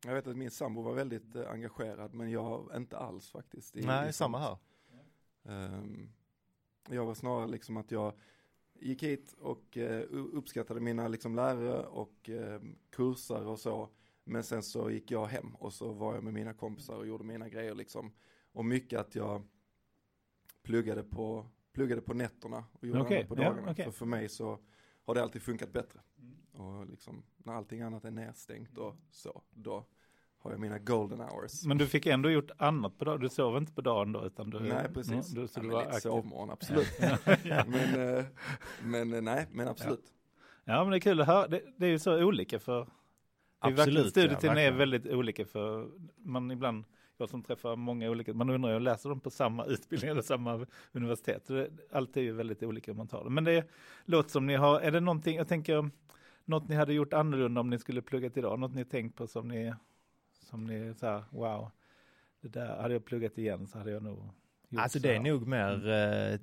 Jag 0.04 0.14
vet 0.14 0.26
att 0.26 0.36
min 0.36 0.50
sambo 0.50 0.82
var 0.82 0.94
väldigt 0.94 1.34
eh, 1.34 1.50
engagerad 1.50 2.14
men 2.14 2.30
jag 2.30 2.70
inte 2.76 2.98
alls 2.98 3.30
faktiskt. 3.30 3.76
I, 3.76 3.86
Nej, 3.86 4.08
i 4.08 4.12
samma 4.12 4.38
här. 4.38 4.56
Um, 5.42 6.12
jag 6.88 7.06
var 7.06 7.14
snarare 7.14 7.46
liksom 7.46 7.76
att 7.76 7.90
jag 7.90 8.12
gick 8.74 9.02
hit 9.02 9.34
och 9.38 9.76
uh, 9.76 10.02
uppskattade 10.10 10.80
mina 10.80 11.08
liksom 11.08 11.34
lärare 11.34 11.86
och 11.86 12.30
uh, 12.32 12.58
kurser 12.90 13.46
och 13.46 13.58
så. 13.58 13.88
Men 14.24 14.44
sen 14.44 14.62
så 14.62 14.90
gick 14.90 15.10
jag 15.10 15.26
hem 15.26 15.54
och 15.54 15.72
så 15.72 15.92
var 15.92 16.14
jag 16.14 16.24
med 16.24 16.34
mina 16.34 16.54
kompisar 16.54 16.96
och 16.96 17.06
gjorde 17.06 17.24
mina 17.24 17.48
grejer 17.48 17.74
liksom. 17.74 18.12
Och 18.52 18.64
mycket 18.64 19.00
att 19.00 19.14
jag 19.14 19.42
pluggade 20.62 21.02
på 21.02 21.46
pluggade 21.72 22.00
på 22.00 22.14
nätterna 22.14 22.64
och 22.72 22.86
gjorde 22.86 23.00
okay, 23.00 23.16
annat 23.16 23.28
på 23.28 23.34
dagarna. 23.34 23.60
Yeah, 23.60 23.70
okay. 23.70 23.84
För 23.84 23.92
för 23.92 24.06
mig 24.06 24.28
så 24.28 24.58
har 25.04 25.14
det 25.14 25.22
alltid 25.22 25.42
funkat 25.42 25.72
bättre. 25.72 26.00
Och 26.52 26.86
liksom 26.86 27.22
när 27.36 27.52
allting 27.52 27.82
annat 27.82 28.04
är 28.04 28.10
nedstängt 28.10 28.78
och 28.78 28.96
så, 29.10 29.42
då 29.50 29.86
har 30.38 30.50
jag 30.50 30.60
mina 30.60 30.78
golden 30.78 31.20
hours. 31.20 31.64
Men 31.64 31.78
du 31.78 31.86
fick 31.86 32.06
ändå 32.06 32.30
gjort 32.30 32.50
annat 32.56 32.98
på 32.98 33.04
dagen, 33.04 33.20
du 33.20 33.28
sov 33.28 33.56
inte 33.56 33.72
på 33.72 33.80
dagen 33.80 34.12
då? 34.12 34.26
Utan 34.26 34.50
du, 34.50 34.60
nej, 34.60 34.88
precis. 34.94 35.28
Du, 35.28 35.48
så 35.48 35.60
ja, 35.60 35.62
du 35.62 35.68
var 35.68 35.84
lite 35.84 36.00
sovmorgon, 36.00 36.50
absolut. 36.50 36.88
men, 37.66 38.16
eh, 38.16 38.24
men 38.82 39.12
eh, 39.12 39.22
nej, 39.22 39.46
men 39.52 39.68
absolut. 39.68 40.12
Ja. 40.64 40.72
ja, 40.72 40.84
men 40.84 40.90
det 40.90 40.96
är 40.96 41.00
kul 41.00 41.20
att 41.20 41.26
höra, 41.26 41.48
det, 41.48 41.62
det 41.76 41.86
är 41.86 41.90
ju 41.90 41.98
så 41.98 42.24
olika 42.24 42.58
för 42.58 42.88
Absolut. 43.62 44.10
Studietiden 44.10 44.56
ja, 44.56 44.62
är 44.62 44.72
väldigt 44.72 45.06
olika 45.06 45.46
för 45.46 45.88
man 46.16 46.50
ibland 46.50 46.84
jag 47.22 47.30
som 47.30 47.42
träffar 47.42 47.76
många 47.76 48.10
olika, 48.10 48.34
man 48.34 48.50
undrar 48.50 48.72
ju, 48.72 48.80
läser 48.80 49.08
de 49.08 49.20
på 49.20 49.30
samma 49.30 49.64
utbildning 49.64 50.10
eller 50.10 50.22
samma 50.22 50.66
universitet? 50.92 51.46
Det, 51.46 51.70
allt 51.92 52.16
är 52.16 52.20
ju 52.20 52.32
väldigt 52.32 52.62
olika 52.62 52.90
om 52.90 52.96
man 52.96 53.08
tar 53.08 53.24
det. 53.24 53.30
Men 53.30 53.44
det 53.44 53.70
låter 54.04 54.30
som 54.30 54.46
ni 54.46 54.54
har, 54.54 54.80
är 54.80 54.90
det 54.90 55.00
någonting, 55.00 55.36
jag 55.36 55.48
tänker, 55.48 55.90
något 56.44 56.68
ni 56.68 56.74
hade 56.74 56.92
gjort 56.92 57.12
annorlunda 57.12 57.60
om 57.60 57.70
ni 57.70 57.78
skulle 57.78 58.02
pluggat 58.02 58.36
idag? 58.36 58.58
Något 58.58 58.74
ni 58.74 58.84
tänkt 58.84 59.16
på 59.16 59.26
som 59.26 59.48
ni, 59.48 59.74
som 60.40 60.64
ni 60.64 60.94
så 60.94 61.06
här, 61.06 61.24
wow, 61.30 61.70
det 62.40 62.48
där, 62.48 62.82
hade 62.82 62.94
jag 62.94 63.04
pluggat 63.04 63.38
igen 63.38 63.66
så 63.66 63.78
hade 63.78 63.90
jag 63.90 64.02
nog 64.02 64.18
gjort 64.68 64.82
Alltså 64.82 64.98
det 64.98 65.16
är 65.16 65.20
nog 65.20 65.46
mer 65.46 65.88
mm. 65.88 66.32
eh, 66.32 66.40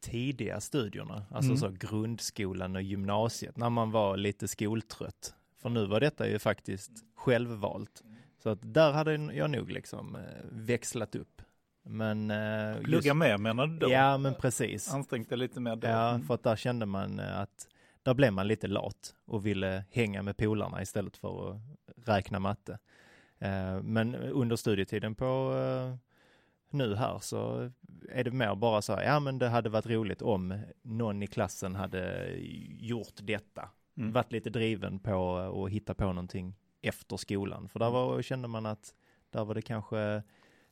tidiga 0.00 0.60
studierna, 0.60 1.26
alltså 1.30 1.50
mm. 1.50 1.56
så 1.56 1.86
grundskolan 1.86 2.76
och 2.76 2.82
gymnasiet, 2.82 3.56
när 3.56 3.70
man 3.70 3.90
var 3.90 4.16
lite 4.16 4.48
skoltrött. 4.48 5.34
För 5.66 5.70
nu 5.70 5.86
var 5.86 6.00
detta 6.00 6.28
ju 6.28 6.38
faktiskt 6.38 6.92
självvalt. 7.14 8.04
Så 8.38 8.48
att 8.50 8.58
där 8.62 8.92
hade 8.92 9.14
jag 9.14 9.50
nog 9.50 9.70
liksom 9.70 10.16
eh, 10.16 10.22
växlat 10.50 11.14
upp. 11.14 11.42
Men... 11.82 12.30
Eh, 12.30 12.80
Plugga 12.80 13.14
mer 13.14 13.38
menar 13.38 13.66
du 13.66 13.78
då? 13.78 13.90
Ja, 13.90 14.18
men 14.18 14.34
precis. 14.34 14.94
Ansträngt 14.94 15.28
dig 15.28 15.38
lite 15.38 15.60
mer 15.60 15.76
då? 15.76 15.88
Ja, 15.88 16.10
mm. 16.10 16.26
för 16.26 16.34
att 16.34 16.42
där 16.42 16.56
kände 16.56 16.86
man 16.86 17.18
eh, 17.18 17.40
att 17.40 17.68
där 18.02 18.14
blev 18.14 18.32
man 18.32 18.48
lite 18.48 18.66
lat 18.66 19.14
och 19.24 19.46
ville 19.46 19.84
hänga 19.90 20.22
med 20.22 20.36
polarna 20.36 20.82
istället 20.82 21.16
för 21.16 21.50
att 21.50 21.60
räkna 22.04 22.38
matte. 22.38 22.78
Men 23.82 24.14
under 24.14 24.56
studietiden 24.56 25.14
på 25.14 25.54
nu 26.70 26.94
här 26.94 27.18
så 27.18 27.70
är 28.08 28.24
det 28.24 28.30
mer 28.30 28.54
bara 28.54 28.82
så 28.82 28.94
här, 28.94 29.04
ja 29.04 29.20
men 29.20 29.38
det 29.38 29.48
hade 29.48 29.68
varit 29.68 29.86
roligt 29.86 30.22
om 30.22 30.60
någon 30.82 31.22
i 31.22 31.26
klassen 31.26 31.74
hade 31.74 32.34
gjort 32.78 33.14
detta. 33.22 33.70
Mm. 33.96 34.12
Varit 34.12 34.32
lite 34.32 34.50
driven 34.50 34.98
på 34.98 35.36
att 35.64 35.70
hitta 35.70 35.94
på 35.94 36.04
någonting 36.04 36.54
efter 36.82 37.16
skolan. 37.16 37.68
För 37.68 37.78
där 37.78 37.86
mm. 37.86 37.94
var, 37.94 38.22
kände 38.22 38.48
man 38.48 38.66
att 38.66 38.94
där 39.30 39.44
var 39.44 39.54
det 39.54 39.62
kanske 39.62 40.00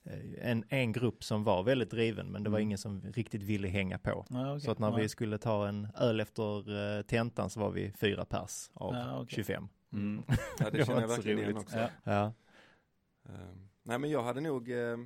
eh, 0.02 0.50
en, 0.50 0.64
en 0.68 0.92
grupp 0.92 1.24
som 1.24 1.44
var 1.44 1.62
väldigt 1.62 1.90
driven 1.90 2.32
men 2.32 2.44
det 2.44 2.50
var 2.50 2.58
mm. 2.58 2.68
ingen 2.68 2.78
som 2.78 3.02
riktigt 3.02 3.42
ville 3.42 3.68
hänga 3.68 3.98
på. 3.98 4.26
Ja, 4.30 4.50
okay. 4.50 4.60
Så 4.60 4.70
att 4.70 4.78
när 4.78 4.90
ja. 4.90 4.96
vi 4.96 5.08
skulle 5.08 5.38
ta 5.38 5.68
en 5.68 5.88
öl 5.94 6.20
efter 6.20 6.70
uh, 6.70 7.02
tentan 7.02 7.50
så 7.50 7.60
var 7.60 7.70
vi 7.70 7.92
fyra 7.92 8.24
pers 8.24 8.70
av 8.74 8.94
ja, 8.94 9.20
okay. 9.20 9.34
25. 9.34 9.68
Mm. 9.92 10.24
Ja 10.58 10.70
det 10.70 10.86
känner 10.86 11.00
jag 11.00 11.08
verkligen 11.08 11.38
igen 11.38 11.56
också. 11.56 11.78
Ja. 12.04 12.32
Uh, 13.28 13.56
nej 13.82 13.98
men 13.98 14.10
jag 14.10 14.22
hade 14.22 14.40
nog 14.40 14.68
uh, 14.68 14.98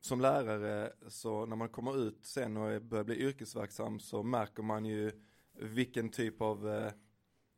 som 0.00 0.20
lärare 0.20 0.92
så 1.08 1.46
när 1.46 1.56
man 1.56 1.68
kommer 1.68 1.98
ut 1.98 2.26
sen 2.26 2.56
och 2.56 2.82
börjar 2.82 3.04
bli 3.04 3.16
yrkesverksam 3.16 4.00
så 4.00 4.22
märker 4.22 4.62
man 4.62 4.84
ju 4.84 5.12
vilken 5.54 6.08
typ 6.08 6.40
av 6.40 6.66
uh, 6.66 6.90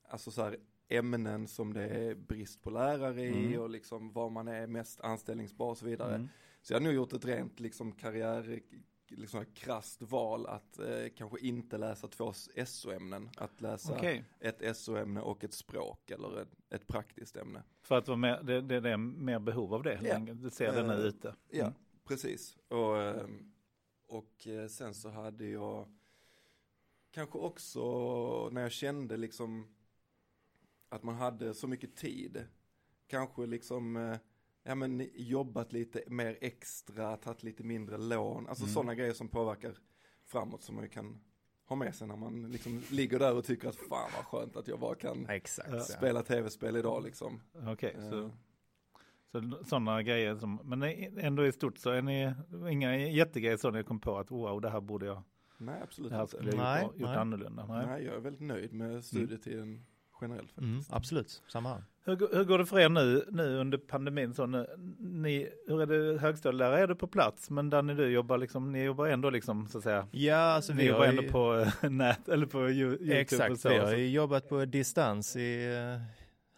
alltså 0.09 0.31
så 0.31 0.43
här 0.43 0.57
ämnen 0.89 1.49
som 1.49 1.75
det 1.75 1.89
är 1.89 2.15
brist 2.15 2.63
på 2.63 2.71
lärare 2.71 3.23
i 3.23 3.47
mm. 3.47 3.61
och 3.61 3.71
liksom 3.71 4.13
var 4.13 4.31
man 4.31 4.49
är 4.49 4.67
mest 4.67 5.01
anställningsbar 5.01 5.71
och 5.71 5.79
så 5.79 5.87
vidare. 5.87 6.15
Mm. 6.15 6.29
Så 6.63 6.73
jag 6.73 6.81
har 6.81 6.85
nog 6.85 6.95
gjort 6.95 7.13
ett 7.13 7.25
rent 7.25 7.61
liksom 7.61 7.93
karriär, 7.93 8.61
liksom 9.09 9.45
krasst 9.55 10.03
val 10.03 10.47
att 10.47 10.79
eh, 10.79 11.09
kanske 11.17 11.39
inte 11.39 11.79
läsa 11.79 12.09
två 12.09 12.33
SO-ämnen. 12.67 13.31
Att 13.37 13.61
läsa 13.61 13.95
okay. 13.95 14.23
ett 14.41 14.77
SO-ämne 14.77 15.21
och 15.21 15.45
ett 15.45 15.55
språk 15.55 16.11
eller 16.11 16.43
ett, 16.43 16.49
ett, 16.71 16.87
praktiskt 16.87 17.37
ämne. 17.37 17.63
För 17.83 17.99
att 17.99 18.09
vara 18.09 18.19
mer, 18.19 18.43
det, 18.43 18.61
det, 18.61 18.81
det 18.81 18.91
är 18.91 18.97
mer 18.97 19.39
behov 19.39 19.75
av 19.75 19.83
det, 19.83 20.01
ja. 20.03 20.19
du 20.19 20.51
ser 20.51 20.73
det 20.73 20.83
nu 20.83 20.95
uh, 20.95 21.07
ute. 21.07 21.29
Mm. 21.29 21.39
Ja, 21.51 21.73
precis. 22.05 22.57
Och, 22.69 23.03
ehm, 23.03 23.53
och 24.07 24.47
eh, 24.47 24.69
sen 24.69 24.95
så 24.95 25.09
hade 25.09 25.47
jag 25.47 25.89
kanske 27.17 27.39
också 27.39 27.81
när 28.53 28.63
jag 28.63 28.73
kände 28.73 29.17
liksom 29.17 29.67
att 30.89 31.03
man 31.03 31.15
hade 31.15 31.55
så 31.55 31.69
mycket 31.69 31.97
tid. 31.97 32.47
Kanske 33.07 33.47
liksom, 33.47 33.97
eh, 33.97 34.17
ja 34.63 34.75
men 34.75 35.11
jobbat 35.15 35.73
lite 35.73 36.03
mer 36.07 36.39
extra, 36.41 37.17
tagit 37.17 37.43
lite 37.43 37.65
mindre 37.65 37.99
lån. 37.99 38.47
Alltså 38.47 38.65
mm. 38.65 38.75
sådana 38.75 38.95
grejer 38.95 39.13
som 39.13 39.29
påverkar 39.29 39.75
framåt 40.25 40.63
som 40.63 40.75
man 40.75 40.85
ju 40.85 40.91
kan 40.91 41.21
ha 41.65 41.77
med 41.77 41.95
sig 41.95 42.09
när 42.09 42.17
man 42.17 42.51
liksom 42.51 42.83
ligger 42.91 43.19
där 43.19 43.37
och 43.37 43.45
tycker 43.45 43.69
att 43.69 43.77
fan 43.77 44.11
vad 44.17 44.25
skönt 44.25 44.57
att 44.57 44.69
jag 44.69 44.81
bara 44.81 44.95
kan 44.95 45.27
Exakt, 45.29 45.85
spela 45.85 46.23
tv-spel 46.23 46.77
idag 46.77 47.05
liksom. 47.05 47.41
Okej, 47.53 47.73
okay, 47.73 48.11
så, 48.11 48.31
så 49.33 49.65
sådana 49.65 50.03
grejer 50.03 50.37
som, 50.37 50.61
men 50.65 50.83
ändå 51.19 51.47
i 51.47 51.53
stort 51.53 51.79
så 51.79 51.91
är 51.91 52.03
ni 52.03 52.35
inga 52.71 52.97
jättegrejer 52.97 53.57
så 53.57 53.71
ni 53.71 53.85
kom 53.85 54.01
på 54.01 54.19
att 54.19 54.31
wow 54.31 54.61
det 54.61 54.71
här 54.71 54.81
borde 54.81 55.07
jag 55.07 55.23
Nej 55.59 55.81
absolut 55.83 56.11
det 56.11 56.16
här 56.16 56.27
skulle 56.27 56.51
jag 56.51 56.59
nej, 56.59 56.83
gjort, 56.83 56.92
gjort 56.92 57.09
nej. 57.09 57.19
annorlunda. 57.19 57.66
Nej. 57.66 57.87
nej. 57.87 58.05
jag 58.05 58.14
är 58.14 58.21
väldigt 58.21 58.42
nöjd 58.42 58.73
med 58.73 59.05
studietiden. 59.05 59.62
Mm 59.62 59.83
generellt 60.21 60.53
faktiskt. 60.53 60.69
Mm, 60.69 60.83
absolut, 60.90 61.42
samma 61.49 61.69
här. 61.69 61.85
Hur, 62.05 62.37
hur, 62.37 62.45
går 62.45 62.59
det 62.59 62.66
för 62.66 62.79
er 62.79 62.88
nu, 62.88 63.25
nu 63.31 63.57
under 63.57 63.79
pandemin? 63.79 64.35
Så 64.35 64.47
nu, 64.47 64.66
ni, 64.99 65.49
hur 65.66 65.83
är 65.83 65.87
det, 65.87 66.19
högstadielärare 66.19 66.81
är 66.81 66.87
du 66.87 66.95
på 66.95 67.07
plats, 67.07 67.51
men 67.51 67.69
ni 67.69 67.95
du 67.95 68.09
jobbar, 68.09 68.38
liksom, 68.38 68.73
ni 68.73 68.85
jobbar 68.85 69.07
ändå 69.07 69.31
liksom 69.31 69.69
så 69.69 69.79
att 69.79 69.85
säga? 69.85 70.09
Ja, 70.11 70.37
alltså 70.37 70.73
ni 70.73 70.83
vi 70.83 70.88
jobbar 70.88 71.07
ändå 71.07 71.23
på 71.23 71.66
nät 71.88 72.29
eller 72.29 72.47
på 72.47 72.71
YouTube 72.71 73.14
Exakt, 73.14 73.51
och 73.51 73.59
så. 73.59 73.69
vi 73.69 73.79
har 73.79 73.92
jobbat 73.95 74.49
på 74.49 74.64
distans 74.64 75.37
i 75.37 75.69
uh, 75.69 76.03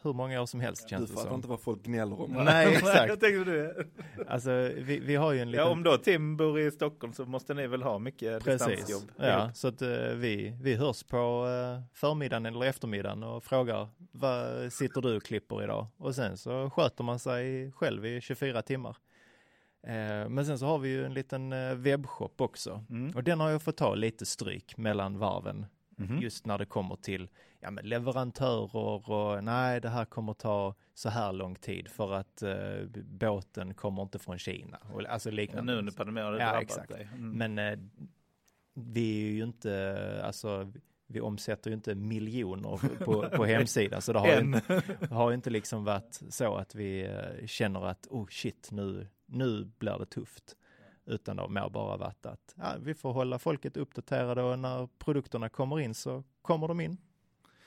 hur 0.02 0.12
många 0.12 0.42
år 0.42 0.46
som 0.46 0.60
helst 0.60 0.90
känns 0.90 1.02
det 1.02 1.06
som. 1.06 1.16
Du 1.16 1.22
fattar 1.22 1.34
inte 1.34 1.48
vad 1.48 1.60
folk 1.60 1.82
gnäller 1.82 2.20
om. 2.20 2.32
Nej, 2.32 2.66
exakt. 2.74 3.08
jag 3.08 3.20
tänkte 3.20 3.50
det. 3.52 3.86
Alltså, 4.28 4.50
vi, 4.76 4.98
vi 4.98 5.16
har 5.16 5.32
ju 5.32 5.40
en 5.40 5.50
liten... 5.50 5.66
Ja, 5.66 5.72
om 5.72 5.82
då 5.82 5.96
Tim 5.96 6.36
bor 6.36 6.60
i 6.60 6.70
Stockholm 6.70 7.12
så 7.12 7.24
måste 7.24 7.54
ni 7.54 7.66
väl 7.66 7.82
ha 7.82 7.98
mycket 7.98 8.44
Precis. 8.44 8.66
distansjobb? 8.66 9.10
Ja, 9.16 9.50
så 9.54 9.68
att 9.68 9.82
uh, 9.82 9.88
vi, 10.14 10.58
vi 10.62 10.74
hörs 10.74 11.02
på 11.02 11.46
uh, 11.46 11.82
förmiddagen 11.94 12.46
eller 12.46 12.66
eftermiddagen 12.66 13.22
och 13.22 13.44
frågar 13.44 13.88
vad 14.12 14.72
sitter 14.72 15.00
du 15.00 15.16
och 15.16 15.22
klipper 15.22 15.62
idag? 15.62 15.86
Och 15.96 16.14
sen 16.14 16.36
så 16.36 16.70
sköter 16.70 17.04
man 17.04 17.18
sig 17.18 17.72
själv 17.72 18.06
i 18.06 18.20
24 18.20 18.62
timmar. 18.62 18.96
Uh, 19.86 20.28
men 20.28 20.46
sen 20.46 20.58
så 20.58 20.66
har 20.66 20.78
vi 20.78 20.88
ju 20.88 21.04
en 21.04 21.14
liten 21.14 21.54
webbshop 21.82 22.40
också 22.40 22.84
mm. 22.90 23.16
och 23.16 23.24
den 23.24 23.40
har 23.40 23.50
jag 23.50 23.62
fått 23.62 23.76
ta 23.76 23.94
lite 23.94 24.26
stryk 24.26 24.76
mellan 24.76 25.18
varven. 25.18 25.66
Mm. 25.98 26.22
Just 26.22 26.46
när 26.46 26.58
det 26.58 26.66
kommer 26.66 26.96
till 26.96 27.28
ja, 27.60 27.70
men 27.70 27.88
leverantörer 27.88 29.10
och 29.10 29.44
nej, 29.44 29.80
det 29.80 29.88
här 29.88 30.04
kommer 30.04 30.34
ta 30.34 30.74
så 30.94 31.08
här 31.08 31.32
lång 31.32 31.54
tid 31.54 31.88
för 31.88 32.12
att 32.12 32.42
uh, 32.42 32.86
båten 33.04 33.74
kommer 33.74 34.02
inte 34.02 34.18
från 34.18 34.38
Kina. 34.38 34.78
Och, 34.92 35.04
alltså 35.04 35.30
liknande. 35.30 35.72
Ja, 35.72 35.74
nu 35.74 35.78
under 35.78 35.92
pandemin 35.92 36.24
har 36.24 36.32
det 36.32 36.38
ja, 36.38 36.60
exakt. 36.60 36.88
dig. 36.88 37.08
Mm. 37.14 37.54
Men 37.54 37.58
uh, 37.58 37.88
vi 38.74 39.26
är 39.26 39.32
ju 39.32 39.44
inte, 39.44 40.22
alltså 40.24 40.72
vi 41.06 41.20
omsätter 41.20 41.70
ju 41.70 41.74
inte 41.74 41.94
miljoner 41.94 43.04
på, 43.04 43.28
på 43.28 43.44
hemsidan 43.44 44.02
så 44.02 44.12
det 44.12 44.18
har, 44.18 44.26
ju, 44.26 44.32
En. 44.32 44.60
har 45.10 45.32
inte 45.32 45.50
liksom 45.50 45.84
varit 45.84 46.20
så 46.30 46.56
att 46.56 46.74
vi 46.74 47.04
eh, 47.04 47.46
känner 47.46 47.86
att 47.86 48.06
oh 48.10 48.26
shit 48.26 48.68
nu, 48.72 49.06
nu 49.26 49.70
blir 49.78 49.98
det 49.98 50.06
tufft. 50.06 50.56
Utan 51.08 51.36
det 51.36 51.42
har 51.42 51.48
mer 51.48 51.68
bara 51.68 51.96
varit 51.96 52.26
att 52.26 52.54
ja, 52.56 52.72
vi 52.80 52.94
får 52.94 53.12
hålla 53.12 53.38
folket 53.38 53.76
uppdaterade 53.76 54.42
och 54.42 54.58
när 54.58 54.88
produkterna 54.98 55.48
kommer 55.48 55.80
in 55.80 55.94
så 55.94 56.22
kommer 56.42 56.68
de 56.68 56.80
in. 56.80 56.96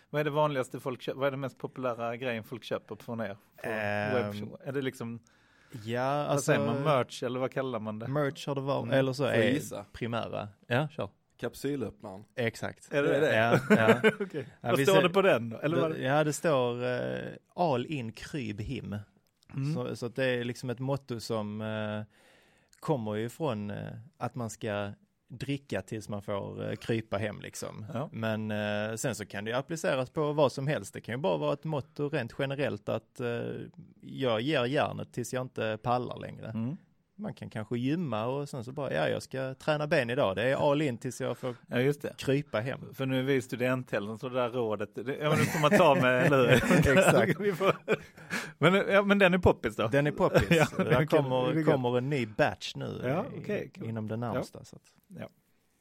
Vad 0.10 0.20
är 0.20 0.24
det 0.24 0.30
vanligaste 0.30 0.80
folk 0.80 1.02
köper? 1.02 1.20
Vad 1.20 1.28
är 1.28 1.32
det 1.32 1.38
mest 1.38 1.58
populära 1.58 2.16
grejen 2.18 2.44
folk 2.44 2.64
köper 2.64 2.96
från 2.96 3.22
er? 3.22 3.38
På 3.64 3.70
webbshop? 4.18 4.62
Är 4.66 4.72
det 4.72 4.82
liksom, 4.82 5.20
Ja, 5.86 6.02
vad 6.18 6.28
alltså 6.28 6.46
säger 6.46 6.66
man, 6.66 6.84
merch 6.84 7.24
eller 7.24 7.40
vad 7.40 7.52
kallar 7.52 7.80
man 7.80 8.00
det? 8.00 8.08
merch 8.08 8.48
har 8.48 8.56
det 8.56 8.62
varit, 8.62 8.84
Mm. 8.86 9.00
eller 9.00 9.14
så 9.14 9.24
är 9.24 9.44
gissa? 9.44 9.86
primära. 9.94 10.48
Ja, 10.68 10.88
kör. 10.88 11.10
Kapsylöppnaren. 11.38 12.24
Exakt. 12.36 12.94
Är 12.94 13.04
det 13.04 13.20
det? 13.20 13.36
Ja, 13.36 13.60
ja. 13.70 14.12
Okej. 14.20 14.46
Ja, 14.62 14.70
Vad 14.70 14.78
vi 14.78 14.86
står 14.86 14.96
ser- 14.96 15.02
det 15.04 15.10
på 15.10 15.22
den? 15.22 15.56
Eller 15.62 15.82
vad? 15.82 15.92
Det, 15.92 16.02
ja, 16.02 16.24
det 16.24 16.34
står 16.34 16.84
eh, 16.86 17.20
all 17.56 17.86
in 17.86 18.12
kryb 18.12 18.62
him. 18.62 18.96
Mm. 19.56 19.74
Så, 19.74 19.96
så 19.96 20.06
att 20.06 20.16
det 20.16 20.26
är 20.26 20.44
liksom 20.44 20.70
ett 20.70 20.80
motto 20.80 21.20
som 21.20 21.62
eh, 21.62 22.02
kommer 22.82 23.16
ju 23.16 23.30
från 23.30 23.70
eh, 23.70 23.94
att 24.18 24.36
man 24.36 24.50
ska 24.50 24.92
dricka 25.32 25.82
tills 25.82 26.10
man 26.10 26.22
får 26.22 26.70
eh, 26.70 26.76
krypa 26.76 27.18
hem 27.18 27.42
liksom. 27.42 27.86
Ja. 27.94 28.10
Men 28.12 28.52
eh, 28.52 28.96
sen 28.96 29.16
så 29.16 29.26
kan 29.26 29.46
det 29.46 29.54
appliceras 29.54 30.10
på 30.10 30.34
vad 30.34 30.52
som 30.52 30.68
helst. 30.68 30.94
Det 30.94 31.02
kan 31.02 31.16
ju 31.16 31.22
bara 31.22 31.38
vara 31.38 31.54
ett 31.54 31.64
motto 31.64 32.10
rent 32.10 32.34
generellt 32.40 32.90
att 32.90 33.20
eh, 33.20 33.42
jag 34.02 34.42
ger 34.42 34.66
järnet 34.66 35.14
tills 35.14 35.34
jag 35.34 35.42
inte 35.42 35.78
pallar 35.84 36.20
längre. 36.20 36.48
Mm. 36.48 36.78
Man 37.16 37.34
kan 37.34 37.50
kanske 37.50 37.78
gymma 37.78 38.26
och 38.26 38.50
sen 38.50 38.64
så 38.64 38.72
bara, 38.72 38.94
ja 38.94 39.08
jag 39.08 39.24
ska 39.24 39.54
träna 39.54 39.88
ben 39.88 40.10
idag. 40.10 40.36
Det 40.36 40.44
är 40.44 40.72
all 40.72 40.82
in 40.82 40.98
tills 40.98 41.22
jag 41.22 41.38
får 41.38 41.56
Ja, 41.68 41.94
krypa 42.18 42.60
hem. 42.60 42.94
För 42.94 43.06
nu 43.06 43.20
är 43.20 43.24
vi 43.24 43.34
i 43.34 43.42
studenthälsan 43.42 44.20
så 44.20 44.30
det 44.30 44.36
där 44.36 44.50
rådet, 44.50 44.90
det, 44.96 45.18
ja 45.22 45.30
men 45.30 45.38
det 45.40 45.46
får 45.46 45.60
man 45.60 45.72
ta 45.72 45.96
med, 45.96 46.26
eller 46.26 46.38
hur? 46.38 46.98
Exakt. 46.98 47.40
Men, 48.62 48.74
ja, 48.74 49.04
men 49.04 49.20
den 49.20 49.34
är 49.34 49.38
poppis 49.38 49.76
då? 49.76 49.88
Den 49.88 50.08
är 50.08 50.12
poppis. 50.12 50.48
Ja, 50.50 50.68
det 50.78 50.84
det 50.84 51.06
kommer, 51.08 51.64
kommer 51.64 51.98
en 51.98 52.10
ny 52.10 52.26
batch 52.26 52.76
nu 52.76 53.02
Ja, 53.04 53.26
i- 53.36 53.40
okej, 53.40 53.72
kul. 53.74 53.90
inom 53.90 54.08
det 54.08 54.18
närmsta. 54.18 54.64
Så 54.64 54.76
att. 54.76 54.94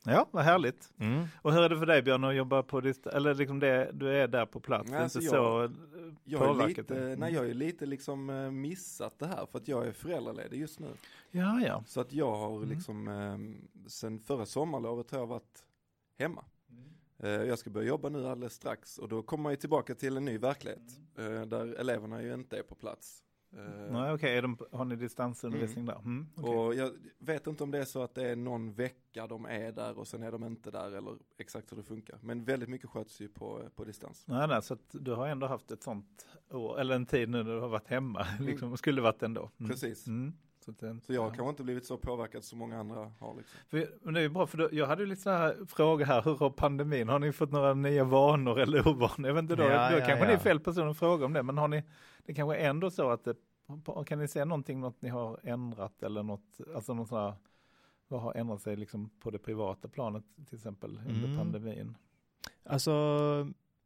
Ja, 0.04 0.26
vad 0.30 0.44
härligt. 0.44 0.92
Mm. 0.98 1.26
Och 1.42 1.52
hur 1.52 1.62
är 1.62 1.68
det 1.68 1.78
för 1.78 1.86
dig 1.86 2.02
Björn 2.02 2.24
att 2.24 2.34
jobba 2.34 2.62
på 2.62 2.80
distans, 2.80 3.16
eller 3.16 3.34
liksom 3.34 3.60
det, 3.60 3.90
du 3.92 4.08
är 4.16 4.28
där 4.28 4.46
på 4.46 4.60
plats, 4.60 4.90
Nej, 4.90 4.92
det 4.92 4.98
är 4.98 5.02
alltså 5.02 5.20
inte 5.20 5.34
jag- 5.36 5.70
så 5.70 5.76
Jag 6.24 6.40
påverkat 6.40 6.78
lite, 6.78 6.94
dig? 6.94 7.16
nej, 7.16 7.34
jag 7.34 7.50
är 7.50 7.54
lite 7.54 7.86
liksom 7.86 8.30
eh, 8.30 8.50
missat 8.50 9.18
det 9.18 9.26
här 9.26 9.46
för 9.46 9.58
att 9.58 9.68
jag 9.68 9.86
är 9.86 9.92
föräldraledig 9.92 10.60
just 10.60 10.80
nu. 10.80 10.88
Ja, 11.30 11.60
ja. 11.66 11.82
Så 11.86 12.00
att 12.00 12.12
jag 12.12 12.32
har 12.36 12.56
Mm. 12.56 12.68
liksom, 12.68 13.08
eh, 13.08 13.38
sen 13.88 14.20
förra 14.20 14.46
sommarlovet 14.46 15.10
har 15.10 15.18
jag 15.18 15.26
varit 15.26 15.64
hemma. 16.18 16.44
Eh, 17.22 17.30
jag 17.30 17.58
ska 17.58 17.70
börja 17.70 17.88
jobba 17.88 18.08
nu 18.08 18.26
alldeles 18.26 18.52
strax 18.54 18.98
och 18.98 19.08
då 19.08 19.22
kommer 19.22 19.42
man 19.42 19.52
ju 19.52 19.56
tillbaka 19.56 19.94
till 19.94 20.16
en 20.16 20.24
ny 20.24 20.38
verklighet. 20.38 21.00
Eh, 21.18 21.42
där 21.42 21.74
eleverna 21.80 22.22
ju 22.22 22.34
inte 22.34 22.58
är 22.58 22.62
på 22.62 22.74
plats. 22.74 23.22
Eh, 23.56 23.92
Nej, 23.92 24.12
okej, 24.12 24.42
de, 24.42 24.58
har 24.72 24.84
ni 24.84 24.96
distansundervisning 24.96 25.86
där? 25.86 25.98
Mm, 25.98 26.28
okej. 26.36 26.56
Och 26.56 26.74
jag 26.74 26.92
vet 27.18 27.46
inte 27.46 27.62
om 27.64 27.70
det 27.70 27.78
är 27.78 27.84
så 27.84 28.02
att 28.02 28.14
det 28.14 28.28
är 28.30 28.36
någon 28.36 28.72
vecka 28.72 29.26
de 29.26 29.44
är 29.46 29.72
där 29.72 29.98
och 29.98 30.08
sen 30.08 30.22
är 30.22 30.32
de 30.32 30.44
inte 30.44 30.70
där 30.70 30.92
eller 30.92 31.16
exakt 31.38 31.72
hur 31.72 31.76
det 31.76 31.82
funkar. 31.82 32.18
Men 32.22 32.44
väldigt 32.44 32.68
mycket 32.68 32.90
sköts 32.90 33.20
ju 33.20 33.28
på, 33.28 33.62
på 33.74 33.84
distans. 33.84 34.24
Nej, 34.26 34.48
nej, 34.48 34.62
så 34.62 34.74
att 34.74 34.86
du 34.90 35.12
har 35.12 35.26
ändå 35.26 35.46
haft 35.46 35.70
ett 35.70 35.82
sånt 35.82 36.26
år, 36.50 36.80
eller 36.80 36.94
en 36.94 37.06
tid 37.06 37.28
nu 37.28 37.42
när 37.42 37.54
du 37.54 37.60
har 37.60 37.68
varit 37.68 37.88
hemma, 37.88 38.26
liksom, 38.40 38.76
skulle 38.76 39.00
varit 39.00 39.22
ändå. 39.22 39.50
Mm. 39.58 39.70
Precis. 39.70 40.06
Mm. 40.68 40.76
Så, 40.78 40.86
att 40.86 40.94
det, 40.94 41.06
Så 41.06 41.12
jag 41.12 41.20
har 41.20 41.28
ja. 41.28 41.34
kanske 41.34 41.50
inte 41.50 41.62
blivit 41.62 41.86
så 41.86 41.96
påverkad 41.96 42.44
som 42.44 42.58
många 42.58 42.78
andra 42.80 43.12
har 43.18 43.34
liksom. 43.36 43.60
För, 43.68 43.88
men 44.02 44.14
det 44.14 44.20
är 44.20 44.22
ju 44.22 44.28
bra, 44.28 44.46
för 44.46 44.58
då, 44.58 44.68
jag 44.72 44.86
hade 44.86 45.02
ju 45.02 45.08
lite 45.08 45.22
så 45.22 45.30
här 45.30 45.56
frågor 45.68 46.04
här, 46.04 46.22
hur 46.22 46.36
har 46.36 46.50
pandemin, 46.50 47.08
har 47.08 47.18
ni 47.18 47.32
fått 47.32 47.50
några 47.52 47.74
nya 47.74 48.04
vanor 48.04 48.58
eller 48.60 48.88
ovanor? 48.88 49.26
Jag 49.28 49.34
vet 49.34 49.42
inte, 49.42 49.56
då, 49.56 49.62
Ja, 49.62 49.90
då 49.90 49.98
ja, 49.98 50.06
kanske 50.06 50.26
ni 50.26 50.32
ja. 50.32 50.38
är 50.38 50.42
fel 50.42 50.60
person 50.60 50.88
att 50.88 50.98
fråga 50.98 51.24
om 51.26 51.32
det, 51.32 51.42
men 51.42 51.58
har 51.58 51.68
ni, 51.68 51.82
det 52.26 52.34
kanske 52.34 52.56
är 52.56 52.70
ändå 52.70 52.90
så 52.90 53.10
att 53.10 53.24
det, 53.24 53.34
kan 54.06 54.18
ni 54.18 54.28
säga 54.28 54.44
någonting, 54.44 54.80
något 54.80 55.02
ni 55.02 55.08
har 55.08 55.40
ändrat 55.42 56.02
eller 56.02 56.22
något, 56.22 56.60
alltså 56.74 56.94
något 56.94 57.08
sådär, 57.08 57.34
vad 58.08 58.20
har 58.20 58.34
ändrat 58.34 58.62
sig 58.62 58.76
liksom 58.76 59.10
på 59.20 59.30
det 59.30 59.38
privata 59.38 59.88
planet 59.88 60.24
till 60.48 60.54
exempel 60.56 61.00
under 61.08 61.24
Mm. 61.28 61.36
pandemin? 61.38 61.96
Alltså 62.64 62.92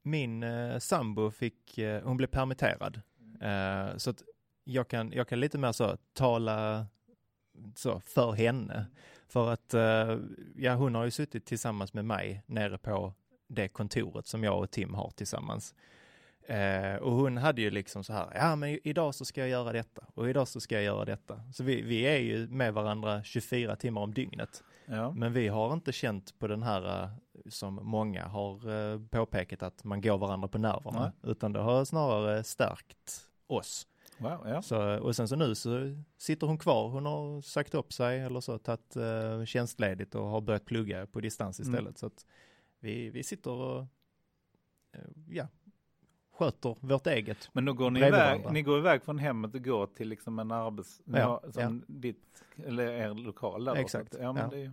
min 0.02 0.42
eh, 0.42 0.78
sambo 0.78 1.30
fick, 1.30 1.78
eh, 1.78 2.02
hon 2.04 2.16
blev 2.16 2.26
permitterad. 2.26 3.00
Eh, 3.40 3.96
så 3.96 4.10
att 4.10 4.22
jag 4.64 4.88
kan, 4.88 5.12
jag 5.12 5.28
kan 5.28 5.40
lite 5.40 5.58
mer 5.58 5.72
så 5.72 5.96
tala 6.12 6.86
så 7.74 8.00
för 8.00 8.32
henne. 8.32 8.86
För 9.28 9.52
att 9.52 9.74
eh, 9.74 10.18
ja, 10.56 10.74
hon 10.74 10.94
har 10.94 11.04
ju 11.04 11.10
suttit 11.10 11.46
tillsammans 11.46 11.94
med 11.94 12.04
mig 12.04 12.42
nere 12.46 12.78
på 12.78 13.14
det 13.48 13.68
kontoret 13.68 14.26
som 14.26 14.44
jag 14.44 14.58
och 14.58 14.70
Tim 14.70 14.94
har 14.94 15.10
tillsammans. 15.10 15.74
Eh, 16.46 16.94
och 16.94 17.12
hon 17.12 17.36
hade 17.36 17.62
ju 17.62 17.70
liksom 17.70 18.04
så 18.04 18.12
här, 18.12 18.32
ja 18.34 18.56
men 18.56 18.78
idag 18.84 19.14
så 19.14 19.24
ska 19.24 19.40
jag 19.40 19.48
göra 19.48 19.72
detta 19.72 20.02
och 20.14 20.30
idag 20.30 20.48
så 20.48 20.60
ska 20.60 20.74
jag 20.74 20.84
göra 20.84 21.04
detta. 21.04 21.40
Så 21.52 21.64
vi, 21.64 21.82
vi 21.82 22.00
är 22.00 22.18
ju 22.18 22.48
med 22.48 22.74
varandra 22.74 23.22
24 23.22 23.76
timmar 23.76 24.00
om 24.00 24.14
dygnet. 24.14 24.62
Ja, 24.86 25.10
Men 25.10 25.32
vi 25.32 25.48
har 25.48 25.72
inte 25.72 25.92
känt 25.92 26.38
på 26.38 26.46
den 26.46 26.62
här 26.62 27.02
eh, 27.02 27.08
som 27.48 27.74
många 27.82 28.24
har 28.26 28.70
eh, 28.92 29.00
påpekat 29.10 29.62
att 29.62 29.84
man 29.84 30.00
går 30.00 30.18
varandra 30.18 30.48
på 30.48 30.58
nerverna. 30.58 31.12
Utan 31.22 31.52
det 31.52 31.60
har 31.60 31.84
snarare 31.84 32.44
stärkt 32.44 33.20
oss. 33.46 33.86
Wow, 34.18 34.48
ja. 34.48 34.62
Så, 34.62 34.98
och 35.00 35.16
sen 35.16 35.28
så 35.28 35.36
nu 35.36 35.54
så 35.54 35.96
sitter 36.16 36.46
hon 36.46 36.58
kvar. 36.58 36.88
Hon 36.88 37.06
har 37.06 37.40
sagt 37.40 37.74
upp 37.74 37.92
sig 37.92 38.20
eller 38.20 38.40
så, 38.40 38.58
tagit 38.58 38.96
eh, 38.96 39.44
tjänstledigt 39.44 40.14
och 40.14 40.24
har 40.26 40.40
börjat 40.40 40.64
plugga 40.64 41.06
på 41.06 41.20
distans 41.20 41.60
Mm. 41.60 41.72
istället. 41.74 41.98
Så 41.98 42.06
att 42.06 42.26
vi, 42.80 43.10
vi 43.10 43.22
sitter 43.22 43.50
och 43.50 43.80
eh, 44.92 45.00
ja, 45.28 45.46
sköter 46.32 46.76
vårt 46.80 47.06
eget. 47.06 47.50
Men 47.52 47.64
då 47.64 47.72
går 47.72 47.90
ni 47.90 47.98
iväg, 48.00 48.12
varandra. 48.12 48.50
ni 48.50 48.62
går 48.62 48.78
iväg 48.78 49.02
från 49.02 49.18
hemmet 49.18 49.54
och 49.54 49.64
går 49.64 49.86
till 49.86 50.08
liksom 50.08 50.38
en 50.38 50.50
arbets, 50.50 51.00
Ja, 51.04 51.42
som 51.50 51.84
ditt, 51.86 52.44
eller 52.66 52.86
er 52.92 53.14
lokal 53.14 53.64
där 53.64 53.74
då, 53.74 53.80
Exakt, 53.80 54.12
så 54.12 54.18
att- 54.18 54.22
ja, 54.24 54.32
men 54.32 54.42
ja. 54.42 54.48
det 54.50 54.56
är 54.56 54.60
ju, 54.60 54.72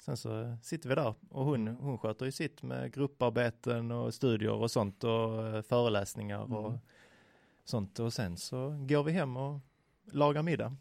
Sen 0.00 0.16
så 0.16 0.56
sitter 0.62 0.88
vi 0.88 0.94
där 0.94 1.14
och 1.30 1.44
hon, 1.44 1.68
hon 1.68 1.98
sköter 1.98 2.26
ju 2.26 2.32
sitt 2.32 2.62
med 2.62 2.92
grupparbeten 2.92 3.90
och 3.90 4.14
studier 4.14 4.52
och 4.52 4.70
sånt 4.70 5.04
och 5.04 5.46
eh, 5.46 5.62
föreläsningar 5.62 6.54
och 6.54 6.66
Mm. 6.68 6.78
Sånt. 7.68 7.98
Och 7.98 8.12
sen 8.12 8.36
så 8.36 8.86
går 8.88 9.04
vi 9.04 9.12
hem 9.12 9.36
och 9.36 9.60
lagar 10.12 10.42
middag. 10.42 10.76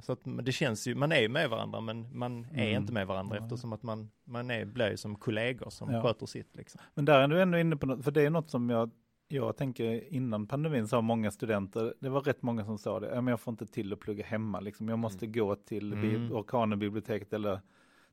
Så 0.00 0.12
att 0.12 0.20
det 0.42 0.52
känns 0.52 0.86
ju, 0.86 0.94
man 0.94 1.12
är 1.12 1.28
med 1.28 1.50
varandra 1.50 1.80
men 1.80 2.18
man 2.18 2.44
är 2.44 2.66
Mm. 2.68 2.82
inte 2.82 2.92
med 2.92 3.06
varandra 3.06 3.36
Nej. 3.36 3.44
eftersom 3.44 3.72
att 3.72 3.82
man, 3.82 4.10
man 4.24 4.50
är, 4.50 4.64
blir 4.64 4.90
ju 4.90 4.96
som 4.96 5.14
kollegor 5.16 5.70
som 5.70 5.90
Ja. 5.90 6.02
sköter 6.02 6.26
sitt 6.26 6.56
liksom. 6.56 6.80
Men 6.94 7.04
där 7.04 7.20
är 7.20 7.28
du 7.28 7.42
ändå 7.42 7.58
inne 7.58 7.76
på 7.76 7.86
något, 7.86 8.04
för 8.04 8.10
det 8.10 8.22
är 8.22 8.30
något 8.30 8.50
som 8.50 8.70
jag, 8.70 8.90
jag 9.28 9.56
tänker 9.56 10.12
innan 10.14 10.46
pandemin 10.46 10.88
sa 10.88 11.00
många 11.00 11.30
studenter, 11.30 11.94
det 12.00 12.08
var 12.08 12.20
rätt 12.20 12.42
många 12.42 12.64
som 12.64 12.78
sa 12.78 13.00
det, 13.00 13.06
ja, 13.14 13.20
men 13.20 13.26
jag 13.32 13.40
får 13.40 13.52
inte 13.52 13.66
till 13.66 13.92
att 13.92 14.00
plugga 14.00 14.24
hemma, 14.24 14.60
liksom. 14.60 14.88
jag 14.88 14.98
måste 14.98 15.26
gå 15.26 15.54
till 15.54 15.92
Mm. 15.92 16.14
mm. 16.14 16.32
Orkanenbiblioteket 16.32 17.32
eller 17.32 17.60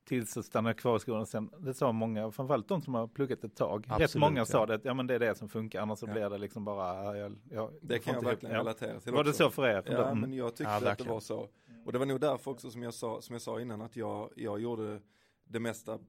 tills 0.06 0.32
så 0.32 0.44
stannar 0.44 0.74
kvar 0.74 0.96
i 0.96 1.00
skolan. 1.00 1.26
Sen, 1.26 1.50
det 1.60 1.74
sa 1.74 1.92
många, 1.92 2.32
framförallt 2.32 2.68
de 2.68 2.82
som 2.82 2.94
har 2.94 3.08
pluggat 3.08 3.44
ett 3.44 3.56
tag, 3.56 3.86
rätt 3.88 4.02
Absolut, 4.02 4.22
många 4.22 4.38
ja. 4.40 4.46
sa 4.46 4.66
det, 4.66 4.74
att 4.76 4.86
ja 4.86 4.94
men 4.94 5.08
det 5.08 5.16
är 5.16 5.20
det 5.20 5.36
som 5.36 5.50
funkar, 5.50 5.82
annars 5.82 6.00
så 6.00 6.06
Ja. 6.08 6.12
blir 6.14 6.30
det 6.30 6.38
liksom 6.38 6.66
bara, 6.66 7.04
ja, 7.04 7.16
jag, 7.18 7.36
jag, 7.50 7.72
Det 7.82 8.00
kan 8.00 8.14
jag 8.14 8.24
ihop- 8.24 8.28
verkligen 8.32 8.56
ja. 8.56 8.62
relatera 8.62 9.00
till 9.00 9.14
Var 9.14 9.24
det 9.24 9.30
också. 9.30 9.44
så 9.44 9.50
för 9.50 9.68
er? 9.68 9.84
Ja, 9.86 10.06
Mm. 10.08 10.20
men 10.22 10.34
jag 10.34 10.56
tyckte 10.56 10.64
Ja, 10.84 10.92
att 10.92 10.98
det 10.98 11.04
var 11.10 11.20
så. 11.20 11.48
Och 11.86 11.92
det 11.92 11.98
var 12.00 12.06
nog 12.06 12.20
därför 12.22 12.52
också 12.52 12.72
som 12.72 12.84
jag 12.84 12.94
sa, 12.94 13.22
som 13.22 13.34
jag 13.34 13.42
sa 13.42 13.62
innan 13.62 13.82
att 13.82 13.96
jag, 13.96 14.30
jag 14.36 14.60
gjorde 14.60 15.02
det 15.44 15.60
mesta 15.60 16.00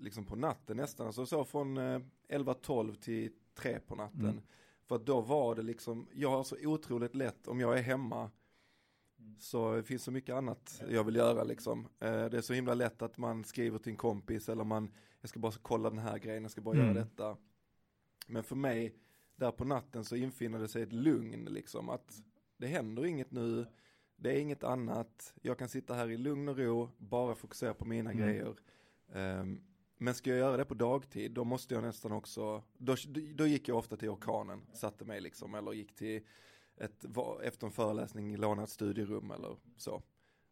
liksom 0.00 0.24
på 0.24 0.36
natten 0.36 0.76
nästan. 0.76 1.06
Alltså 1.06 1.26
så 1.26 1.44
från 1.44 1.76
eh, 1.78 2.00
11-12 2.28 2.94
till 2.94 3.32
3 3.54 3.78
på 3.86 3.94
natten. 3.94 4.20
Mm. 4.20 4.40
För 4.88 4.98
då 4.98 5.20
var 5.20 5.54
det 5.54 5.62
liksom, 5.62 6.06
jag 6.12 6.30
har 6.30 6.44
så 6.44 6.56
otroligt 6.64 7.14
lätt 7.14 7.48
om 7.48 7.60
jag 7.60 7.78
är 7.78 7.82
hemma 7.82 8.30
så 9.42 9.74
det 9.76 9.82
finns 9.82 10.02
så 10.02 10.10
mycket 10.10 10.34
annat 10.34 10.82
jag 10.88 11.04
vill 11.04 11.16
göra 11.16 11.44
liksom. 11.44 11.88
Eh, 12.00 12.24
det 12.26 12.36
är 12.36 12.40
så 12.40 12.52
himla 12.52 12.74
lätt 12.74 13.02
att 13.02 13.18
man 13.18 13.44
skriver 13.44 13.78
till 13.78 13.90
en 13.92 13.96
kompis 13.96 14.48
eller 14.48 14.64
man, 14.64 14.92
jag 15.20 15.28
ska 15.30 15.40
bara 15.40 15.52
kolla 15.62 15.90
den 15.90 15.98
här 15.98 16.18
grejen, 16.18 16.42
jag 16.42 16.50
ska 16.50 16.60
bara 16.60 16.74
Mm. 16.74 16.86
göra 16.86 16.98
detta. 17.04 17.36
Men 18.26 18.42
för 18.44 18.56
mig, 18.56 18.94
där 19.36 19.50
på 19.50 19.64
natten 19.64 20.04
så 20.04 20.16
infinner 20.16 20.58
det 20.58 20.68
sig 20.68 20.82
ett 20.82 20.92
lugn 20.92 21.44
liksom. 21.44 21.88
Att 21.88 22.22
det 22.56 22.66
händer 22.66 23.06
inget 23.06 23.30
nu, 23.30 23.66
det 24.16 24.32
är 24.36 24.40
inget 24.40 24.64
annat, 24.64 25.34
jag 25.42 25.58
kan 25.58 25.68
sitta 25.68 25.94
här 25.94 26.10
i 26.10 26.16
lugn 26.16 26.48
och 26.48 26.58
ro, 26.58 26.90
bara 26.98 27.34
fokusera 27.34 27.74
på 27.74 27.84
mina 27.84 28.10
Mm. 28.10 28.22
grejer. 28.26 28.54
Ehm, 29.12 29.60
men 29.98 30.14
ska 30.14 30.30
jag 30.30 30.38
göra 30.38 30.56
det 30.56 30.64
på 30.64 30.74
dagtid, 30.74 31.32
då 31.32 31.44
måste 31.44 31.74
jag 31.74 31.82
nästan 31.84 32.12
också, 32.12 32.62
då, 32.78 32.96
då 33.34 33.46
gick 33.46 33.68
jag 33.68 33.78
ofta 33.78 33.96
till 33.96 34.08
orkanen, 34.08 34.60
satte 34.72 35.04
mig 35.04 35.20
liksom, 35.20 35.54
eller 35.54 35.72
gick 35.72 35.94
till 35.96 36.22
ett, 36.80 37.04
efter 37.42 37.66
en 37.66 37.72
föreläsning, 37.72 38.36
låna 38.36 38.62
ett 38.62 38.68
studierum 38.70 39.30
eller 39.30 39.56
så. 39.76 40.02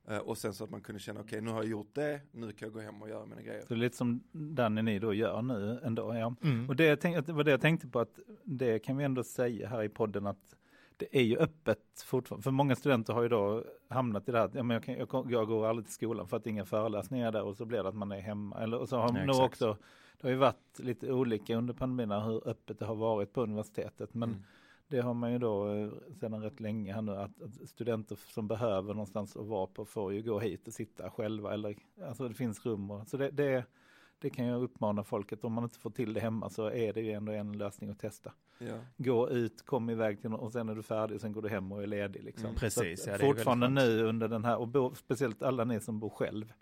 Eh, 0.08 0.18
och 0.18 0.38
sen 0.38 0.54
så 0.54 0.64
att 0.64 0.70
man 0.70 0.80
kunde 0.80 1.00
känna, 1.00 1.20
okej 1.20 1.40
nu 1.40 1.50
har 1.50 1.62
jag 1.62 1.70
gjort 1.70 1.94
det, 1.94 2.20
nu 2.32 2.52
kan 2.52 2.66
jag 2.66 2.72
gå 2.72 2.80
hem 2.80 3.02
och 3.02 3.08
göra 3.08 3.26
mina 3.26 3.42
grejer. 3.42 3.60
Så 3.60 3.66
det 3.68 3.74
är 3.74 3.76
lite 3.76 3.96
som 3.96 4.22
Danny 4.32 4.82
ni 4.82 4.98
då 4.98 5.14
gör 5.14 5.42
nu 5.42 5.80
ändå, 5.84 6.14
ja. 6.14 6.34
Mm. 6.42 6.68
Och 6.68 6.76
det, 6.76 6.84
jag 6.84 7.00
tänk, 7.00 7.26
det 7.26 7.32
var 7.32 7.44
det 7.44 7.50
jag 7.50 7.60
tänkte 7.60 7.88
på 7.88 8.00
att 8.00 8.18
det 8.44 8.78
kan 8.78 8.96
vi 8.96 9.04
ändå 9.04 9.22
säga 9.22 9.68
här 9.68 9.82
i 9.82 9.88
podden 9.88 10.26
att 10.26 10.56
det 10.96 11.16
är 11.18 11.22
ju 11.22 11.36
öppet 11.38 12.02
fortfarande. 12.04 12.42
För 12.42 12.50
många 12.50 12.76
studenter 12.76 13.12
har 13.12 13.22
ju 13.22 13.28
då 13.28 13.64
hamnat 13.88 14.28
i 14.28 14.32
det 14.32 14.38
här, 14.38 14.50
ja, 14.54 14.62
men 14.62 14.74
jag, 14.74 14.84
kan, 14.84 14.94
jag, 14.94 15.26
jag 15.30 15.46
går 15.46 15.66
aldrig 15.66 15.86
till 15.86 15.94
skolan 15.94 16.28
för 16.28 16.36
att 16.36 16.46
inga 16.46 16.64
föreläsningar 16.64 17.28
är 17.28 17.32
där 17.32 17.42
och 17.42 17.56
så 17.56 17.64
blir 17.64 17.82
det 17.82 17.88
att 17.88 17.94
man 17.94 18.12
är 18.12 18.20
hemma. 18.20 18.58
Eller, 18.58 18.78
och 18.78 18.88
så 18.88 18.96
har 18.96 19.18
Ja, 19.18 19.24
nog 19.26 19.40
också, 19.44 19.76
det 20.20 20.26
har 20.26 20.30
ju 20.30 20.36
varit 20.36 20.78
lite 20.78 21.12
olika 21.12 21.56
under 21.56 21.74
pandemin 21.74 22.10
hur 22.22 22.48
öppet 22.48 22.78
det 22.78 22.86
har 22.86 22.94
varit 22.94 23.32
på 23.32 23.42
universitetet. 23.42 24.14
Men 24.14 24.28
Mm. 24.28 24.42
Det 24.94 25.02
har 25.02 25.14
man 25.14 25.32
ju 25.32 25.38
då 25.38 25.74
eh, 25.74 25.88
sedan 26.20 26.42
rätt 26.42 26.60
länge 26.60 26.92
här 26.92 27.02
nu 27.02 27.12
att, 27.12 27.42
att 27.42 27.68
studenter 27.68 28.18
som 28.28 28.48
behöver 28.48 28.94
någonstans 28.94 29.36
att 29.36 29.46
vara 29.46 29.66
på 29.66 29.84
får 29.84 30.12
ju 30.12 30.22
gå 30.22 30.40
hit 30.40 30.68
och 30.68 30.74
sitta 30.74 31.10
själva 31.10 31.54
eller 31.54 31.76
alltså 32.02 32.28
det 32.28 32.34
finns 32.34 32.66
rum 32.66 32.90
och 32.90 33.08
så 33.08 33.16
det, 33.16 33.30
det, 33.30 33.64
det 34.18 34.30
kan 34.30 34.46
jag 34.46 34.62
uppmana 34.62 35.04
folk 35.04 35.32
att 35.32 35.44
om 35.44 35.52
man 35.52 35.64
inte 35.64 35.78
får 35.78 35.90
till 35.90 36.12
det 36.12 36.20
hemma 36.20 36.50
så 36.50 36.70
är 36.70 36.92
det 36.92 37.00
ju 37.00 37.12
ändå 37.12 37.32
en 37.32 37.58
lösning 37.58 37.90
att 37.90 37.98
testa. 37.98 38.32
Ja. 38.58 38.74
Gå 38.96 39.30
ut, 39.30 39.62
kom 39.62 39.90
iväg 39.90 40.20
till 40.20 40.30
någon, 40.30 40.40
och 40.40 40.52
sen 40.52 40.68
är 40.68 40.74
du 40.74 40.82
färdig, 40.82 41.20
sen 41.20 41.32
går 41.32 41.42
du 41.42 41.48
hem 41.48 41.72
och 41.72 41.82
är 41.82 41.86
ledig. 41.86 42.24
Liksom. 42.24 42.46
Mm. 42.46 42.56
Precis, 42.56 43.04
Så 43.04 43.10
att 43.10 43.12
ja, 43.12 43.18
det 43.18 43.24
är 43.24 43.34
fortfarande 43.34 43.68
nu 43.68 44.02
under 44.02 44.28
den 44.28 44.44
här, 44.44 44.56
och 44.56 44.68
bo, 44.68 44.94
speciellt 44.94 45.42
alla 45.42 45.64
ni 45.64 45.80
som 45.80 46.00
bor 46.00 46.10
själv. 46.10 46.52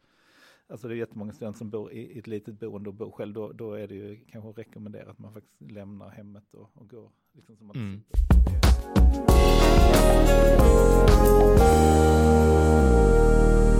Alltså 0.72 0.88
det 0.88 0.94
är 0.94 0.96
jättemånga 0.96 1.32
studenter 1.32 1.58
som 1.58 1.70
bor 1.70 1.92
i, 1.92 2.18
ett 2.18 2.26
litet 2.26 2.60
boende 2.60 2.88
och 2.88 2.94
bor 2.94 3.10
själv. 3.10 3.34
Då, 3.34 3.52
då 3.52 3.74
är 3.74 3.88
det 3.88 3.94
ju 3.94 4.20
kanske 4.30 4.62
rekommenderat 4.62 5.08
att 5.08 5.18
man 5.18 5.32
faktiskt 5.32 5.72
lämnar 5.72 6.10
hemmet 6.10 6.54
och, 6.54 6.70
och 6.74 6.88
går. 6.88 7.10
Liksom 7.34 7.56
som 7.56 7.70
att 7.70 7.76
Mm. 7.76 8.02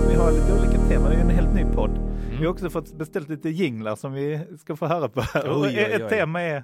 Vi 0.09 0.15
har 0.15 0.31
lite 0.31 0.53
olika 0.59 0.87
teman, 0.87 1.09
det 1.09 1.15
är 1.15 1.17
ju 1.17 1.21
en 1.21 1.29
helt 1.29 1.53
ny 1.55 1.75
podd. 1.75 1.91
Mm. 1.91 2.29
Vi 2.29 2.45
har 2.45 2.47
också 2.47 2.69
fått 2.69 2.93
beställt 2.97 3.29
lite 3.29 3.49
jinglar 3.49 3.95
som 3.95 4.13
vi 4.13 4.39
ska 4.59 4.75
få 4.75 4.85
höra 4.85 5.09
på 5.09 5.21
här. 5.21 5.49
Och 5.49 5.61
Oj, 5.61 5.67
oj, 5.67 5.77
ett 5.77 6.01
oj. 6.01 6.09
tema 6.09 6.41
är 6.41 6.63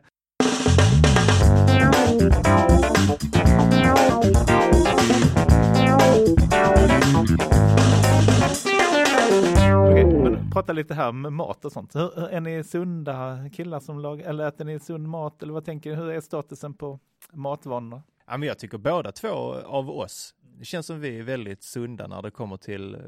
prata 10.54 10.74
lite 10.74 10.94
här 10.94 11.12
med 11.12 11.34
mat 11.34 11.66
och 11.66 11.72
sånt. 11.72 11.96
Hur, 11.96 12.12
hur- 12.16 12.28
är 12.28 12.40
ni 12.42 12.64
sunda 12.64 13.50
killar 13.54 13.80
som 13.80 14.00
lagar, 14.00 14.30
eller 14.30 14.48
äter 14.48 14.66
ni 14.66 14.80
sund 14.80 15.08
mat? 15.08 15.44
Eller 15.44 15.54
vad 15.54 15.66
tänker 15.66 15.90
ni? 15.90 15.96
Hur 15.96 16.10
är 16.10 16.22
statusen 16.22 16.74
på 16.74 17.00
matvanorna? 17.32 18.04
Ja, 18.28 18.38
men 18.38 18.48
jag 18.48 18.60
tycker 18.60 18.78
båda 18.78 19.12
två 19.12 19.28
av 19.54 19.90
oss, 19.90 20.36
det 20.42 20.66
känns 20.66 20.86
som 20.86 21.00
vi 21.00 21.20
är 21.20 21.24
väldigt 21.24 21.64
sunda 21.64 22.08
när 22.08 22.22
det 22.22 22.32
kommer 22.32 22.58
till 22.58 22.96
eh, 22.96 23.02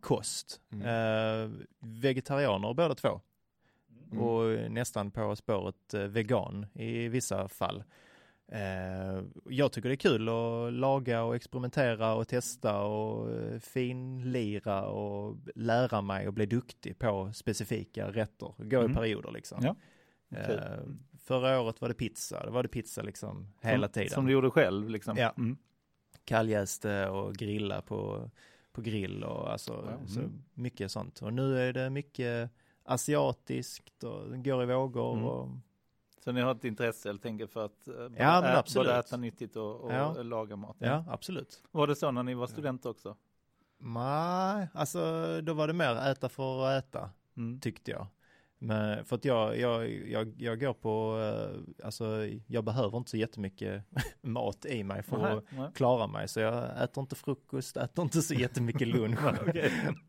kost. 0.00 0.60
Mm. 0.72 0.86
Eh, 0.86 1.50
vegetarianer 1.80 2.74
båda 2.74 2.94
två. 2.94 3.20
Mm. 4.12 4.24
och 4.24 4.70
nästan 4.72 5.10
på 5.10 5.36
spåret 5.36 5.94
eh, 5.94 6.00
vegan 6.00 6.66
i 6.74 7.08
vissa 7.08 7.48
fall. 7.48 7.84
Eh, 8.52 9.22
jag 9.44 9.72
tycker 9.72 9.88
det 9.88 9.94
är 9.94 9.96
kul 9.96 10.28
att 10.28 10.72
laga 10.72 11.22
och 11.22 11.36
experimentera 11.36 12.14
och 12.14 12.28
testa 12.28 12.80
och 12.82 13.30
eh, 13.30 13.58
finlira 13.58 14.86
och 14.88 15.36
lära 15.54 16.00
mig 16.02 16.26
och 16.28 16.34
bli 16.34 16.46
duktig 16.46 16.98
på 16.98 17.30
specifika 17.34 18.10
rätter. 18.12 18.54
Gå 18.58 18.78
Mm. 18.80 18.92
i 18.92 18.94
perioder 18.94 19.30
liksom. 19.30 19.58
Ja. 19.62 19.76
Eh, 20.38 20.46
Kul. 20.46 20.60
förra 21.18 21.60
året 21.60 21.80
var 21.80 21.88
det 21.88 21.94
pizza, 21.94 22.44
det 22.44 22.50
var 22.50 22.62
det 22.62 22.68
pizza 22.68 23.02
liksom 23.02 23.52
hela 23.62 23.86
som, 23.86 23.92
tiden. 23.92 24.10
Som 24.10 24.26
du 24.26 24.32
gjorde 24.32 24.50
själv 24.50 24.88
liksom? 24.90 25.16
Ja. 25.16 25.34
Mm. 25.38 25.56
Kalljäste 26.24 27.08
och 27.08 27.34
grilla 27.34 27.82
på, 27.82 28.30
på 28.72 28.80
grill 28.80 29.24
och 29.24 29.52
alltså 29.52 29.72
Ja, 30.00 30.06
så 30.06 30.20
mm. 30.20 30.42
mycket 30.54 30.90
sånt. 30.90 31.22
Och 31.22 31.32
nu 31.32 31.58
är 31.60 31.72
det 31.72 31.90
mycket 31.90 32.50
asiatiskt 32.84 34.04
och 34.04 34.44
går 34.44 34.62
i 34.62 34.66
vågor 34.66 35.12
Mm. 35.12 35.24
och 35.24 35.48
Så 36.24 36.32
ni 36.32 36.40
har 36.40 36.52
ett 36.52 36.64
intresse 36.64 37.08
helt 37.08 37.26
enkelt 37.26 37.52
för 37.52 37.64
att 37.64 37.88
eh, 37.88 37.94
både, 37.94 38.14
Ja, 38.22 38.42
ä- 38.62 38.62
både 38.74 38.94
äta 38.98 39.16
nyttigt 39.16 39.56
och, 39.56 39.80
och 39.80 39.92
Ja. 39.92 40.22
laga 40.22 40.56
mat? 40.56 40.76
ja, 40.78 41.04
absolut. 41.08 41.62
Var 41.70 41.86
det 41.86 41.96
så 41.96 42.10
när 42.10 42.22
ni 42.22 42.34
var 42.34 42.46
studenter 42.46 42.90
också? 42.90 43.16
Nej, 43.78 44.68
alltså 44.74 45.00
då 45.42 45.52
var 45.54 45.66
det 45.66 45.72
mer 45.72 45.94
äta 45.96 46.28
för 46.28 46.66
att 46.66 46.84
äta, 46.84 47.10
Mm. 47.36 47.60
tyckte 47.60 47.90
jag. 47.90 48.06
Men 48.60 49.04
för 49.04 49.16
att 49.16 49.24
jag, 49.24 49.58
jag, 49.58 49.90
jag, 49.90 50.32
jag 50.38 50.60
går 50.60 50.72
på, 50.72 51.20
eh, 51.20 51.86
alltså 51.86 52.28
jag 52.46 52.64
behöver 52.64 52.98
inte 52.98 53.10
så 53.10 53.16
jättemycket 53.16 53.84
mat 54.22 54.66
i 54.66 54.84
mig 54.84 55.02
för 55.02 55.18
Nej, 55.18 55.32
att 55.32 55.44
nej. 55.50 55.70
klara 55.74 56.06
mig. 56.06 56.28
Så 56.28 56.40
jag 56.40 56.82
äter 56.82 57.00
inte 57.00 57.16
frukost, 57.16 57.76
äter 57.76 58.02
inte 58.02 58.22
så 58.22 58.34
jättemycket 58.34 58.88
lunch. 58.88 59.18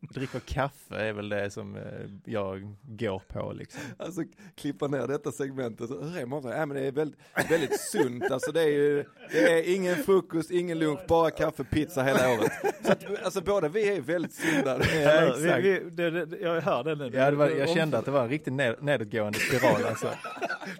Dricker 0.00 0.40
kaffe 0.40 0.96
är 0.96 1.12
väl 1.12 1.28
det 1.28 1.50
som 1.50 1.76
eh, 1.76 1.82
jag 2.24 2.76
går 2.82 3.22
på 3.28 3.52
liksom. 3.52 3.80
Alltså 3.96 4.22
klippa 4.54 4.86
ner 4.86 5.06
detta 5.06 5.32
segmentet, 5.32 5.88
Så, 5.88 6.02
hur 6.02 6.18
är 6.18 6.26
maten? 6.26 6.50
Ja, 6.50 6.66
men 6.66 6.76
det 6.76 6.86
är 6.86 6.92
väldigt, 6.92 7.20
väldigt 7.50 7.80
sunt, 7.80 8.30
alltså 8.30 8.52
det 8.52 8.62
är 8.62 8.68
ju, 8.68 9.04
det 9.32 9.52
är 9.52 9.74
ingen 9.74 9.96
frukost, 9.96 10.50
ingen 10.50 10.78
lunch, 10.78 11.00
bara 11.08 11.30
kaffe, 11.30 11.64
pizza 11.64 12.02
hela 12.02 12.32
året. 12.32 12.52
Så 12.84 12.92
att, 12.92 13.24
alltså 13.24 13.40
båda 13.40 13.68
vi 13.68 13.88
är 13.88 14.00
väldigt 14.00 14.34
sunda. 14.34 14.76
Exakt. 14.76 15.38
vi, 15.38 15.80
vi, 15.80 15.90
det, 15.90 16.26
det, 16.26 16.38
jag 16.38 16.60
hör 16.60 16.84
det 16.84 16.94
nu. 16.94 17.10
Ja, 17.14 17.30
det 17.30 17.36
var, 17.36 17.48
jag 17.48 17.68
kände 17.68 17.98
att 17.98 18.04
det 18.04 18.10
var 18.10 18.22
en 18.22 18.28
riktigt 18.40 18.54
ned, 18.54 18.76
nedåtgående 18.82 19.38
spiral 19.38 19.84
alltså. 19.84 20.08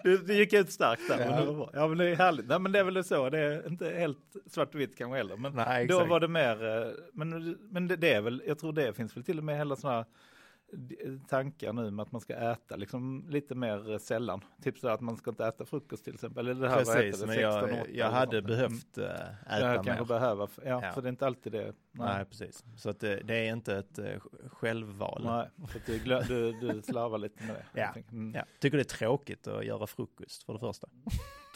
Du, 0.05 0.18
du 0.18 0.35
gick 0.35 0.53
ut 0.53 0.73
starkt 0.73 1.03
där. 1.09 1.20
Ja. 1.20 1.27
Men 1.31 1.40
det 1.40 1.46
var 1.46 1.55
bra. 1.55 1.70
ja 1.73 1.87
men 1.88 1.99
det 1.99 2.09
är 2.09 2.16
härligt. 2.16 2.46
Nej 2.49 2.59
men 2.59 2.73
det 2.73 2.79
är 2.79 2.85
väl 2.85 3.05
så. 3.05 3.31
Det 3.31 3.38
är 3.38 3.66
inte 3.68 3.90
helt 3.90 4.18
svart 4.51 4.75
och 4.75 4.81
vitt 4.81 4.96
kanske 4.99 5.16
heller. 5.16 5.37
Men 5.37 5.53
Nej, 5.53 5.87
då 5.87 6.05
var 6.05 6.20
det 6.20 6.29
mer. 6.29 6.66
eh, 6.83 6.92
Men, 7.12 7.59
men 7.70 7.88
det, 7.88 7.96
det 7.96 8.12
är 8.12 8.20
väl. 8.20 8.42
Jag 8.46 8.59
tror 8.59 8.73
det 8.73 8.92
finns 8.92 9.16
väl 9.16 9.25
till 9.25 9.38
och 9.38 9.44
med 9.44 9.57
hela 9.59 9.77
sådana 9.77 10.05
tankar 11.28 11.72
nu 11.72 11.90
med 11.90 12.02
att 12.02 12.12
man 12.12 12.20
ska 12.20 12.35
äta 12.35 12.76
liksom 12.76 13.24
lite 13.28 13.54
mer 13.54 13.92
eh, 13.92 13.98
sällan. 13.98 14.44
Typ 14.62 14.78
så 14.78 14.88
att 14.88 15.00
man 15.00 15.16
ska 15.16 15.30
inte 15.30 15.46
äta 15.46 15.64
frukost 15.64 16.04
till 16.04 16.14
exempel. 16.14 16.48
Eller 16.48 16.61
det 16.62 16.68
här 16.68 16.76
Precis, 16.85 17.20
det? 17.20 17.26
men 17.26 17.37
jag, 17.40 17.62
16, 17.64 17.80
8 17.80 17.90
jag 17.92 18.11
hade 18.11 18.42
behövt 18.42 18.96
Mm. 18.98 19.11
äta 19.46 19.61
Jag 19.61 19.76
mer. 19.76 19.83
kanske 19.85 20.04
behöva. 20.04 20.48
Ja, 20.64 20.83
Ja. 20.85 20.92
så 20.94 21.00
det 21.00 21.09
är 21.09 21.11
inte 21.11 21.26
alltid 21.26 21.52
det. 21.52 21.72
Nej, 21.92 22.24
precis. 22.24 22.64
Så 22.76 22.90
att 22.90 23.00
det, 23.00 23.16
det 23.24 23.35
är 23.48 23.52
inte 23.52 23.76
ett 23.76 23.98
äh, 23.98 24.04
självval. 24.50 25.22
Nej, 25.24 25.66
för 25.68 25.78
att 25.78 25.87
du, 25.87 25.98
glö- 25.98 26.28
du, 26.28 26.52
du 26.52 26.83
slarvar 26.83 27.18
lite 27.18 27.44
med 27.46 27.56
det. 27.72 27.80
Ja. 27.80 27.94
Mm. 28.12 28.33
Ja. 28.35 28.44
Tycker 28.61 28.76
det 28.78 28.83
är 28.83 28.96
tråkigt 28.98 29.46
att 29.46 29.64
göra 29.64 29.87
frukost 29.87 30.42
för 30.42 30.52
det 30.52 30.59
första. 30.59 30.88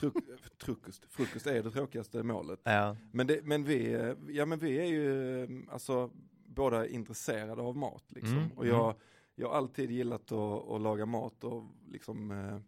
Truk, 0.01 0.15
frukost, 0.59 1.07
frukost 1.11 1.47
är 1.47 1.63
det 1.63 1.71
tråkigaste 1.71 2.23
målet. 2.23 2.61
Ja, 2.65 2.97
Men, 3.13 3.27
det, 3.27 3.41
men, 3.45 3.65
vi, 3.65 3.93
eh, 3.95 4.13
ja, 4.29 4.47
men 4.47 4.59
vi 4.59 4.79
är 4.81 4.85
ju 4.87 5.43
eh, 5.43 5.49
alltså, 5.73 6.11
båda 6.55 6.87
intresserade 6.87 7.63
av 7.63 7.77
mat. 7.77 8.05
Liksom. 8.09 8.39
Mm, 8.39 8.53
Och 8.57 8.67
jag, 8.67 8.95
jag 9.35 9.49
har 9.49 9.57
alltid 9.57 9.91
gillat 9.91 10.33
att, 10.33 10.71
att 10.71 10.81
laga 10.81 11.07
mat 11.07 11.45
och 11.45 11.63
liksom, 11.89 12.31
eh, 12.31 12.59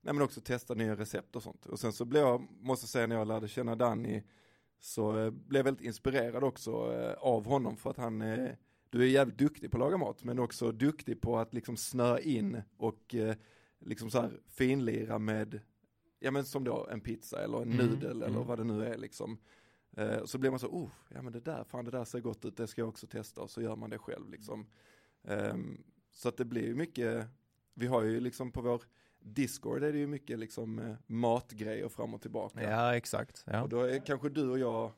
nej, 0.00 0.14
men 0.14 0.22
också 0.22 0.40
testa 0.40 0.74
nya 0.74 0.96
recept 0.96 1.36
och 1.36 1.42
sånt. 1.42 1.66
Och 1.66 1.80
sen 1.80 1.92
så 1.92 2.04
blev 2.04 2.22
jag, 2.22 2.46
måste 2.60 2.86
säga 2.86 3.06
när 3.06 3.16
jag 3.16 3.28
lärde 3.28 3.48
känna 3.48 3.74
Danny, 3.76 4.22
så 4.78 5.18
eh, 5.18 5.30
blev 5.30 5.58
jag 5.58 5.64
väldigt 5.64 5.86
inspirerad 5.86 6.44
också 6.44 6.70
eh, 6.94 7.12
av 7.12 7.46
honom 7.46 7.76
för 7.76 7.90
att 7.90 7.96
han, 7.96 8.22
eh, 8.22 8.50
du 8.90 9.02
är 9.02 9.06
jävligt 9.06 9.38
duktig 9.38 9.70
på 9.70 9.76
att 9.76 9.80
laga 9.80 9.96
mat 9.96 10.24
men 10.24 10.38
också 10.38 10.72
duktig 10.72 11.20
på 11.20 11.38
att 11.38 11.54
liksom 11.54 11.76
snöa 11.76 12.20
in 12.20 12.62
och 12.76 13.14
liksom 13.80 14.10
så 14.10 14.20
här 14.20 14.40
finlira 14.46 15.18
med, 15.18 15.60
ja 16.18 16.30
men 16.30 16.44
som 16.44 16.64
då 16.64 16.86
en 16.90 17.00
pizza 17.00 17.44
eller 17.44 17.62
en 17.62 17.72
Mm, 17.72 17.86
nudel 17.86 18.10
eller 18.22 18.26
mm. 18.26 18.46
vad 18.46 18.58
det 18.58 18.64
nu 18.64 18.84
är 18.84 18.98
liksom. 18.98 19.38
Eh, 19.96 20.24
så 20.24 20.38
blir 20.38 20.50
man 20.50 20.58
så, 20.58 20.66
oh, 20.66 20.90
ja 21.08 21.22
men 21.22 21.32
det 21.32 21.40
där, 21.40 21.64
fan 21.64 21.84
det 21.84 21.90
där 21.90 22.04
ser 22.04 22.20
gott 22.20 22.44
ut, 22.44 22.56
det 22.56 22.66
ska 22.66 22.80
jag 22.80 22.88
också 22.88 23.06
testa 23.06 23.40
och 23.40 23.50
så 23.50 23.62
gör 23.62 23.76
man 23.76 23.90
det 23.90 23.98
själv 23.98 24.30
liksom. 24.30 24.66
Ehm, 25.24 25.84
så 26.12 26.28
att 26.28 26.36
det 26.36 26.44
blir 26.44 26.66
ju 26.66 26.74
mycket, 26.74 27.26
vi 27.74 27.86
har 27.86 28.02
ju 28.02 28.20
liksom 28.20 28.52
på 28.52 28.60
vår 28.60 28.82
Discord 29.18 29.82
är 29.82 29.92
det 29.92 29.98
ju 29.98 30.06
mycket 30.06 30.38
liksom 30.38 30.78
eh, 30.78 30.96
matgrejer 31.06 31.88
fram 31.88 32.14
och 32.14 32.22
tillbaka. 32.22 32.62
ja 32.62 32.96
exakt. 32.96 33.44
Ja. 33.46 33.62
Och 33.62 33.68
då 33.68 33.80
är 33.80 34.06
kanske 34.06 34.28
du 34.28 34.50
och 34.50 34.58
jag 34.58 34.92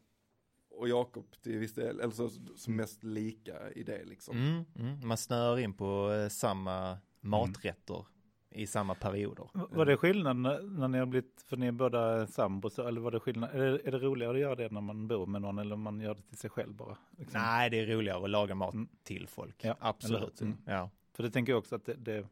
och 0.70 0.88
Jakob 0.88 1.24
till 1.42 1.58
viss 1.58 1.74
del, 1.74 2.00
eller 2.00 2.14
så, 2.14 2.30
som 2.56 2.76
mest 2.76 3.04
lika 3.04 3.70
i 3.70 3.82
det 3.82 4.04
liksom. 4.04 4.36
Mm, 4.36 4.64
mm. 4.74 5.08
Man 5.08 5.16
snör 5.16 5.58
in 5.58 5.74
på 5.74 6.12
eh, 6.12 6.28
samma 6.28 6.98
maträtter 7.20 8.06
i 8.50 8.66
samma 8.66 8.94
perioder. 8.94 9.48
Var 9.70 9.84
det 9.86 9.96
skillnad 9.96 10.36
när, 10.36 10.88
ni 10.88 10.98
har 10.98 11.06
blivit, 11.06 11.44
för 11.48 11.56
ni 11.56 11.66
är 11.66 11.72
båda 11.72 12.26
sambos, 12.26 12.78
eller 12.78 13.00
var 13.00 13.10
det 13.10 13.20
skillnad, 13.20 13.50
är 13.54 13.58
det, 13.58 13.86
är 13.86 13.92
det 13.92 13.98
roligare 13.98 14.32
att 14.34 14.40
göra 14.40 14.54
det 14.54 14.72
när 14.72 14.80
man 14.80 15.08
bor 15.08 15.26
med 15.26 15.42
någon 15.42 15.58
eller 15.58 15.74
om 15.74 15.82
man 15.82 16.00
gör 16.00 16.14
det 16.14 16.22
till 16.22 16.38
sig 16.38 16.50
själv 16.50 16.74
bara? 16.74 16.96
Liksom? 17.18 17.40
Nej, 17.40 17.70
det 17.70 17.80
är 17.80 17.86
roligare 17.86 18.24
att 18.24 18.30
laga 18.30 18.54
mat 18.54 18.74
Mm. 18.74 18.88
till 19.02 19.28
folk. 19.28 19.64
Ja, 19.64 19.76
Absolut. 19.80 20.40
Mm. 20.40 20.56
Ja. 20.64 20.90
För 21.12 21.22
det 21.22 21.30
tänker 21.30 21.52
jag 21.52 21.58
också 21.58 21.74
att 21.76 21.84
det, 21.84 21.94
det 21.94 22.26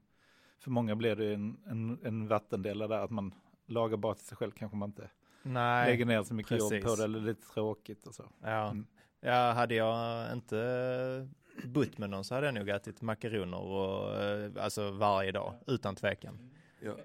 för 0.58 0.70
många 0.70 0.96
blir 0.96 1.16
det 1.16 1.34
en, 1.34 1.56
en, 1.66 1.98
en 2.02 2.28
vattendelare 2.28 2.88
där, 2.88 2.98
att 3.04 3.10
man 3.10 3.34
lagar 3.66 3.96
bara 3.96 4.14
till 4.14 4.26
sig 4.26 4.36
själv 4.36 4.50
kanske 4.50 4.76
man 4.76 4.88
inte 4.88 5.10
Nej, 5.42 5.90
lägger 5.90 6.06
ner 6.06 6.22
så 6.22 6.34
mycket 6.34 6.58
jobb 6.58 6.70
precis. 6.70 6.84
på 6.84 6.96
det, 6.96 7.04
eller 7.04 7.20
lite 7.20 7.46
tråkigt 7.48 8.06
och 8.06 8.14
så. 8.14 8.24
ja. 8.42 8.70
Mm. 8.70 8.86
ja, 9.20 9.52
hade 9.52 9.74
jag 9.74 10.32
inte 10.32 11.28
bott 11.64 11.98
med 11.98 12.10
någon 12.10 12.24
så 12.24 12.34
hade 12.34 12.46
jag 12.46 12.54
nog 12.54 12.68
ätit 12.68 13.02
makaroner 13.02 13.58
och, 13.60 14.14
eh, 14.22 14.50
alltså 14.64 14.90
varje 14.90 15.32
dag, 15.32 15.54
utan 15.66 15.96
tvekan. 15.96 16.50
Ja, 16.80 16.96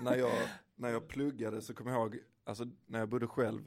när, 0.00 0.16
jag, 0.16 0.32
när 0.76 0.88
jag 0.90 1.08
pluggade 1.08 1.62
så 1.62 1.74
kommer 1.74 1.90
jag 1.90 2.00
ihåg, 2.00 2.18
alltså 2.44 2.64
när 2.86 2.98
jag 2.98 3.08
bodde 3.08 3.26
själv, 3.26 3.60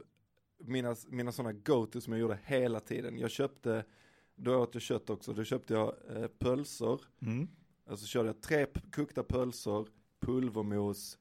mina, 0.60 0.96
mina 1.08 1.32
sådana 1.32 1.54
go-to 1.54 2.02
som 2.02 2.14
jag 2.14 2.20
gjorde 2.20 2.40
hela 2.44 2.80
tiden. 2.80 3.18
Jag 3.18 3.32
köpte, 3.32 3.86
då 4.36 4.56
åt 4.56 4.74
jag 4.76 4.82
kött 4.82 5.10
också, 5.10 5.34
då 5.34 5.44
köpte 5.44 5.74
jag 5.74 5.94
eh, 6.16 6.28
pölser, 6.28 7.00
Mm. 7.22 7.48
alltså 7.90 8.06
körde 8.06 8.30
jag 8.30 8.42
tre 8.42 8.66
kokta 8.92 9.24
pölser, 9.24 9.86
pulvermos 10.20 11.18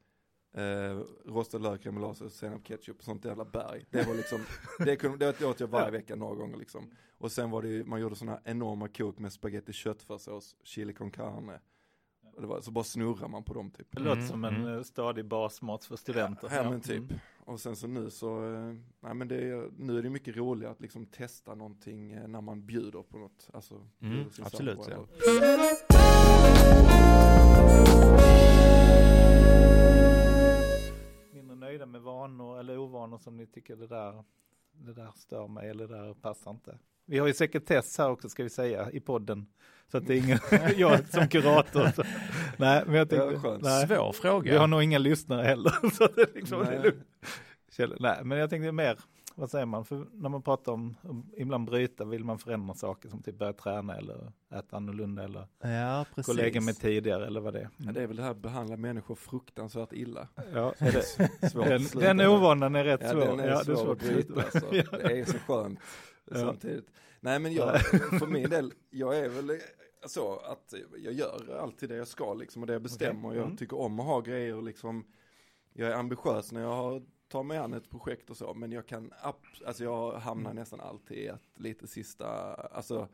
eh, 0.54 0.98
rostad 1.26 1.58
lök, 1.58 1.86
remoulad 1.86 2.22
och 2.22 2.32
senap, 2.32 2.64
ketchup 2.64 2.98
och 2.98 3.04
sånt 3.04 3.24
jävla 3.24 3.44
berg. 3.44 3.86
Det 3.90 4.06
var 4.06 4.14
liksom, 4.14 4.40
det, 4.78 4.96
kunde, 4.96 5.32
det 5.38 5.44
åt 5.46 5.60
jag 5.60 5.68
varje 5.68 5.90
vecka 5.90 6.16
några 6.16 6.34
gånger 6.34 6.56
liksom. 6.56 6.90
Och 7.18 7.32
sen 7.32 7.50
var 7.50 7.62
det 7.62 7.68
ju, 7.68 7.84
man 7.84 8.00
gjorde 8.00 8.16
sådana 8.16 8.40
enorma 8.44 8.88
kok 8.88 9.18
med 9.18 9.32
spaghetti 9.32 9.72
köttfärssås, 9.72 10.56
chili 10.62 10.92
con 10.92 11.10
carne. 11.10 11.60
Och 12.34 12.40
det 12.40 12.46
var, 12.46 12.60
så 12.60 12.70
bara 12.70 12.84
snurrar 12.84 13.28
man 13.28 13.44
på 13.44 13.54
dem 13.54 13.70
typ. 13.70 13.86
Det 13.90 14.00
låter 14.00 14.12
Mm, 14.16 14.28
som 14.28 14.44
en 14.44 14.56
mm. 14.56 14.74
eh, 14.76 14.82
stadig 14.82 15.24
basmat 15.24 15.84
för 15.84 15.96
studenter. 15.96 16.48
Ja, 16.52 16.70
men 16.70 16.80
typ. 16.80 16.98
Mm. 17.10 17.18
Och 17.44 17.60
sen 17.60 17.76
så 17.76 17.86
nu 17.86 18.10
så, 18.10 18.54
eh, 18.54 18.74
nej 19.00 19.14
men 19.14 19.28
det 19.28 19.36
är, 19.36 19.70
nu 19.78 19.98
är 19.98 20.02
det 20.02 20.10
mycket 20.10 20.36
roligare 20.36 20.72
att 20.72 20.80
liksom 20.80 21.06
testa 21.06 21.54
någonting 21.54 22.12
eh, 22.12 22.28
när 22.28 22.40
man 22.40 22.66
bjuder 22.66 23.02
på 23.02 23.18
något. 23.18 23.48
Alltså, 23.52 23.88
Mm, 24.00 24.24
absolut, 24.42 24.84
sambo 24.84 25.06
ja. 25.30 25.91
Vanor 32.22 32.61
eller 32.61 32.78
ovanor 32.78 33.18
som 33.18 33.37
ni 33.37 33.46
tycker 33.46 33.76
det 33.76 33.87
där, 33.87 34.24
det 34.72 34.92
där 34.92 35.11
stör 35.16 35.48
mig 35.48 35.70
eller 35.70 35.88
det 35.88 35.94
där 35.94 36.14
passar 36.14 36.50
inte. 36.50 36.78
Vi 37.06 37.18
har 37.18 37.26
ju 37.26 37.32
sekretess 37.35 37.98
här 37.98 38.11
också 38.11 38.28
ska 38.28 38.42
vi 38.42 38.50
säga 38.50 38.90
i 38.90 39.00
podden. 39.00 39.46
Så 39.90 39.98
att 39.98 40.06
det 40.06 40.14
är 40.14 40.18
ingen, 40.18 40.38
jag 40.76 41.08
som 41.08 41.28
kurator. 41.28 41.88
Så. 41.96 42.02
Nej, 42.56 42.82
men 42.87 42.94
jag 42.94 43.12
Ja, 43.12 43.28
tänkte, 43.30 43.58
nej, 43.62 43.87
Svår 43.87 44.12
fråga. 44.12 44.52
vi 44.52 44.56
har 44.58 44.66
nog 44.66 44.82
inga 44.82 44.98
lyssnare 44.98 45.42
heller. 45.42 45.70
Så 45.92 46.06
det 46.06 46.22
är 46.22 46.35
liksom, 46.35 46.58
det 46.64 46.74
är 46.74 46.82
Nej. 46.82 46.92
Kjell- 47.72 47.96
nej, 48.00 48.24
men 48.24 48.38
jag 48.38 48.50
tänkte 48.50 48.72
mer, 48.72 48.98
vad 49.35 49.51
säger 49.51 49.66
man, 49.66 49.85
för 49.85 50.07
när 50.12 50.29
man 50.29 50.42
pratar 50.42 50.73
om, 50.73 50.97
om 51.03 51.31
ibland 51.37 51.66
bryta, 51.66 52.05
vill 52.05 52.25
man 52.25 52.38
förändra 52.38 52.75
saker 52.75 53.09
som 53.09 53.23
typ 53.23 53.38
börja 53.38 53.53
träna 53.53 53.97
eller 53.97 54.33
äta 54.55 54.77
annorlunda 54.77 55.25
eller 55.25 55.47
Ja, 55.62 56.05
lägga 56.35 56.61
mig 56.61 56.75
tidigare 56.75 57.27
eller 57.27 57.40
vad 57.40 57.53
det 57.55 57.61
är. 57.61 57.68
Ja, 57.77 57.92
det 57.92 58.03
är 58.03 58.07
väl 58.07 58.16
det 58.16 58.23
här 58.23 58.35
behandla 58.35 58.77
människor 58.77 59.14
fruktansvärt 59.14 59.92
illa. 59.92 60.29
Ja, 60.53 60.75
är 60.79 60.92
det, 60.92 61.03
Svårt 61.51 61.64
den, 61.64 61.83
att 61.83 61.92
den 61.92 62.16
med. 62.16 62.29
ovanan 62.29 62.75
är 62.77 62.85
rätt 62.85 63.01
Ja, 63.03 63.11
svår. 63.11 63.21
den 63.21 63.40
är 63.40 63.49
ja, 63.49 63.64
svår 63.64 63.75
svårt 63.75 64.03
att 64.03 64.09
bryta 64.09 64.42
alltså. 64.42 64.71
Det 64.71 65.21
är 65.21 65.25
så 65.25 65.38
skönt 65.38 65.79
Ja. 66.25 66.35
samtidigt. 66.37 66.87
Nej 67.21 67.38
men 67.38 67.53
jag, 67.53 67.81
för 68.18 68.27
min 68.27 68.51
del, 68.51 68.73
jag 68.90 69.18
är 69.18 69.29
väl 69.29 69.59
så 70.07 70.37
att 70.38 70.75
jag 71.05 71.12
gör 71.12 71.59
alltid 71.62 71.88
det 71.88 71.97
jag 71.97 72.09
ska 72.09 72.35
liksom 72.35 72.62
och 72.62 72.66
det 72.66 72.73
jag 72.73 72.83
bestämmer. 72.83 73.35
Jag 73.35 73.45
Mm. 73.45 73.57
tycker 73.57 73.79
om 73.81 74.01
att 74.01 74.07
ha 74.07 74.21
grejer 74.21 74.55
och 74.57 74.62
liksom, 74.62 75.05
jag 75.73 75.88
är 75.88 75.95
ambitiös 75.95 76.53
när 76.53 76.61
jag 76.61 76.68
har, 76.77 77.03
tar 77.33 77.42
mig 77.42 77.59
an 77.59 77.73
ett 77.75 77.90
projekt 77.90 78.31
och 78.31 78.37
så, 78.37 78.55
men 78.55 78.73
jag 78.73 78.87
kan, 78.87 79.12
alltså 79.66 79.85
jag 79.85 80.12
hamnar 80.12 80.51
Mm. 80.51 80.61
nästan 80.61 80.81
alltid 80.81 81.18
i 81.18 81.29
att 81.29 81.42
lite 81.55 81.87
sista, 81.87 82.29
alltså 82.55 83.09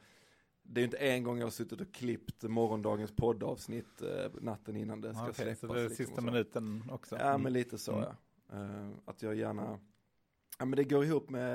det 0.63 0.81
är 0.81 0.83
ju 0.83 0.85
inte 0.85 0.97
en 0.97 1.23
gång 1.25 1.39
jag 1.39 1.47
har 1.47 1.51
suttit 1.51 1.81
och 1.81 1.93
klippt 1.95 2.43
morgondagens 2.43 3.13
poddavsnitt 3.17 4.03
eh, 4.03 4.31
natten 4.41 4.77
innan 4.77 5.01
det 5.01 5.15
ska 5.15 5.23
Okej, 5.23 5.35
släppas. 5.35 5.59
så 5.61 5.67
det 5.75 5.81
är 5.81 5.89
liksom, 5.89 6.07
sista 6.07 6.21
minuten 6.21 6.85
också. 6.91 7.17
Ja 7.17 7.29
Mm. 7.29 7.43
men 7.43 7.53
lite 7.53 7.79
så 7.79 7.93
Mm. 7.93 8.05
ja. 8.05 8.15
Eh, 8.57 8.91
att 9.05 9.23
jag 9.23 9.35
gärna, 9.35 9.79
ja 10.59 10.65
men 10.65 10.77
det 10.77 10.85
går 10.85 11.05
ihop 11.05 11.31
med, 11.31 11.55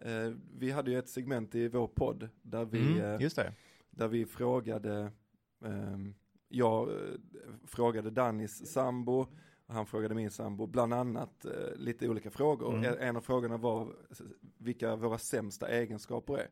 eh, 0.00 0.32
vi 0.58 0.70
hade 0.70 0.90
ju 0.90 0.98
ett 0.98 1.08
segment 1.08 1.54
i 1.54 1.68
vår 1.68 1.86
podd 1.86 2.28
där 2.42 2.64
vi, 2.64 2.92
Mm, 2.98 3.14
eh, 3.14 3.20
just 3.22 3.36
det. 3.36 3.52
där 3.90 4.08
vi 4.08 4.26
frågade, 4.26 5.12
ehm, 5.64 6.14
jag 6.48 6.88
frågade 7.66 8.10
Dannys 8.10 8.72
sambo 8.72 9.26
och 9.66 9.74
han 9.74 9.86
frågade 9.86 10.14
min 10.14 10.30
sambo 10.30 10.66
bland 10.66 10.94
annat 10.94 11.44
eh, 11.44 11.76
lite 11.76 12.08
olika 12.08 12.30
frågor. 12.30 12.74
Mm. 12.74 12.96
En, 13.00 13.16
av 13.16 13.20
frågorna 13.20 13.56
var 13.56 13.96
vilka 14.58 14.96
våra 14.96 15.18
sämsta 15.18 15.68
egenskaper 15.68 16.34
är. 16.34 16.48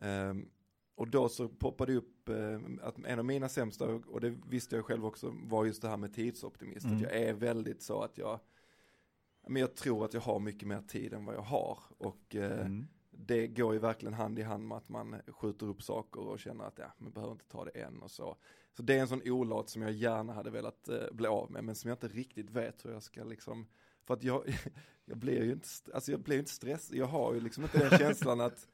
Ehm, 0.00 0.48
och 0.96 1.08
då 1.08 1.28
så 1.28 1.48
poppade 1.48 1.94
upp 1.94 2.28
eh, 2.28 2.60
att 2.82 2.98
en 3.04 3.18
av 3.18 3.24
mina 3.24 3.48
sämsta, 3.48 3.86
och 3.86 4.20
det 4.20 4.34
visste 4.48 4.76
jag 4.76 4.84
själv 4.84 5.06
också, 5.06 5.34
var 5.42 5.64
just 5.64 5.82
det 5.82 5.88
här 5.88 5.96
med 5.96 6.14
tidsoptimist. 6.14 6.86
Mm. 6.86 6.96
Att 6.96 7.02
jag 7.02 7.12
är 7.16 7.32
väldigt 7.34 7.82
så 7.82 8.02
att 8.02 8.18
jag, 8.18 8.40
men 9.48 9.60
jag 9.60 9.74
tror 9.74 10.04
att 10.04 10.14
jag 10.14 10.20
har 10.20 10.40
mycket 10.40 10.68
mer 10.68 10.82
tid 10.82 11.12
än 11.12 11.24
vad 11.24 11.34
jag 11.34 11.42
har. 11.42 11.78
Och 11.98 12.36
eh, 12.36 12.60
Mm 12.60 12.86
det 13.18 13.46
går 13.46 13.72
ju 13.72 13.78
verkligen 13.78 14.14
hand 14.14 14.38
i 14.38 14.42
hand 14.42 14.68
med 14.68 14.78
att 14.78 14.88
man 14.88 15.16
skjuter 15.28 15.66
upp 15.66 15.82
saker 15.82 16.20
och 16.20 16.40
känner 16.40 16.64
att 16.64 16.78
ja, 16.78 16.92
man 16.98 17.12
behöver 17.12 17.32
inte 17.32 17.48
ta 17.48 17.64
det 17.64 17.70
än 17.70 18.02
och 18.02 18.10
så. 18.10 18.36
Så 18.76 18.82
det 18.82 18.94
är 18.94 19.00
en 19.00 19.08
sån 19.08 19.22
olat 19.24 19.68
som 19.68 19.82
jag 19.82 19.92
gärna 19.92 20.32
hade 20.32 20.50
velat 20.50 20.88
eh, 20.88 21.12
bli 21.12 21.26
av 21.26 21.50
med, 21.50 21.64
men 21.64 21.74
som 21.74 21.88
jag 21.88 21.96
inte 21.96 22.08
riktigt 22.08 22.50
vet 22.50 22.84
hur 22.84 22.92
jag 22.92 23.02
ska 23.02 23.24
liksom, 23.24 23.66
för 24.04 24.14
att 24.14 24.22
jag, 24.22 24.58
jag 25.04 25.18
blir 25.18 25.42
ju 25.44 25.52
inte, 25.52 25.68
alltså 25.94 26.10
jag 26.10 26.20
blir 26.20 26.36
ju 26.36 26.40
inte 26.40 26.52
stressad, 26.52 26.96
jag 26.96 27.06
har 27.06 27.34
ju 27.34 27.40
liksom 27.40 27.64
inte 27.64 27.88
den 27.88 27.98
känslan 27.98 28.40
att 28.40 28.68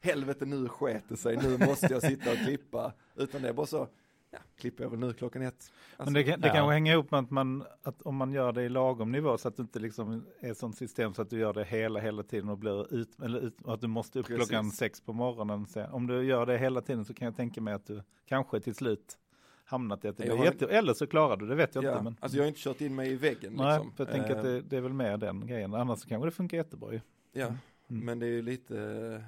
helvete 0.00 0.46
nu 0.46 0.68
sket 0.68 1.04
det 1.08 1.16
sig, 1.16 1.36
nu 1.36 1.66
måste 1.66 1.86
jag 1.86 2.02
sitta 2.02 2.32
och 2.32 2.38
klippa, 2.38 2.92
utan 3.14 3.42
det 3.42 3.48
är 3.48 3.52
bara 3.52 3.66
så, 3.66 3.88
ja, 4.30 4.38
klipper 4.56 4.84
jag 4.84 4.90
väl 4.90 4.98
nu 4.98 5.12
klockan 5.12 5.42
ett. 5.42 5.72
Men 5.96 6.06
Alltså, 6.06 6.14
det 6.14 6.24
kan, 6.24 6.40
det 6.40 6.48
ja. 6.48 6.54
kan 6.54 6.68
hänga 6.68 6.92
ihop 6.92 7.10
med 7.10 7.20
att 7.20 7.30
man, 7.30 7.64
att 7.82 8.02
om 8.02 8.16
man 8.16 8.32
gör 8.32 8.52
det 8.52 8.62
i 8.62 8.68
lagom 8.68 9.12
nivå 9.12 9.38
så 9.38 9.48
att 9.48 9.56
det 9.56 9.62
inte 9.62 9.78
liksom 9.78 10.24
är 10.40 10.50
ett 10.50 10.58
sånt 10.58 10.76
system 10.76 11.14
så 11.14 11.22
att 11.22 11.30
du 11.30 11.38
gör 11.38 11.52
det 11.52 11.64
hela, 11.64 12.00
hela 12.00 12.22
tiden 12.22 12.48
och 12.48 12.58
blir 12.58 12.94
ut, 12.94 13.20
eller 13.22 13.40
ut, 13.40 13.60
och 13.62 13.74
att 13.74 13.80
du 13.80 13.86
måste 13.86 14.18
upp 14.18 14.26
Precis. 14.26 14.48
klockan 14.48 14.70
sex 14.70 15.00
på 15.00 15.12
morgonen. 15.12 15.66
Sen. 15.66 15.90
Om 15.90 16.06
du 16.06 16.22
gör 16.22 16.46
det 16.46 16.58
hela 16.58 16.80
tiden 16.80 17.04
så 17.04 17.14
kan 17.14 17.24
jag 17.24 17.36
tänka 17.36 17.60
mig 17.60 17.74
att 17.74 17.86
du 17.86 18.02
kanske 18.26 18.60
till 18.60 18.74
slut 18.74 19.18
hamnat 19.64 20.04
i 20.04 20.08
att 20.08 20.16
det 20.16 20.26
Jag 20.26 20.38
blir 20.38 20.46
jätte, 20.46 20.66
eller 20.66 20.94
så 20.94 21.06
klarar 21.06 21.36
du 21.36 21.46
det, 21.46 21.54
vet 21.54 21.74
jag 21.74 21.84
ja, 21.84 21.90
inte. 21.92 22.02
Men, 22.02 22.16
alltså 22.20 22.38
jag 22.38 22.44
har 22.44 22.48
inte 22.48 22.60
kört 22.60 22.80
in 22.80 22.94
mig 22.94 23.10
i 23.10 23.16
väggen 23.16 23.52
nej, 23.56 23.78
liksom. 23.78 23.92
för 23.92 24.04
jag 24.04 24.12
tänker 24.12 24.36
att 24.36 24.44
Eh, 24.44 24.52
det, 24.52 24.60
det 24.60 24.76
är 24.76 24.80
väl 24.80 24.92
mer 24.92 25.16
den 25.16 25.46
grejen. 25.46 25.74
Annars 25.74 25.98
så 25.98 26.08
kanske 26.08 26.26
det 26.26 26.30
funkar 26.30 26.56
jättebra 26.56 26.92
ju. 26.92 27.00
Ja, 27.32 27.52
Mm. 27.90 28.04
men 28.04 28.18
det 28.18 28.26
är 28.26 28.30
ju 28.30 28.42
lite 28.42 28.78
eh, 28.80 29.20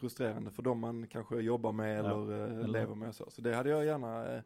frustrerande 0.00 0.50
för 0.50 0.62
dem 0.62 0.78
man 0.78 1.06
kanske 1.06 1.36
jobbar 1.36 1.72
med 1.72 1.96
Ja, 1.96 1.98
eller, 1.98 2.44
eh, 2.46 2.58
eller- 2.58 2.68
lever 2.68 2.94
med 2.94 3.08
och 3.08 3.14
så. 3.14 3.30
Så 3.30 3.40
det 3.42 3.54
hade 3.54 3.70
jag 3.70 3.84
gärna, 3.84 4.34
eh, 4.34 4.40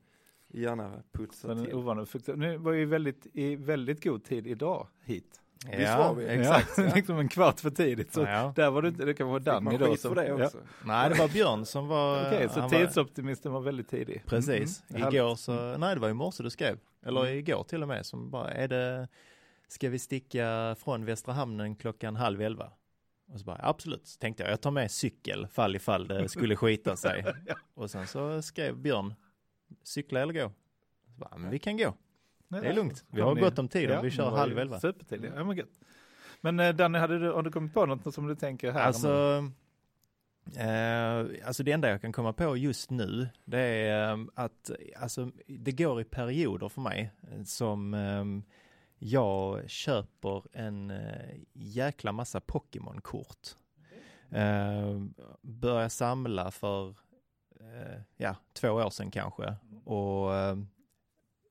gärna 0.49 1.03
putsat 1.13 1.57
Men 1.57 1.65
till. 1.65 1.75
ovanligt. 1.75 2.09
För- 2.09 2.37
Nu 2.37 2.57
var 2.57 2.73
ju 2.73 2.85
väldigt, 2.87 3.27
i 3.33 3.57
väldigt 3.57 4.05
god 4.05 4.25
tid 4.25 4.47
idag 4.47 4.87
hit. 5.05 5.37
Visst 5.77 5.99
var 5.99 6.15
vi? 6.15 6.25
exakt. 6.27 6.79
Ja, 6.79 6.91
liksom 6.95 7.19
en 7.19 7.29
kvart 7.29 7.61
för 7.61 7.71
tidigt. 7.71 8.13
Så 8.13 8.21
Ja. 8.21 8.53
där 8.57 8.71
var 8.71 8.83
det 8.83 8.89
inte, 8.89 9.05
det 9.05 9.15
kan 9.15 9.29
vara 9.29 9.39
Danny 9.39 9.77
då. 9.79 9.97
som- 9.97 10.15
för 10.15 10.23
det 10.23 10.29
ja. 10.29 10.45
också? 10.45 10.59
Nej, 10.85 11.11
det 11.11 11.19
var 11.19 11.29
Björn 11.29 11.67
som 11.67 11.89
var... 11.89 12.21
Okej, 12.27 12.49
så 12.49 12.61
han 12.61 12.71
var- 12.71 12.79
tidsoptimisten 12.79 13.53
var 13.53 13.61
väldigt 13.61 13.89
tidig. 13.89 14.23
Precis. 14.27 14.83
Mm, 14.91 15.03
mm. 15.03 15.15
Igår 15.15 15.35
så, 15.35 15.77
nej 15.79 15.95
det 15.95 16.01
var 16.01 16.09
i 16.09 16.15
morse 16.15 16.43
du 16.43 16.51
skrev. 16.51 16.79
Eller 17.07 17.21
Mm. 17.21 17.39
igår 17.39 17.63
till 17.65 17.83
och 17.83 17.89
med 17.89 18.07
som 18.07 18.31
bara, 18.31 18.51
är 18.51 18.69
det, 18.69 19.09
ska 19.69 19.89
vi 19.89 19.99
sticka 19.99 20.77
från 20.79 21.05
Västra 21.05 21.33
Hamnen 21.35 21.75
klockan 21.77 22.17
halv 22.17 22.41
elva? 22.43 22.71
Och 23.33 23.39
så 23.39 23.45
bara, 23.45 23.61
absolut, 23.63 24.07
så 24.07 24.19
tänkte 24.19 24.43
jag, 24.43 24.53
jag 24.53 24.61
tar 24.61 24.71
med 24.71 24.91
cykel 24.91 25.47
fall 25.47 25.77
ifall 25.77 26.09
det 26.09 26.29
skulle 26.29 26.57
skita 26.57 26.97
sig. 26.97 27.25
Ja. 27.47 27.55
Och 27.75 27.91
sen 27.91 28.07
så 28.07 28.43
skrev 28.43 28.77
Björn, 28.77 29.15
cykla 29.83 30.21
eller 30.21 30.33
gå? 30.35 30.53
Så 31.15 31.21
bara, 31.21 31.37
men 31.37 31.51
vi 31.51 31.59
kan 31.59 31.77
gå. 31.77 31.95
Nej, 32.49 32.61
Det 32.61 32.69
är 32.69 32.75
lugnt. 32.75 33.05
Vi 33.11 33.21
har 33.21 33.35
ni- 33.35 33.41
gott 33.41 33.59
om 33.59 33.69
tid 33.69 33.91
Ja, 33.91 34.01
vi 34.01 34.11
kör 34.11 34.31
halv 34.31 34.59
elva. 34.59 34.81
Supertidigt, 34.81 35.33
ja 35.37 35.45
men 35.45 35.57
gött. 35.57 35.81
Men 36.41 36.61
eh, 36.61 36.75
Danny, 36.75 36.99
hade 36.99 37.19
du, 37.19 37.31
har 37.33 37.43
du 37.43 37.51
kommit 37.53 37.75
på 37.75 37.87
något 37.87 38.15
som 38.15 38.27
du 38.27 38.35
tänker 38.35 38.73
här? 38.73 38.81
Alltså, 38.81 39.45
eh, 40.57 41.47
alltså 41.47 41.63
det 41.63 41.73
enda 41.73 41.89
jag 41.91 42.01
kan 42.01 42.13
komma 42.13 42.33
på 42.33 42.57
just 42.57 42.91
nu, 42.91 43.29
det 43.45 43.59
är 43.61 44.13
eh, 44.13 44.19
att 44.35 44.71
alltså, 44.97 45.31
det 45.47 45.73
går 45.73 46.01
i 46.01 46.05
perioder 46.05 46.69
för 46.69 46.81
mig 46.81 47.11
som 47.45 47.95
eh, 47.95 48.25
jag 49.03 49.71
köper 49.71 50.43
en 50.53 50.91
eh, 50.91 51.37
jäkla 51.53 52.13
massa 52.13 52.41
Pokémon-kort. 52.41 53.49
Eh, 54.31 55.01
börjar 55.43 55.89
samla 55.89 56.51
för, 56.51 56.89
eh, 57.61 58.01
ja, 58.17 58.37
två 58.53 58.69
år 58.71 58.91
sedan 58.91 59.11
kanske. 59.11 59.55
Och 59.85 60.35
eh, 60.35 60.57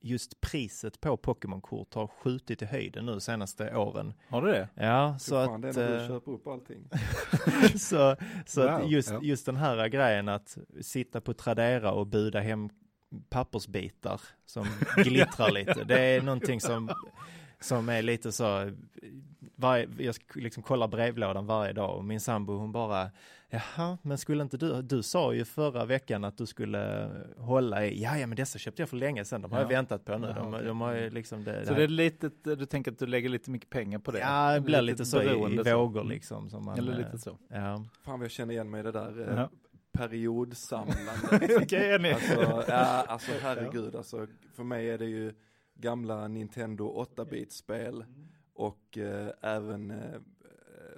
just 0.00 0.40
priset 0.40 1.00
på 1.00 1.16
Pokémon-kort 1.16 1.94
har 1.94 2.06
skjutit 2.06 2.62
i 2.62 2.64
höjden 2.64 3.06
nu 3.06 3.20
senaste 3.20 3.76
åren. 3.76 4.14
Har 4.28 4.42
du 4.42 4.52
det? 4.52 4.68
Ja, 4.74 5.16
Så 5.18 5.24
så 5.28 5.46
fan, 5.46 5.54
att... 5.54 5.62
det 5.74 5.82
är 5.82 5.88
när 5.90 6.00
du 6.00 6.08
köper 6.08 6.32
upp 6.32 6.46
allting. 6.46 6.88
så 7.78 8.16
så 8.46 8.62
Wow, 8.62 8.70
att 8.70 8.90
just, 8.90 9.10
ja. 9.10 9.20
just 9.22 9.46
den 9.46 9.56
här 9.56 9.88
grejen 9.88 10.28
att 10.28 10.58
sitta 10.80 11.20
på 11.20 11.34
Tradera 11.34 11.92
och 11.92 12.06
buda 12.06 12.40
hem 12.40 12.70
pappersbitar 13.30 14.20
som 14.46 14.66
glittrar 14.96 15.50
lite. 15.50 15.84
Det 15.84 16.00
är 16.00 16.22
någonting 16.22 16.60
som, 16.60 16.90
som 17.60 17.88
är 17.88 18.02
lite 18.02 18.32
så, 18.32 18.70
varje, 19.56 19.88
jag 19.98 20.14
liksom 20.34 20.62
kollar 20.62 20.88
brevlådan 20.88 21.46
varje 21.46 21.72
dag 21.72 21.96
och 21.96 22.04
min 22.04 22.20
sambo 22.20 22.56
hon 22.56 22.72
bara, 22.72 23.10
jaha, 23.48 23.98
men 24.02 24.18
skulle 24.18 24.42
inte 24.42 24.56
du, 24.56 24.82
du 24.82 25.02
sa 25.02 25.32
ju 25.34 25.44
förra 25.44 25.84
veckan 25.84 26.24
att 26.24 26.38
du 26.38 26.46
skulle 26.46 27.10
hålla 27.36 27.86
i, 27.86 28.02
ja, 28.02 28.18
ja 28.18 28.26
men 28.26 28.36
dessa 28.36 28.58
köpte 28.58 28.82
jag 28.82 28.88
för 28.88 28.96
länge 28.96 29.24
sedan, 29.24 29.42
de 29.42 29.52
har 29.52 29.58
Ja. 29.58 29.62
jag 29.64 29.68
väntat 29.68 30.04
på 30.04 30.18
nu, 30.18 30.32
de, 30.36 30.54
okej. 30.54 30.66
de 30.66 30.80
har 30.80 30.94
ju 30.94 31.10
liksom 31.10 31.44
det, 31.44 31.66
Så 31.66 31.72
det 31.72 31.78
det 31.78 31.84
är 31.84 31.88
lite, 31.88 32.30
du 32.42 32.66
tänker 32.66 32.92
att 32.92 32.98
du 32.98 33.06
lägger 33.06 33.28
lite 33.28 33.50
mycket 33.50 33.70
pengar 33.70 33.98
på 33.98 34.10
det? 34.10 34.18
Ja, 34.18 34.52
det 34.54 34.60
blir 34.60 34.82
lite 34.82 35.04
så 35.04 35.22
i, 35.22 35.54
i 35.54 35.72
vågor 35.72 36.04
liksom. 36.04 36.50
Som 36.50 36.64
man, 36.64 36.78
Eller 36.78 36.92
eh, 36.92 36.98
lite 36.98 37.18
så. 37.18 37.38
Ja. 37.48 37.84
Fan 38.04 38.18
vad 38.18 38.24
jag 38.24 38.30
känner 38.30 38.54
igen 38.54 38.70
mig 38.70 38.80
i 38.80 38.82
det 38.82 38.92
där 38.92 39.28
eh, 39.30 39.36
Ja. 39.36 39.50
är 41.76 41.98
ni? 41.98 42.12
Alltså, 42.12 42.64
ja, 42.68 43.04
alltså 43.08 43.32
herregud, 43.42 43.96
alltså, 43.96 44.26
för 44.56 44.64
mig 44.64 44.90
är 44.90 44.98
det 44.98 45.06
ju 45.06 45.34
gamla 45.80 46.28
Nintendo 46.28 47.04
8-bit-spel 47.16 48.04
och 48.54 48.98
eh, 48.98 49.32
även 49.40 49.90
eh, 49.90 50.20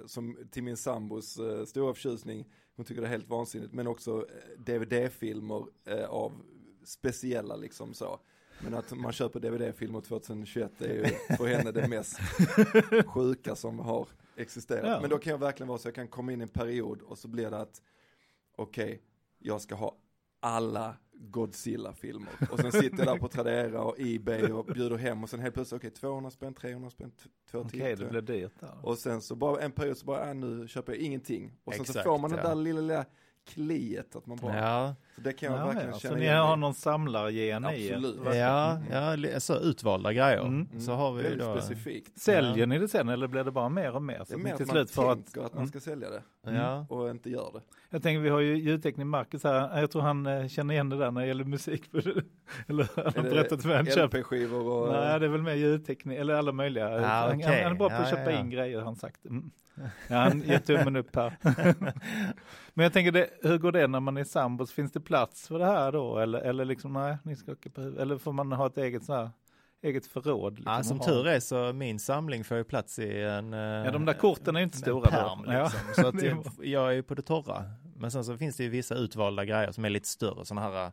som 0.07 0.39
till 0.51 0.63
min 0.63 0.77
sambos 0.77 1.39
eh, 1.39 1.65
stora 1.65 1.95
förtjusning, 1.95 2.49
hon 2.77 2.85
tycker 2.85 3.01
det 3.01 3.07
är 3.07 3.11
helt 3.11 3.29
vansinnigt, 3.29 3.73
men 3.73 3.87
också 3.87 4.27
eh, 4.29 4.61
DVD-filmer 4.63 5.67
eh, 5.85 6.05
av 6.05 6.33
speciella 6.85 7.57
liksom 7.57 7.95
så. 7.95 8.21
Men 8.65 8.75
att 8.75 8.93
man 8.93 9.13
köper 9.13 9.41
DVD-filmer 9.41 10.01
2021 10.01 10.83
är 10.83 10.95
ju 10.95 11.05
för 11.37 11.47
henne 11.47 11.73
det 11.73 11.89
mest 11.89 12.19
sjuka 13.07 13.57
som 13.57 13.79
har 13.79 14.09
existerat. 14.37 14.87
Ja. 14.87 15.01
Men 15.01 15.11
då 15.11 15.19
kan 15.19 15.31
jag 15.31 15.39
verkligen 15.39 15.69
vara 15.69 15.79
så 15.79 15.89
jag 15.89 15.95
kan 15.95 16.09
komma 16.09 16.33
in 16.33 16.41
i 16.41 16.43
en 16.43 16.49
period 16.49 17.03
och 17.03 17.19
så 17.19 17.29
blir 17.29 17.51
det 17.51 17.59
att 17.59 17.83
okej, 18.57 19.03
jag 19.39 19.61
ska 19.61 19.75
ha 19.75 19.97
alla 20.41 20.97
Godzilla-filmer. 21.31 22.33
Och 22.51 22.61
sen 22.61 22.73
sitter 22.73 22.99
jag 22.99 23.07
där 23.07 23.19
på 23.19 23.29
Tradera 23.29 23.83
och 23.83 23.97
Ebay 23.99 24.43
och 24.53 24.65
bjuder 24.65 24.97
hem 24.97 25.23
och 25.23 25.31
sen 25.31 25.41
helt 25.41 25.55
plötsligt, 25.55 25.81
okej 25.81 25.91
200 25.91 26.31
spänn, 26.31 26.55
300 26.55 26.91
spänn, 26.91 27.13
210. 27.51 27.79
Okej, 27.79 27.97
det 27.97 28.05
blir 28.07 28.21
dyrt 28.21 28.61
där. 28.61 28.79
Och 28.83 28.99
sen 28.99 29.23
så 29.23 29.35
bara 29.35 29.61
en 29.61 29.73
period 29.73 29.97
så 29.97 30.07
bara, 30.07 30.29
äh, 30.29 30.35
nu 30.35 30.69
köper 30.69 30.93
jag 30.93 31.03
ingenting. 31.03 31.53
Och 31.65 31.75
sen 31.75 31.85
så 31.85 31.91
Exakt, 31.91 32.07
får 32.07 32.19
man 32.19 32.31
det 32.31 32.37
ja. 32.37 32.49
där 32.49 32.55
lilla, 32.55 32.81
lilla 32.81 33.05
kliet 33.45 34.17
att 34.17 34.27
man 34.27 34.39
bara, 34.39 34.57
Ja, 34.57 34.95
så 35.15 35.21
det 35.21 35.33
kan 35.33 35.53
jag 35.53 35.61
Ja, 35.61 35.65
verkligen 35.67 35.91
ja. 35.93 35.99
känna 35.99 36.15
Så 36.15 36.21
ni 36.21 36.27
har 36.29 36.57
någon 36.57 36.75
samlargen 36.75 37.65
i 37.65 37.87
er? 37.87 38.35
Ja, 38.35 38.79
ja, 38.91 39.15
li- 39.17 39.41
så 39.41 39.57
utvalda 39.59 40.13
grejer. 40.13 40.41
Mm. 40.47 40.81
Så 40.81 40.93
har 40.93 41.13
vi 41.13 41.35
då. 41.37 41.57
specifikt. 41.57 42.19
Säljer 42.21 42.67
ni 42.67 42.79
det 42.79 42.89
sen 42.89 43.09
eller 43.09 43.27
blir 43.27 43.45
det 43.45 43.51
bara 43.51 43.69
mer 43.69 43.95
och 43.95 44.03
mer? 44.03 44.19
Det 44.19 44.27
Så 44.27 44.33
är 44.33 44.37
att 44.37 44.43
mer 44.43 44.49
ni 44.49 44.53
att 44.53 44.57
till 44.57 44.67
man 44.67 44.75
slut 44.77 44.91
får 44.91 45.13
att, 45.13 45.19
tänker 45.25 45.41
att 45.47 45.53
man 45.55 45.59
Mm. 45.63 45.69
ska 45.69 45.81
sälja 45.81 46.09
det 46.11 46.23
Ja. 46.53 46.87
och 46.89 47.11
inte 47.11 47.31
gör 47.31 47.51
det. 47.55 47.61
Jag 47.91 48.03
tänker 48.03 48.21
vi 48.21 48.29
har 48.29 48.41
ju 48.41 48.57
ljudtekniker 48.57 49.05
Marcus 49.07 49.45
här, 49.45 49.81
jag 49.81 49.91
tror 49.91 50.03
han 50.03 50.27
eh, 50.27 50.49
känner 50.49 50.75
igen 50.75 50.89
det 50.89 50.97
där 50.99 51.11
när 51.11 51.21
det 51.21 51.27
gäller 51.27 51.45
musik. 51.45 51.83
eller 52.69 52.89
han 52.97 53.05
har 53.05 53.13
Är 53.19 53.23
det 53.23 53.31
berättat 53.31 53.63
för 53.63 53.69
mig, 53.69 53.77
han 53.77 54.07
LP-skivor 54.07 54.67
och... 54.67 54.93
Nej, 54.93 55.21
det 55.21 55.27
är 55.27 55.31
väl 55.31 55.43
mer 55.43 55.55
ljudteknik, 55.55 56.19
eller 56.19 56.35
alla 56.35 56.53
möjliga. 56.53 56.87
Ah, 56.89 57.01
han, 57.29 57.37
okej. 57.37 57.63
han 57.63 57.73
är 57.73 57.77
bra 57.79 57.89
på 57.89 57.95
att 57.95 58.01
Ja, 58.11 58.17
köpa 58.17 58.31
ja, 58.31 58.31
ja. 58.31 58.41
in 58.41 58.51
grejer, 58.51 58.79
har 58.79 58.85
han 58.85 58.97
sagt. 58.97 59.25
Mm. 59.27 59.51
Ja, 60.09 60.17
han 60.17 60.41
ger 60.43 60.59
tummen 60.59 60.97
upp 60.97 61.17
här. 61.17 61.37
Men 62.75 62.83
jag 62.83 62.93
tänker, 62.93 63.13
det, 63.13 63.31
hur 63.43 63.59
går 63.59 63.73
det 63.73 63.87
när 63.87 64.01
man 64.01 64.17
är 64.17 64.25
sambos? 64.25 64.73
Finns 64.73 64.93
det 64.93 65.01
plats 65.03 65.49
för 65.49 65.59
det 65.59 65.65
här 65.67 65.93
då? 65.93 66.19
Eller, 66.19 66.39
eller 66.41 66.65
liksom, 66.65 66.93
nej, 66.93 67.17
ni 67.23 67.37
ska 67.37 67.53
åka 67.53 67.71
på 67.71 67.81
huvudet. 67.81 68.03
Eller 68.03 68.19
får 68.19 68.33
man 68.33 68.53
ha 68.53 68.67
ett 68.67 68.79
eget 68.79 69.05
så 69.05 69.15
här, 69.15 69.31
eget 69.83 70.07
förråd? 70.07 70.55
Liksom, 70.55 70.73
Ja, 70.73 70.83
som 70.83 71.01
tur 71.01 71.27
är 71.27 71.41
så 71.41 71.73
min 71.73 71.99
samling 71.99 72.45
får 72.45 72.57
ju 72.57 72.65
plats 72.65 72.99
i 72.99 73.23
en 73.23 73.53
Ja, 73.53 73.91
de 73.91 74.05
där 74.05 74.15
korten 74.15 74.57
är 74.57 74.61
ju 74.61 74.65
inte 74.65 74.79
stora. 74.79 75.11
pärm, 75.11 75.43
då. 75.47 75.53
Ja. 75.53 75.63
liksom. 75.65 75.81
Så 76.05 76.07
att 76.09 76.23
jag, 76.23 76.45
jag 76.63 76.89
är 76.89 76.93
ju 76.93 77.03
på 77.03 77.15
det 77.15 77.23
torra. 77.23 77.65
Men 77.97 78.11
sen 78.11 78.25
så 78.25 78.37
finns 78.37 78.57
det 78.57 78.63
ju 78.65 78.69
vissa 78.71 78.95
utvalda 78.95 79.45
grejer 79.45 79.73
som 79.73 79.85
är 79.85 79.91
lite 79.91 80.09
större, 80.09 80.45
sådana 80.45 80.61
här 80.71 80.85
äh, 80.87 80.93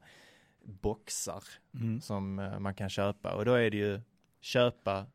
boxar 0.64 1.44
Mm. 1.74 2.02
som 2.02 2.40
äh, 2.40 2.60
man 2.60 2.74
kan 2.74 2.90
köpa. 2.90 3.34
Och 3.36 3.46
då 3.46 3.54
är 3.54 3.70
det 3.72 3.78
ju 3.78 4.02
köpa, 4.42 5.06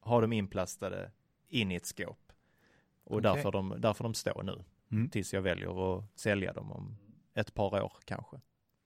ha 0.00 0.20
dem 0.20 0.32
inplastade 0.32 1.10
in 1.48 1.70
i 1.72 1.74
ett 1.74 1.86
skåp. 1.86 2.32
Och 3.04 3.16
Okej. 3.18 3.22
där, 3.22 3.42
får 3.42 3.52
de, 3.52 3.74
där 3.78 3.92
får 3.92 4.04
de 4.04 4.14
stå 4.14 4.42
nu, 4.42 4.64
Mm. 4.92 5.10
tills 5.10 5.34
jag 5.34 5.42
väljer 5.42 5.96
att 5.98 6.04
sälja 6.14 6.52
dem 6.52 6.72
om 6.72 6.96
ett 7.34 7.54
par 7.54 7.82
år 7.82 7.92
kanske. 8.04 8.36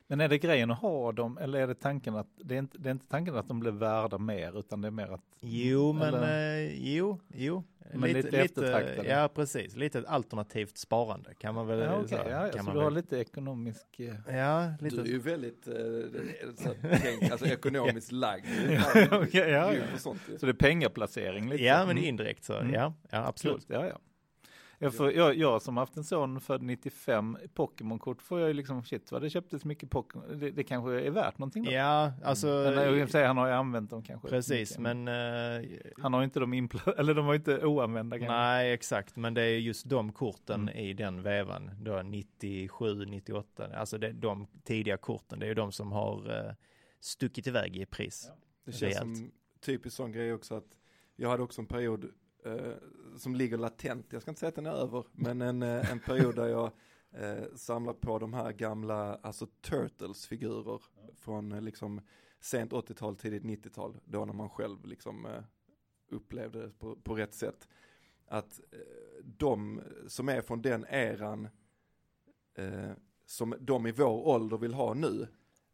Men 0.07 0.20
är 0.20 0.28
det 0.28 0.38
grejen 0.38 0.70
att 0.70 0.78
ha 0.78 1.12
dem, 1.12 1.38
eller 1.38 1.59
är 1.61 1.66
det 1.66 1.74
tanken 1.74 2.16
att, 2.16 2.26
det 2.36 2.55
är 2.55 2.59
inte, 2.59 2.78
det 2.78 2.88
är 2.88 2.90
inte 2.90 3.07
tanken 3.07 3.36
att 3.36 3.49
de 3.49 3.61
blir 3.61 3.70
värda 3.72 4.18
mer, 4.18 4.59
utan 4.59 4.80
det 4.80 4.86
är 4.88 4.90
mer 4.92 5.09
att 5.14 5.20
Jo, 5.40 5.92
men 5.92 6.14
Eller- 6.14 6.59
eh, 6.59 6.92
jo, 6.95 7.20
jo. 7.34 7.64
Men 7.95 8.12
lite 8.12 8.38
eftertraktade. 8.40 9.09
Ja, 9.09 9.28
precis. 9.34 9.76
Lite 9.76 9.99
ett 9.99 10.07
alternativt 10.07 10.78
sparande 10.78 11.34
kan 11.34 11.55
man 11.55 11.66
väl 11.66 11.78
Ja, 11.78 11.95
okej, 11.97 12.09
så 12.09 12.16
här, 12.16 12.30
ja, 12.30 12.47
ja, 12.47 12.53
kan 12.53 12.59
så 12.59 12.64
man 12.66 12.74
du 12.74 12.80
har 12.80 12.90
väl- 12.90 12.95
lite 12.95 13.18
ekonomisk... 13.18 14.01
eh, 14.01 14.34
Ja, 14.36 14.72
lite. 14.80 14.97
Du 14.97 15.03
är 15.03 15.07
ju 15.07 15.18
väldigt, 15.18 15.66
eh, 15.66 15.74
så 16.57 16.70
att, 16.70 16.76
tänk, 17.03 17.30
alltså 17.32 17.47
ekonomiskt 17.47 18.12
lagd. 18.12 18.47
Ja, 18.70 19.18
okej, 19.22 19.51
ja, 19.51 19.74
ja. 19.74 19.99
Så 19.99 20.16
det 20.47 20.49
är 20.49 20.53
pengaplacering 20.53 21.49
lite? 21.51 21.64
Ja, 21.64 21.78
men 21.86 21.90
Mm. 21.90 22.05
indirekt 22.05 22.45
så, 22.45 22.55
Mm. 22.59 22.74
ja, 22.74 22.95
ja 23.11 23.26
absolut. 23.26 23.55
Coolt, 23.57 23.66
ja, 23.68 23.86
ja. 23.86 23.99
Jag, 24.78 24.94
får, 24.94 25.12
jag, 25.12 25.34
jag 25.36 25.62
som 25.62 25.76
haft 25.76 25.96
en 25.96 26.04
son 26.04 26.40
född 26.40 26.62
95, 26.62 27.38
Pokémon-kort 27.54 28.22
får 28.22 28.40
jag 28.40 28.48
ju 28.48 28.54
liksom, 28.54 28.84
shit 28.84 29.12
vad 29.12 29.22
det 29.22 29.30
köptes 29.30 29.64
mycket 29.64 29.90
Pokémon, 29.90 30.38
det, 30.38 30.50
det 30.50 30.64
kanske 30.64 31.00
är 31.00 31.10
värt 31.10 31.38
någonting 31.38 31.64
då? 31.64 31.72
Ja, 31.72 32.12
alltså, 32.24 32.46
Men 32.46 32.74
jag 32.74 32.98
kan 32.98 33.08
säga, 33.08 33.26
han 33.26 33.36
har 33.36 33.46
ju 33.46 33.52
använt 33.52 33.90
dem 33.90 34.02
kanske. 34.02 34.28
precis, 34.28 34.78
mycket. 34.78 34.96
men 34.96 35.08
eh, 35.62 35.70
Han 36.02 36.12
har 36.12 36.20
ju 36.20 36.24
inte 36.24 36.40
dem 36.40 36.54
inpla- 36.54 36.94
eller 36.98 37.14
de 37.14 37.26
var 37.26 37.34
inte 37.34 37.66
oanvända 37.66 38.18
kanske. 38.18 38.32
nej, 38.34 38.72
exakt, 38.72 39.16
men 39.16 39.34
det 39.34 39.42
är 39.42 39.58
just 39.58 39.88
de 39.88 40.12
korten 40.12 40.60
Mm. 40.68 40.76
i 40.76 40.92
den 40.92 41.22
vevan, 41.22 41.70
då 41.80 42.02
97, 42.02 43.04
98, 43.04 43.68
alltså 43.76 43.98
det, 43.98 44.12
de 44.12 44.46
tidiga 44.64 44.96
korten, 44.96 45.38
det 45.38 45.46
är 45.46 45.48
ju 45.48 45.54
de 45.54 45.72
som 45.72 45.92
har 45.92 46.46
eh, 46.46 46.52
stuckit 47.00 47.46
iväg 47.46 47.76
i 47.76 47.86
pris. 47.86 48.30
Det 48.64 48.72
känns 48.72 48.82
Rejält. 48.82 49.16
som 49.16 49.30
typiskt 49.60 49.96
sån 49.96 50.12
grej 50.12 50.32
också 50.32 50.54
att 50.54 50.78
jag 51.16 51.28
hade 51.28 51.42
också 51.42 51.60
en 51.60 51.66
period 51.66 52.04
eh, 52.45 52.74
som 53.16 53.34
ligger 53.34 53.59
latent, 53.59 54.12
jag 54.12 54.22
ska 54.22 54.30
inte 54.30 54.38
säga 54.38 54.49
att 54.49 54.55
den 54.55 54.66
är 54.66 54.70
över, 54.70 55.05
men 55.12 55.42
en, 55.42 55.62
eh, 55.62 55.92
en 55.92 56.01
period 56.01 56.36
där 56.36 56.47
jag 56.47 56.70
eh, 57.11 57.45
samlar 57.55 57.92
på 57.92 58.18
de 58.18 58.34
här 58.34 58.53
gamla, 58.53 59.14
alltså 59.14 59.47
Turtles-figurer 59.61 60.82
från 61.14 61.53
eh, 61.53 61.61
liksom 61.62 62.01
sent 62.40 62.72
80-tal, 62.72 63.16
tidigt 63.16 63.42
90-tal, 63.42 63.97
då 64.05 64.24
när 64.24 64.32
man 64.32 64.51
själv 64.51 64.86
liksom 64.86 65.26
eh, 65.26 65.42
upplevde 66.11 66.62
det 66.62 66.70
på, 66.70 66.97
på 66.97 67.14
rätt 67.14 67.34
sätt. 67.34 67.68
Att 68.26 68.61
eh, 68.72 68.78
de 69.24 69.80
som 70.09 70.28
är 70.28 70.40
från 70.40 70.62
den 70.62 70.86
eran, 70.88 71.49
eh, 72.55 72.90
som 73.26 73.55
de 73.61 73.86
i 73.86 73.92
vår 73.92 74.28
ålder 74.28 74.57
vill 74.57 74.74
ha 74.74 74.95
nu, 74.95 75.26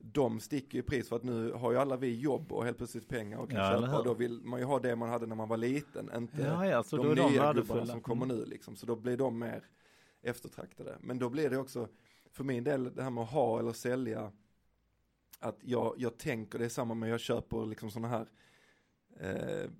de 0.02 0.40
sticker 0.40 0.78
i 0.78 0.82
pris 0.82 1.08
för 1.08 1.16
att 1.16 1.22
nu 1.24 1.52
har 1.52 1.72
ju 1.72 1.78
alla 1.78 1.96
vi 1.96 2.18
jobb 2.20 2.52
och 2.52 2.64
helt 2.64 2.76
plötsligt 2.78 3.08
pengar 3.08 3.38
och 3.38 3.50
kan 3.50 3.60
Ja, 3.60 3.80
köpa 3.80 3.98
och 3.98 4.04
då 4.04 4.14
vill 4.14 4.40
man 4.42 4.60
ju 4.60 4.66
ha 4.66 4.78
det 4.78 4.96
man 4.96 5.08
hade 5.08 5.26
när 5.26 5.36
man 5.36 5.48
var 5.48 5.56
liten, 5.56 6.10
inte 6.16 6.42
Ja, 6.42 6.66
ja, 6.66 6.84
de 6.90 6.96
de 6.96 7.14
nya 7.14 7.14
värdefulla. 7.42 7.52
gubbarna 7.52 7.86
som 7.86 8.00
kommer 8.00 8.24
Mm. 8.24 8.36
nu 8.38 8.44
liksom. 8.44 8.76
Så 8.76 8.86
då 8.86 8.96
blir 8.96 9.16
de 9.16 9.38
mer 9.38 9.64
eftertraktade. 10.22 10.96
Men 11.00 11.18
då 11.18 11.28
blir 11.28 11.50
det 11.50 11.56
också, 11.58 11.88
för 12.30 12.44
min 12.44 12.64
del, 12.64 12.94
det 12.94 13.02
här 13.02 13.10
med 13.10 13.24
att 13.24 13.30
ha 13.30 13.58
eller 13.58 13.72
sälja, 13.72 14.32
att 15.38 15.58
jag, 15.62 15.94
jag 15.98 16.18
tänker, 16.18 16.58
det 16.58 16.64
är 16.64 16.68
samma 16.68 16.94
med 16.94 17.08
jag 17.10 17.20
köper 17.20 17.66
liksom 17.66 17.90
sådana 17.90 18.08
här, 18.08 18.26
eh, 19.20 19.70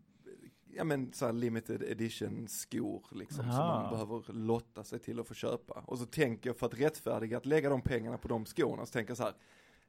ja 0.72 0.84
men 0.84 1.12
så 1.12 1.32
limited 1.32 1.82
edition 1.82 2.48
skor 2.48 3.06
liksom, 3.10 3.44
som 3.44 3.50
Aha. 3.52 3.82
man 3.82 3.90
behöver 3.92 4.32
lotta 4.32 4.84
sig 4.84 4.98
till 4.98 5.20
att 5.20 5.28
få 5.28 5.34
köpa. 5.34 5.84
Och 5.86 5.98
så 5.98 6.06
tänker 6.06 6.50
jag 6.50 6.56
för 6.56 6.66
att 6.66 6.80
rättfärdiga 6.80 7.36
att 7.36 7.46
lägga 7.46 7.70
de 7.70 7.82
pengarna 7.82 8.18
på 8.18 8.28
de 8.28 8.46
skorna, 8.46 8.86
så 8.86 8.92
tänker 8.92 9.10
jag 9.10 9.16
så 9.16 9.22
här, 9.24 9.34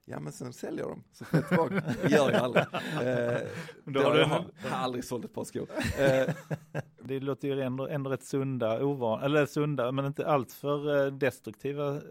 Ja 0.05 0.19
men 0.19 0.33
sen 0.33 0.53
säljer 0.53 0.83
de, 0.85 1.03
så 1.11 1.25
får 1.25 1.39
jag 1.39 1.47
tillbaka. 1.47 1.83
Det 2.03 2.09
gör 2.09 2.31
jag 2.31 2.41
aldrig. 2.41 2.63
Eh, 3.01 3.37
Då 3.85 3.99
har 3.99 4.05
har 4.05 4.13
du 4.13 4.19
jag, 4.19 4.31
en- 4.31 4.69
har 4.71 4.77
aldrig 4.77 5.03
sålt 5.03 5.25
ett 5.25 5.33
par 5.33 5.43
skor. 5.43 5.67
Eh, 5.99 6.33
Det 7.03 7.19
låter 7.19 7.47
ju 7.47 7.61
ändå, 7.61 7.87
ändå 7.87 8.09
rätt 8.09 8.23
sunda, 8.23 8.83
ovan, 8.83 9.23
eller 9.23 9.45
sunda, 9.45 9.91
men 9.91 10.05
inte 10.05 10.27
alltför 10.27 11.05
eh, 11.05 11.11
destruktiva 11.11 11.95
eh, 11.95 12.01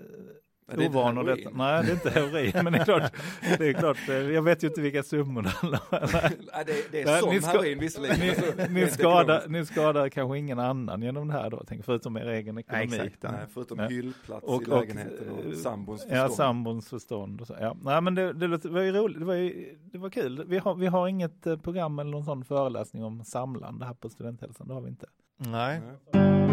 det 0.77 0.89
ovanor. 0.89 1.23
heroin. 1.25 1.45
Detta. 1.45 1.57
Nej, 1.57 1.83
det 1.85 1.91
är 1.91 1.95
inte 1.95 2.11
heroin, 2.11 2.53
men 2.65 2.73
det 2.73 2.79
är 2.79 2.85
klart, 2.85 3.13
det 3.59 3.69
är 3.69 3.73
klart, 3.73 4.09
eh, 4.09 4.15
jag 4.15 4.43
vet 4.43 4.65
ju 4.65 4.69
inte 4.69 4.81
vilka 4.81 5.03
summor 5.03 5.43
det 5.43 5.49
handlar 5.49 5.81
om. 5.91 5.99
Nej, 6.13 6.65
det, 6.67 6.93
det 6.93 7.03
är 7.03 7.07
Nej, 7.07 7.21
som 7.21 7.31
ni 7.31 7.41
ska- 7.43 7.51
heroin 7.51 7.79
visserligen. 7.79 8.17
Ni, 8.21 8.31
Alltså, 8.31 8.73
ni, 8.73 8.87
skadar, 8.87 9.43
ni 9.49 9.67
skadar 9.67 10.09
kanske 10.09 10.39
ingen 10.39 10.59
annan 10.59 11.03
genom 11.03 11.29
det 11.29 11.35
här 11.35 11.51
då, 11.51 11.63
tänk, 11.69 11.85
förutom 11.85 12.17
er 12.17 12.27
egen 12.27 12.59
ekonomi. 12.59 12.85
exakt. 12.85 13.17
Ja. 13.21 13.31
Nej, 13.33 13.41
förutom 13.55 13.79
Ja. 13.79 13.87
hyllplats 13.89 14.45
Och- 14.47 14.63
i 14.63 14.65
och, 14.65 14.69
lägenheten 14.69 15.29
och, 15.31 15.45
eh, 15.45 15.53
sambons 15.53 16.03
Ja, 16.03 16.09
förstånd. 16.15 16.33
sambons 16.35 16.89
förstånd 16.89 17.41
och 17.41 17.47
så. 17.47 17.57
Ja. 17.61 17.77
Nej, 17.83 18.01
men 18.01 18.15
det, 18.15 18.33
det, 18.33 18.57
det 18.57 18.69
var 18.69 18.81
ju 18.81 18.93
roligt, 18.93 19.19
det 19.19 19.25
var, 19.25 19.35
ju, 19.35 19.77
det 19.93 19.99
var 19.99 20.11
kul. 20.11 20.45
Vi 20.49 20.59
har, 20.59 20.75
vi 20.75 20.87
har 20.87 21.09
inget 21.09 21.47
eh, 21.47 21.57
program 21.57 21.99
eller 21.99 22.11
någon 22.11 22.25
sån 22.25 22.45
föreläsning 22.45 23.05
om 23.05 23.25
samlande 23.25 23.85
här 23.87 23.95
på 23.95 24.09
Studenthälsan, 24.09 24.69
det 24.69 24.75
har 24.75 24.81
vi 24.81 24.89
inte. 24.89 25.07
Nej. 25.39 25.81
Nej. 26.13 26.50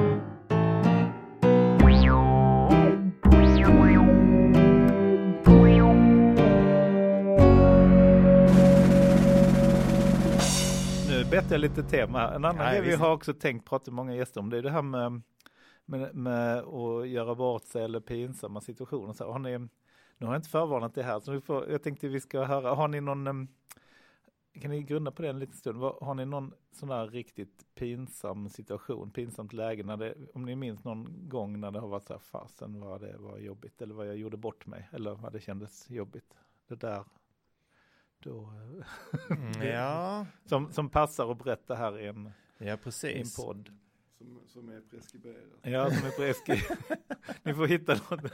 Bett 11.37 11.51
jag 11.51 11.59
lite 11.59 11.83
tema 11.83 12.19
här. 12.19 12.35
En 12.35 12.45
annan 12.45 12.71
grej 12.71 12.81
vi 12.81 12.95
har 12.95 13.13
också 13.13 13.33
tänkt 13.33 13.69
prata 13.69 13.91
med 13.91 13.95
många 13.95 14.15
gäster 14.15 14.39
om, 14.39 14.49
det 14.49 14.57
är 14.57 14.61
det 14.61 14.71
här 14.71 14.81
med, 14.81 15.21
med, 15.85 16.15
med 16.15 16.57
att 16.57 17.07
göra 17.07 17.35
bort 17.35 17.63
sig 17.63 17.83
eller 17.83 17.99
pinsamma 17.99 18.61
situationer. 18.61 19.13
Så 19.13 19.31
har 19.31 19.39
ni, 19.39 19.57
nu 19.57 20.25
har 20.25 20.33
jag 20.33 20.35
inte 20.35 20.49
förvarnat 20.49 20.95
det 20.95 21.03
här, 21.03 21.19
så 21.19 21.41
får, 21.41 21.69
jag 21.71 21.83
tänkte 21.83 22.07
vi 22.07 22.19
ska 22.19 22.43
höra, 22.43 22.75
har 22.75 22.87
ni 22.87 23.01
någon, 23.01 23.47
kan 24.61 24.71
ni 24.71 24.83
grunna 24.83 25.11
på 25.11 25.21
det 25.21 25.29
en 25.29 25.39
liten 25.39 25.55
stund, 25.55 25.81
har 25.81 26.13
ni 26.13 26.25
någon 26.25 26.53
sån 26.71 26.89
där 26.89 27.07
riktigt 27.07 27.65
pinsam 27.75 28.49
situation, 28.49 29.11
pinsamt 29.11 29.53
läge, 29.53 29.83
när 29.83 29.97
det, 29.97 30.15
om 30.33 30.45
ni 30.45 30.55
minns 30.55 30.83
någon 30.83 31.29
gång 31.29 31.59
när 31.59 31.71
det 31.71 31.79
har 31.79 31.87
varit 31.87 32.07
så 32.07 32.13
här, 32.13 32.19
fasen 32.19 32.79
vad 32.79 33.01
det 33.01 33.17
var 33.17 33.37
jobbigt, 33.37 33.81
eller 33.81 33.93
vad 33.93 34.07
jag 34.07 34.17
gjorde 34.17 34.37
bort 34.37 34.65
mig, 34.65 34.89
eller 34.91 35.15
vad 35.15 35.33
det 35.33 35.39
kändes 35.39 35.89
jobbigt. 35.89 36.33
Det 36.67 36.75
där, 36.75 37.03
då, 38.29 38.41
eh, 38.41 39.37
Mm, 39.37 39.67
Ja, 39.67 40.25
som, 40.45 40.71
som 40.71 40.89
passar 40.89 41.31
att 41.31 41.43
berätta 41.43 41.75
här 41.75 41.99
i 41.99 42.07
en, 42.07 42.31
ja 42.57 42.65
i 42.65 42.69
en 42.69 42.77
precis. 42.77 43.35
podd. 43.35 43.69
Som, 44.17 44.41
som 44.47 44.69
är 44.69 44.81
preskriberat. 44.81 45.37
Ja, 45.61 45.91
som 45.91 46.23
är 46.23 46.29
Eski. 46.29 46.61
Ni 47.43 47.53
får 47.53 47.67
hitta 47.67 47.93
något. 47.93 48.21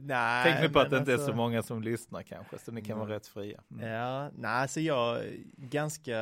Nej, 0.00 0.44
Tänk 0.52 0.60
nu 0.62 0.68
på 0.68 0.80
att 0.80 0.90
det 0.90 0.98
inte 0.98 1.10
är 1.12 1.14
alltså- 1.14 1.30
så 1.30 1.36
många 1.36 1.62
som 1.62 1.82
lyssnar 1.82 2.22
kanske, 2.22 2.58
så 2.58 2.72
ni 2.72 2.82
kan 2.82 2.98
vara 2.98 3.08
Nej. 3.08 3.16
rätt 3.16 3.26
fria. 3.26 3.62
Mm. 3.70 3.88
Ja, 3.88 4.30
nej, 4.34 4.68
så 4.68 4.80
jag 4.80 5.20
ganska 5.56 6.18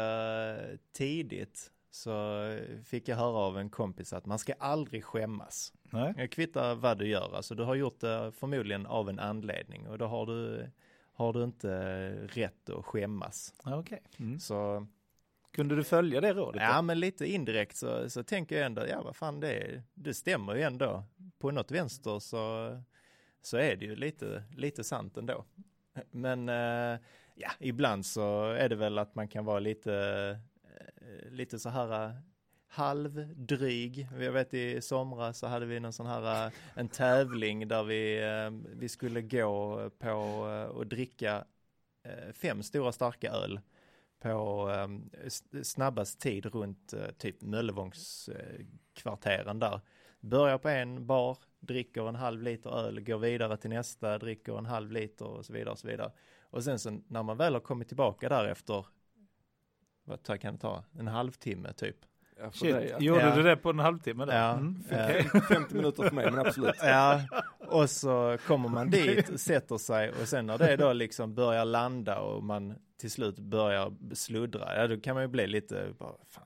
tidigt 0.93 1.71
så 1.91 2.41
fick 2.85 3.09
jag 3.09 3.17
höra 3.17 3.37
av 3.37 3.59
en 3.59 3.71
kompis 3.71 4.13
att 4.13 4.27
man 4.27 4.39
ska 4.39 4.53
aldrig 4.59 5.05
skämmas. 5.05 5.73
Nej? 5.83 6.15
Jag 6.17 6.31
kvittar 6.31 6.75
vad 6.75 6.99
du 6.99 7.07
gör, 7.09 7.37
alltså 7.37 7.55
du 7.55 7.63
har 7.63 7.75
gjort 7.75 8.01
det 8.01 8.33
förmodligen 8.33 8.87
av 8.87 9.09
en 9.09 9.19
anledning 9.19 9.89
och 9.89 9.99
då 9.99 10.07
har 10.07 10.27
du, 10.27 10.71
har 11.15 11.33
du 11.33 11.45
inte 11.45 11.69
rätt 12.27 12.71
att 12.71 12.85
skämmas. 12.85 13.55
Okej. 13.65 14.03
Mm. 14.19 14.39
Så 14.39 14.87
Kunde 15.51 15.77
du 15.77 15.85
följa 15.85 16.21
det 16.21 16.33
rådet? 16.35 16.61
då? 16.61 16.67
ja, 16.67 16.83
men 16.83 17.01
lite 17.01 17.27
indirekt 17.27 17.77
så, 17.77 18.11
så 18.11 18.23
tänker 18.23 18.57
jag 18.57 18.67
ändå, 18.67 18.87
ja 18.89 19.03
vad 19.03 19.17
fan 19.17 19.41
det, 19.41 19.83
det 19.95 20.15
stämmer 20.15 20.55
ju 20.55 20.63
ändå. 20.63 21.05
På 21.39 21.51
något 21.51 21.71
vänster 21.71 22.19
så, 22.19 22.71
så 23.43 23.57
är 23.57 23.77
det 23.77 23.85
ju 23.85 23.97
lite, 23.97 24.45
lite 24.57 24.85
sant 24.85 25.17
ändå. 25.17 25.45
Men 26.11 26.49
eh, 26.49 26.99
ja, 27.35 27.51
ibland 27.61 28.07
så 28.07 28.45
är 28.45 28.69
det 28.69 28.77
väl 28.77 28.99
att 28.99 29.15
man 29.15 29.29
kan 29.29 29.45
vara 29.45 29.59
lite, 29.59 29.95
eh, 30.65 31.31
lite 31.33 31.59
så 31.59 31.69
här 31.69 32.07
eh, 32.07 32.15
halvdryg. 32.75 34.09
Jag 34.21 34.33
vet 34.33 34.55
i 34.55 34.81
somras 34.81 35.39
så 35.39 35.47
hade 35.47 35.67
vi 35.67 35.81
någon 35.81 35.93
sån 35.93 36.07
här, 36.07 36.47
eh, 36.47 36.53
en 36.75 36.89
tävling 36.89 37.69
där 37.69 37.85
vi, 37.85 38.23
eh, 38.23 38.51
vi 38.77 38.89
skulle 38.89 39.23
gå 39.23 39.91
på 39.99 40.09
eh, 40.09 40.67
och 40.77 40.87
dricka 40.87 41.45
fem 42.33 42.63
stora 42.63 42.93
starka 42.93 43.31
öl 43.31 43.61
på 44.21 44.71
snabbast 45.63 46.21
tid 46.21 46.47
runt 46.47 46.95
typ 47.19 47.43
Möllevångskvarteren 47.43 49.59
där. 49.59 49.81
Börjar 50.21 50.59
på 50.59 50.69
en 50.69 51.07
bar, 51.07 51.39
dricker 51.61 52.09
en 52.09 52.15
halv 52.15 52.43
liter 52.43 52.71
öl, 52.71 53.01
går 53.01 53.19
vidare 53.19 53.57
till 53.57 53.71
nästa, 53.71 54.19
dricker 54.19 54.59
en 54.59 54.67
halv 54.67 54.93
liter 54.93 55.27
och 55.27 55.47
så 55.47 55.53
vidare 55.53 55.73
och 55.73 55.79
så 55.79 55.87
vidare. 55.87 56.13
Och 56.41 56.65
sen 56.65 56.79
så 56.79 57.01
när 57.09 57.23
man 57.23 57.37
väl 57.37 57.53
har 57.53 57.61
kommit 57.61 57.89
tillbaka 57.89 58.29
där 58.29 58.45
efter, 58.45 58.87
vad 60.05 60.41
kan 60.41 60.55
det 60.55 60.61
ta, 60.61 60.85
en 60.99 61.09
halvtimme 61.09 61.73
typ. 61.73 61.97
Ja, 62.45 62.51
för 62.51 62.59
Shit, 62.59 62.75
dig, 62.75 62.89
ja. 62.91 62.99
gjorde 63.01 63.21
Ja. 63.21 63.35
du 63.37 63.43
det 63.43 63.57
på 63.57 63.71
en 63.71 63.79
halvtimme? 63.79 64.25
Där? 64.25 64.39
Ja, 64.39 64.53
Mm. 64.53 64.83
eh, 64.91 65.25
50 65.41 65.75
minuter 65.75 66.03
för 66.03 66.11
mig, 66.15 66.31
men 66.31 66.47
absolut. 66.47 66.75
Ja, 66.83 67.21
och 67.67 67.91
så 67.91 68.39
kommer 68.47 68.69
man 68.69 68.91
dit, 68.91 69.41
sätter 69.41 69.79
sig 69.79 70.11
och 70.11 70.29
sen 70.29 70.47
när 70.47 70.59
det 70.59 70.77
då 70.77 70.93
liksom 70.93 71.35
börjar 71.35 71.65
landa 71.65 72.21
och 72.21 72.43
man 72.45 72.75
till 73.01 73.11
slut 73.11 73.39
börjar 73.39 73.93
sluddra, 74.15 74.77
ja 74.81 74.87
då 74.87 75.01
kan 75.01 75.15
man 75.15 75.23
ju 75.25 75.29
bli 75.29 75.47
lite, 75.47 75.89
bara, 75.99 76.13
fan, 76.31 76.45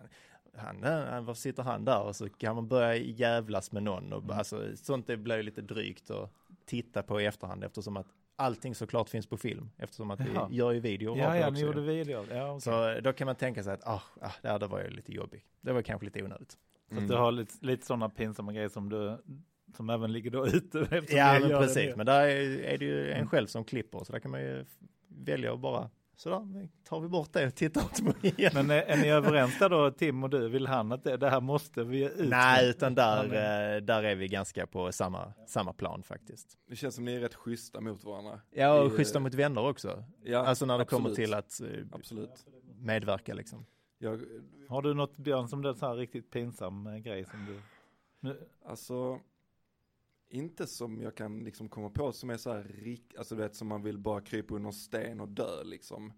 han, 0.56 0.82
han, 0.82 1.24
varför 1.24 1.40
sitter 1.40 1.62
han 1.62 1.84
där? 1.84 2.00
Och 2.02 2.16
så 2.16 2.28
kan 2.28 2.54
man 2.54 2.68
börja 2.68 2.94
jävlas 2.96 3.72
med 3.72 3.82
någon 3.82 4.12
och 4.12 4.22
Mm. 4.24 4.38
alltså, 4.38 4.62
sånt 4.76 5.06
det 5.06 5.16
blir 5.16 5.42
lite 5.42 5.60
drygt 5.62 6.10
att 6.10 6.30
titta 6.66 7.02
på 7.02 7.20
i 7.20 7.26
efterhand 7.26 7.64
eftersom 7.64 7.96
att 7.96 8.06
allting 8.38 8.74
såklart 8.74 9.08
finns 9.08 9.26
på 9.26 9.36
film 9.36 9.70
eftersom 9.76 10.10
att 10.10 10.20
vi 10.20 10.24
Jaha. 10.34 10.48
gör 10.50 10.72
ju 10.72 10.80
video. 10.80 11.16
Ja, 11.18 11.30
det 11.30 11.38
ja, 11.38 11.50
ni 11.50 11.60
gjorde 11.60 11.80
video. 11.80 12.24
Ja, 12.30 12.48
okej. 12.50 12.60
Så 12.60 13.00
då 13.00 13.12
kan 13.12 13.26
man 13.26 13.36
tänka 13.36 13.62
sig 13.62 13.72
att, 13.74 13.86
ah, 13.86 14.02
ah, 14.20 14.30
det 14.42 14.48
här 14.48 14.58
det 14.58 14.66
var 14.66 14.80
ju 14.82 14.90
lite 14.90 15.12
jobbigt. 15.12 15.44
Det 15.60 15.72
var 15.72 15.82
kanske 15.82 16.04
lite 16.04 16.22
onödigt. 16.24 16.50
Så 16.88 16.94
Mm. 16.94 17.06
du 17.08 17.14
har 17.14 17.32
lite, 17.32 17.54
lite 17.60 17.86
sådana 17.86 18.08
pinsamma 18.08 18.52
grejer 18.52 18.68
som 18.68 18.88
du 18.88 19.16
som 19.76 19.90
även 19.90 20.12
ligger 20.12 20.30
då 20.30 20.46
ute. 20.46 20.78
Ja, 21.08 21.38
men 21.40 21.48
det 21.48 21.56
precis. 21.58 21.76
nu. 21.90 21.96
Men 21.96 22.06
där 22.06 22.20
är, 22.26 22.60
är 22.64 22.78
det 22.78 22.84
ju 22.84 23.12
en 23.12 23.28
själv 23.28 23.46
som 23.46 23.64
klipper, 23.64 24.04
så 24.04 24.12
där 24.12 24.20
kan 24.20 24.30
man 24.30 24.40
ju 24.40 24.64
välja 25.08 25.52
att 25.52 25.60
bara, 25.60 25.90
sådär, 26.20 26.40
nu 26.40 26.68
tar 26.84 27.00
vi 27.00 27.08
bort 27.08 27.32
det 27.32 27.46
och 27.46 27.54
tittar 27.54 27.82
inte 27.82 28.02
på 28.02 28.12
det 28.20 28.28
igen. 28.38 28.52
Men 28.54 28.70
är, 28.70 28.82
är 28.82 28.96
ni 28.96 29.08
överens 29.08 29.58
där 29.58 29.68
då, 29.68 29.90
Tim 29.90 30.24
och 30.24 30.30
du? 30.30 30.48
Vill 30.48 30.66
han 30.66 30.92
att 30.92 31.04
det, 31.04 31.16
det 31.16 31.30
här 31.30 31.40
måste 31.40 31.84
vi 31.84 32.04
ut 32.04 32.18
med? 32.18 32.28
Nej, 32.28 32.70
utan 32.70 32.94
där, 32.94 33.24
eh, 33.24 33.80
där 33.80 34.02
är 34.02 34.14
vi 34.14 34.28
ganska 34.28 34.66
på 34.66 34.92
samma, 34.92 35.32
samma 35.46 35.72
plan 35.72 36.02
faktiskt. 36.02 36.58
Det 36.68 36.76
känns 36.76 36.94
som 36.94 37.04
ni 37.04 37.14
är 37.14 37.20
rätt 37.20 37.34
schyssta 37.34 37.80
mot 37.80 38.04
varandra. 38.04 38.40
Ja, 38.50 38.80
och 38.80 38.86
I, 38.86 38.90
schyssta 38.90 39.18
eh, 39.18 39.22
mot 39.22 39.34
vänner 39.34 39.68
också. 39.68 40.04
Ja, 40.24 40.38
alltså 40.38 40.66
när 40.66 40.78
det 40.78 40.82
absolut. 40.82 41.02
kommer 41.04 41.14
till 41.14 41.34
att 41.34 41.60
eh, 41.60 41.66
Absolut. 41.92 42.46
medverka 42.78 43.34
liksom. 43.34 43.66
Jag, 43.98 44.20
Har 44.68 44.82
du 44.82 44.94
något 44.94 45.16
Björn 45.16 45.48
som 45.48 45.62
det 45.62 45.68
är 45.68 45.74
så 45.74 45.86
här 45.86 45.94
riktigt 45.94 46.30
pinsam 46.30 47.02
grej 47.02 47.24
som 47.24 47.46
du? 47.46 47.60
Nu, 48.20 48.48
alltså, 48.64 49.20
inte 50.30 50.66
som 50.66 51.00
jag 51.00 51.14
kan 51.14 51.38
liksom 51.38 51.68
komma 51.68 51.90
på 51.90 52.12
som 52.12 52.30
är 52.30 52.36
så 52.36 52.52
här 52.52 52.62
rik, 52.62 53.14
alltså 53.18 53.34
du 53.34 53.42
vet 53.42 53.54
som 53.54 53.68
man 53.68 53.82
vill 53.82 53.98
bara 53.98 54.20
krypa 54.20 54.54
under 54.54 54.70
sten 54.70 55.20
och 55.20 55.28
dö 55.28 55.64
liksom. 55.64 56.12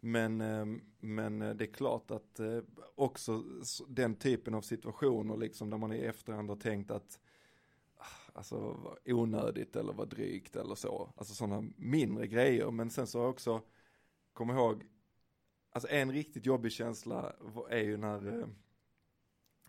Men, 0.00 0.40
ehm, 0.40 0.80
men 1.00 1.42
eh, 1.42 1.54
det 1.54 1.64
är 1.64 1.72
klart 1.72 2.10
att 2.10 2.40
eh, 2.40 2.58
också 2.94 3.42
den 3.88 4.14
typen 4.14 4.54
av 4.54 4.62
situationer 4.62 5.36
liksom 5.36 5.70
där 5.70 5.78
man 5.78 5.92
i 5.92 5.98
efterhand 5.98 6.48
har 6.48 6.56
tänkt 6.56 6.90
att 6.90 7.20
ah, 7.96 8.32
alltså 8.32 8.56
vad 8.56 8.98
onödigt 9.04 9.76
eller 9.76 9.92
vad 9.92 10.08
drygt 10.08 10.56
eller 10.56 10.74
så. 10.74 11.12
Alltså 11.16 11.34
sådana 11.34 11.68
mindre 11.76 12.26
grejer. 12.26 12.70
Men 12.70 12.90
sen 12.90 13.06
så 13.06 13.18
har 13.18 13.24
jag 13.24 13.30
också, 13.30 13.62
kom 14.32 14.50
ihåg, 14.50 14.84
alltså 15.70 15.90
en 15.90 16.12
riktigt 16.12 16.46
jobbig 16.46 16.72
känsla 16.72 17.32
är 17.70 17.82
ju 17.82 17.96
när 17.96 18.40
eh, 18.40 18.46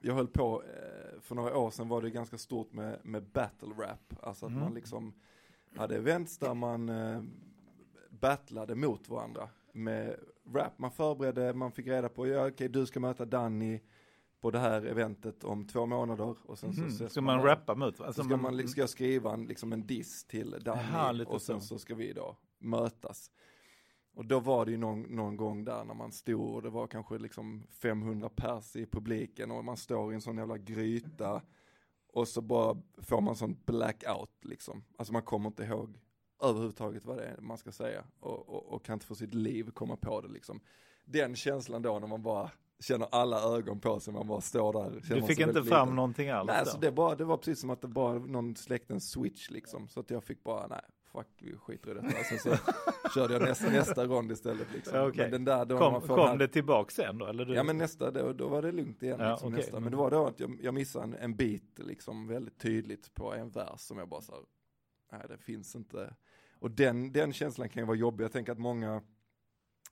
jag 0.01 0.13
höll 0.13 0.27
på, 0.27 0.63
eh, 0.63 1.19
för 1.21 1.35
några 1.35 1.57
år 1.57 1.69
sedan 1.71 1.87
var 1.89 2.01
det 2.01 2.09
ganska 2.09 2.37
stort 2.37 2.73
med, 2.73 2.99
med 3.03 3.23
battle 3.23 3.69
rap. 3.69 4.13
Alltså 4.23 4.45
att 4.45 4.51
Mm. 4.51 4.63
man 4.63 4.73
liksom 4.73 5.13
hade 5.75 5.95
events 5.95 6.37
där 6.37 6.53
man 6.53 6.89
eh, 6.89 7.21
battlade 8.09 8.75
mot 8.75 9.09
varandra 9.09 9.49
med 9.73 10.15
rap. 10.53 10.79
Man 10.79 10.91
förberedde, 10.91 11.53
man 11.53 11.71
fick 11.71 11.87
reda 11.87 12.09
på, 12.09 12.27
ja 12.27 12.47
okej 12.47 12.69
du 12.69 12.85
ska 12.85 12.99
möta 12.99 13.25
Danny 13.25 13.79
på 14.41 14.51
det 14.51 14.59
här 14.59 14.85
eventet 14.85 15.43
om 15.43 15.65
två 15.67 15.85
månader. 15.85 16.35
Och 16.45 16.59
sen 16.59 16.73
så 16.73 16.81
mhm. 16.81 16.89
ses 16.89 17.11
Ska 17.11 17.21
man 17.21 17.37
där. 17.37 17.45
rappa 17.45 17.75
mot? 17.75 17.97
Så 17.97 18.03
Alltså, 18.03 18.23
ska, 18.23 18.37
man, 18.37 18.67
ska 18.67 18.81
jag 18.81 18.89
skriva 18.89 19.33
en, 19.33 19.45
liksom 19.45 19.73
en 19.73 19.87
diss 19.87 20.23
till 20.23 20.55
Danny 20.61 21.17
lite 21.17 21.31
och 21.31 21.41
sen 21.41 21.61
så. 21.61 21.67
så. 21.67 21.79
ska 21.79 21.95
vi 21.95 22.13
då 22.13 22.37
mötas. 22.59 23.31
Och 24.17 24.25
då 24.25 24.39
var 24.39 24.65
det 24.65 24.71
ju 24.71 24.77
någon, 24.77 25.01
någon 25.01 25.37
gång 25.37 25.63
där 25.63 25.83
när 25.83 25.93
man 25.93 26.11
stod 26.11 26.55
och 26.55 26.61
det 26.61 26.69
var 26.69 26.87
kanske 26.87 27.17
liksom 27.17 27.63
500 27.69 28.29
pers 28.35 28.75
i 28.75 28.85
publiken 28.85 29.51
och 29.51 29.65
man 29.65 29.77
står 29.77 30.11
i 30.11 30.15
en 30.15 30.21
sån 30.21 30.37
jävla 30.37 30.57
gryta 30.57 31.41
och 32.13 32.27
så 32.27 32.41
bara 32.41 32.77
får 32.97 33.21
man 33.21 33.35
sån 33.35 33.57
blackout 33.65 34.31
liksom. 34.41 34.83
Alltså 34.97 35.13
man 35.13 35.21
kommer 35.21 35.47
inte 35.47 35.63
ihåg 35.63 35.99
överhuvudtaget 36.43 37.05
vad 37.05 37.17
det 37.17 37.25
är 37.25 37.41
man 37.41 37.57
ska 37.57 37.71
säga 37.71 38.03
och, 38.19 38.49
och, 38.49 38.73
och 38.73 38.85
kan 38.85 38.93
inte 38.93 39.05
för 39.05 39.15
sitt 39.15 39.33
liv 39.33 39.71
komma 39.71 39.95
på 39.95 40.21
det 40.21 40.27
liksom. 40.27 40.59
Den 41.05 41.35
känslan 41.35 41.81
då 41.81 41.99
när 41.99 42.07
man 42.07 42.23
bara 42.23 42.51
känner 42.79 43.07
alla 43.11 43.41
ögon 43.41 43.79
på 43.79 43.99
sig, 43.99 44.13
man 44.13 44.27
bara 44.27 44.41
står 44.41 44.73
där. 44.73 45.15
du 45.15 45.21
fick 45.21 45.39
inte 45.39 45.63
fram 45.63 45.87
liten. 45.87 45.95
någonting 45.95 46.29
alls? 46.29 46.47
Nej, 46.47 46.61
då? 46.65 46.71
så 46.71 46.77
det, 46.77 46.91
bara, 46.91 47.15
det 47.15 47.25
var 47.25 47.37
precis 47.37 47.59
som 47.59 47.69
att 47.69 47.81
det 47.81 47.87
bara 47.87 48.19
någon 48.19 48.55
släckte 48.55 48.93
en 48.93 49.01
switch 49.01 49.49
liksom. 49.49 49.87
Så 49.87 49.99
att 49.99 50.09
jag 50.09 50.23
fick 50.23 50.43
bara, 50.43 50.67
nej, 50.67 50.81
fuck, 51.11 51.27
vi 51.41 51.55
skiter 51.57 51.91
i 51.91 51.93
detta. 51.93 52.23
Sen 52.23 52.39
så 52.39 52.57
körde 53.15 53.33
jag 53.33 53.41
nästa, 53.41 53.69
nästa 53.69 54.05
rond 54.05 54.31
istället 54.31 54.67
liksom. 54.73 54.97
Ja, 54.97 55.07
okej. 55.07 55.21
Men 55.23 55.31
den 55.31 55.45
där, 55.45 55.65
då 55.65 55.77
kom 55.77 56.01
kom 56.01 56.19
här, 56.19 56.37
det 56.37 56.47
tillbaka 56.47 56.89
sen 56.91 57.17
då? 57.17 57.25
Eller 57.25 57.45
du? 57.45 57.53
Ja 57.53 57.63
men 57.63 57.77
nästa, 57.77 58.11
då, 58.11 58.33
då 58.33 58.47
var 58.47 58.61
det 58.61 58.71
lugnt 58.71 59.03
igen 59.03 59.17
Ja, 59.19 59.31
liksom, 59.31 59.47
okej. 59.47 59.57
nästa. 59.57 59.79
Men 59.79 59.91
det 59.91 59.97
var 59.97 60.11
då 60.11 60.25
att 60.27 60.39
jag, 60.39 60.59
jag 60.61 60.73
missade 60.73 61.03
en, 61.05 61.13
en 61.13 61.35
bit 61.35 61.79
liksom 61.79 62.27
väldigt 62.27 62.59
tydligt 62.59 63.13
på 63.13 63.33
en 63.33 63.49
vers 63.49 63.79
som 63.79 63.97
jag 63.97 64.09
bara 64.09 64.21
sa, 64.21 64.33
nej 65.11 65.21
det 65.29 65.37
finns 65.37 65.75
inte. 65.75 66.15
Och 66.59 66.71
den, 66.71 67.11
den 67.11 67.33
känslan 67.33 67.69
kan 67.69 67.81
ju 67.81 67.87
vara 67.87 67.97
jobbig, 67.97 68.23
jag 68.23 68.31
tänker 68.31 68.51
att 68.51 68.59
många 68.59 69.01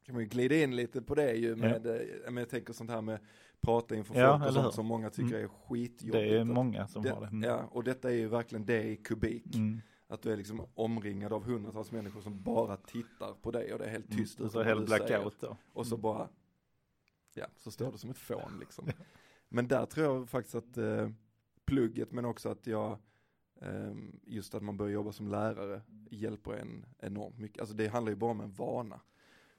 kan 0.05 0.15
man 0.15 0.23
ju 0.23 0.29
glida 0.29 0.55
in 0.55 0.75
lite 0.75 1.01
på 1.01 1.15
det 1.15 1.33
ju 1.33 1.55
med, 1.55 1.87
eh, 1.87 1.97
men 2.25 2.37
jag 2.37 2.49
tänker 2.49 2.73
sånt 2.73 2.89
här 2.89 3.01
med 3.01 3.19
prata 3.61 3.95
inför 3.95 4.15
Ja, 4.19 4.31
folk 4.37 4.41
och 4.49 4.53
hur? 4.55 4.61
sånt 4.61 4.73
som 4.75 4.85
många 4.85 5.09
tycker 5.09 5.29
Mm. 5.35 5.43
är 5.43 5.47
skitjobbigt. 5.47 6.13
det 6.13 6.37
är 6.39 6.43
många 6.43 6.87
som 6.87 7.03
det, 7.03 7.09
har 7.09 7.21
det. 7.21 7.27
Mm. 7.27 7.43
Ja, 7.49 7.63
och 7.71 7.83
detta 7.83 8.09
är 8.09 8.13
ju 8.15 8.27
verkligen 8.27 8.65
det 8.65 8.83
i 8.83 8.95
kubik. 8.97 9.55
Mm. 9.55 9.81
Att 10.07 10.21
du 10.21 10.31
är 10.31 10.37
liksom 10.37 10.67
omringad 10.75 11.33
av 11.33 11.43
hundratals 11.43 11.91
människor 11.91 12.21
som 12.21 12.41
bara 12.43 12.77
tittar 12.77 13.33
på 13.33 13.51
dig 13.51 13.73
och 13.73 13.79
det 13.79 13.85
är 13.85 13.89
helt 13.89 14.11
tyst 14.11 14.39
Mm. 14.39 14.45
Och 14.45 14.51
så 14.51 14.63
helt 14.63 14.85
blackout 14.85 15.35
då. 15.39 15.57
Och 15.73 15.87
så 15.87 15.95
Mm. 15.95 16.01
bara, 16.01 16.29
ja, 17.33 17.45
så 17.55 17.71
står 17.71 17.91
du 17.91 17.97
som 17.97 18.09
ett 18.09 18.17
fån 18.17 18.57
liksom. 18.59 18.85
Men 19.49 19.67
där 19.67 19.85
tror 19.85 20.05
jag 20.05 20.29
faktiskt 20.29 20.55
att 20.55 20.77
eh, 20.77 21.09
plugget, 21.65 22.11
men 22.11 22.25
också 22.25 22.49
att 22.49 22.67
jag, 22.67 22.97
ehm, 23.61 24.19
just 24.23 24.55
att 24.55 24.63
man 24.63 24.77
börjar 24.77 24.93
jobba 24.93 25.11
som 25.11 25.27
lärare, 25.27 25.81
hjälper 26.09 26.51
en 26.53 26.85
enormt 26.99 27.37
mycket. 27.39 27.59
Alltså 27.59 27.75
det 27.75 27.87
handlar 27.87 28.11
ju 28.11 28.15
bara 28.15 28.31
om 28.31 28.41
en 28.41 28.51
vana. 28.51 28.99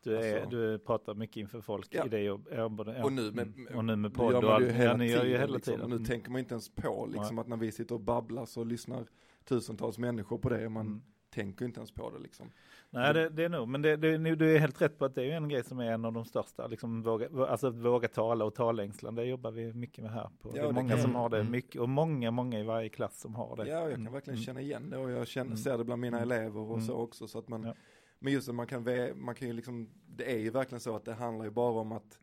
Du, 0.03 0.16
är, 0.16 0.34
Alltså- 0.40 0.51
du 0.51 0.78
pratar 0.78 1.14
mycket 1.14 1.36
inför 1.36 1.61
folk 1.61 1.88
Ja. 1.94 2.07
i 2.07 2.09
det 2.09 2.20
jobb, 2.20 2.49
ja, 2.53 2.68
både, 2.68 2.97
ja. 2.99 3.05
Och 3.05 3.12
nu 3.12 3.32
med- 3.32 3.47
Mm. 3.57 3.76
och 3.78 3.84
nu 3.84 3.97
med 3.97 4.14
podd 4.14 4.34
och 4.44 4.55
allt. 4.55 4.64
hela 4.66 4.84
ja, 4.84 4.97
ni 4.97 5.07
gör 5.07 5.16
ju 5.16 5.24
tiden. 5.24 5.40
hela 5.40 5.55
liksom. 5.55 5.72
tiden. 5.72 5.80
Och 5.84 5.90
nu 5.90 5.97
Mm. 5.97 6.07
tänker 6.07 6.30
man 6.30 6.38
inte 6.38 6.55
ens 6.55 6.68
på 6.74 7.09
liksom 7.12 7.38
att 7.38 7.47
när 7.49 7.57
vi 7.57 7.72
sitter 7.72 7.94
och 7.94 8.01
babblar 8.01 8.47
så 8.47 8.64
lyssnar 8.64 9.07
tusentals 9.49 9.99
människor 9.99 10.38
på 10.38 10.49
det. 10.49 10.68
Man 10.68 10.86
Mm. 10.86 11.03
tänker 11.30 11.64
inte 11.64 11.80
ens 11.80 11.90
på 11.92 12.11
det 12.11 12.18
liksom. 12.18 12.51
Nej, 12.90 13.14
det, 13.14 13.28
det 13.28 13.44
är 13.44 13.49
nog, 13.49 13.68
men 13.68 13.82
det, 13.82 13.97
det, 13.97 14.34
du 14.34 14.55
är 14.55 14.59
helt 14.59 14.82
rätt 14.82 14.99
på 14.99 15.05
att 15.05 15.14
det 15.14 15.20
är 15.22 15.24
ju 15.26 15.32
en 15.32 15.49
grej 15.49 15.64
som 15.64 15.78
är 15.78 15.92
en 15.92 16.05
av 16.05 16.12
de 16.12 16.24
största, 16.24 16.66
liksom 16.66 17.03
våga, 17.03 17.47
alltså 17.47 17.66
att 17.66 17.74
våga 17.74 18.09
tala 18.09 18.44
och 18.44 18.55
talängslan, 18.55 19.14
det 19.14 19.24
jobbar 19.24 19.51
vi 19.51 19.72
mycket 19.72 20.05
med 20.05 20.12
här. 20.12 20.30
På. 20.42 20.53
det 20.53 20.59
är 20.59 20.72
många 20.72 20.90
kan- 20.94 21.03
som 21.03 21.14
har 21.14 21.28
det 21.28 21.40
Mm. 21.40 21.53
mycket, 21.53 21.80
och 21.80 21.88
många, 21.88 22.30
många 22.30 22.61
i 22.61 22.62
varje 22.62 22.88
klass 22.88 23.20
som 23.20 23.34
har 23.34 23.57
det. 23.57 23.68
Ja, 23.68 23.80
jag 23.80 23.90
kan 23.90 24.01
Mm. 24.01 24.12
verkligen 24.12 24.36
Mm. 24.36 24.44
känna 24.44 24.61
igen 24.61 24.90
det 24.90 24.97
och 24.99 25.11
jag 25.11 25.26
känner, 25.26 25.47
Mm. 25.47 25.57
ser 25.59 25.78
det 25.78 25.84
bland 25.84 26.01
mina 26.03 26.16
Mm. 26.22 26.30
elever 26.30 26.61
och 26.61 26.74
Mm. 26.74 26.86
så 26.86 26.94
också. 26.94 27.26
Så 27.28 27.38
att 27.38 27.49
man, 27.49 27.64
Ja. 27.64 27.74
Men 28.18 28.32
just 28.32 28.49
att 28.49 28.55
man 28.55 28.66
kan, 28.66 28.86
man 29.14 29.34
kan 29.34 29.49
ju 29.49 29.55
liksom, 29.55 29.88
det 30.07 30.32
är 30.34 30.38
ju 30.38 30.51
verkligen 30.51 30.80
så 30.80 30.97
att 30.97 31.05
det 31.05 31.12
handlar 31.14 31.44
ju 31.44 31.51
bara 31.51 31.80
om 31.80 31.92
att 31.92 32.18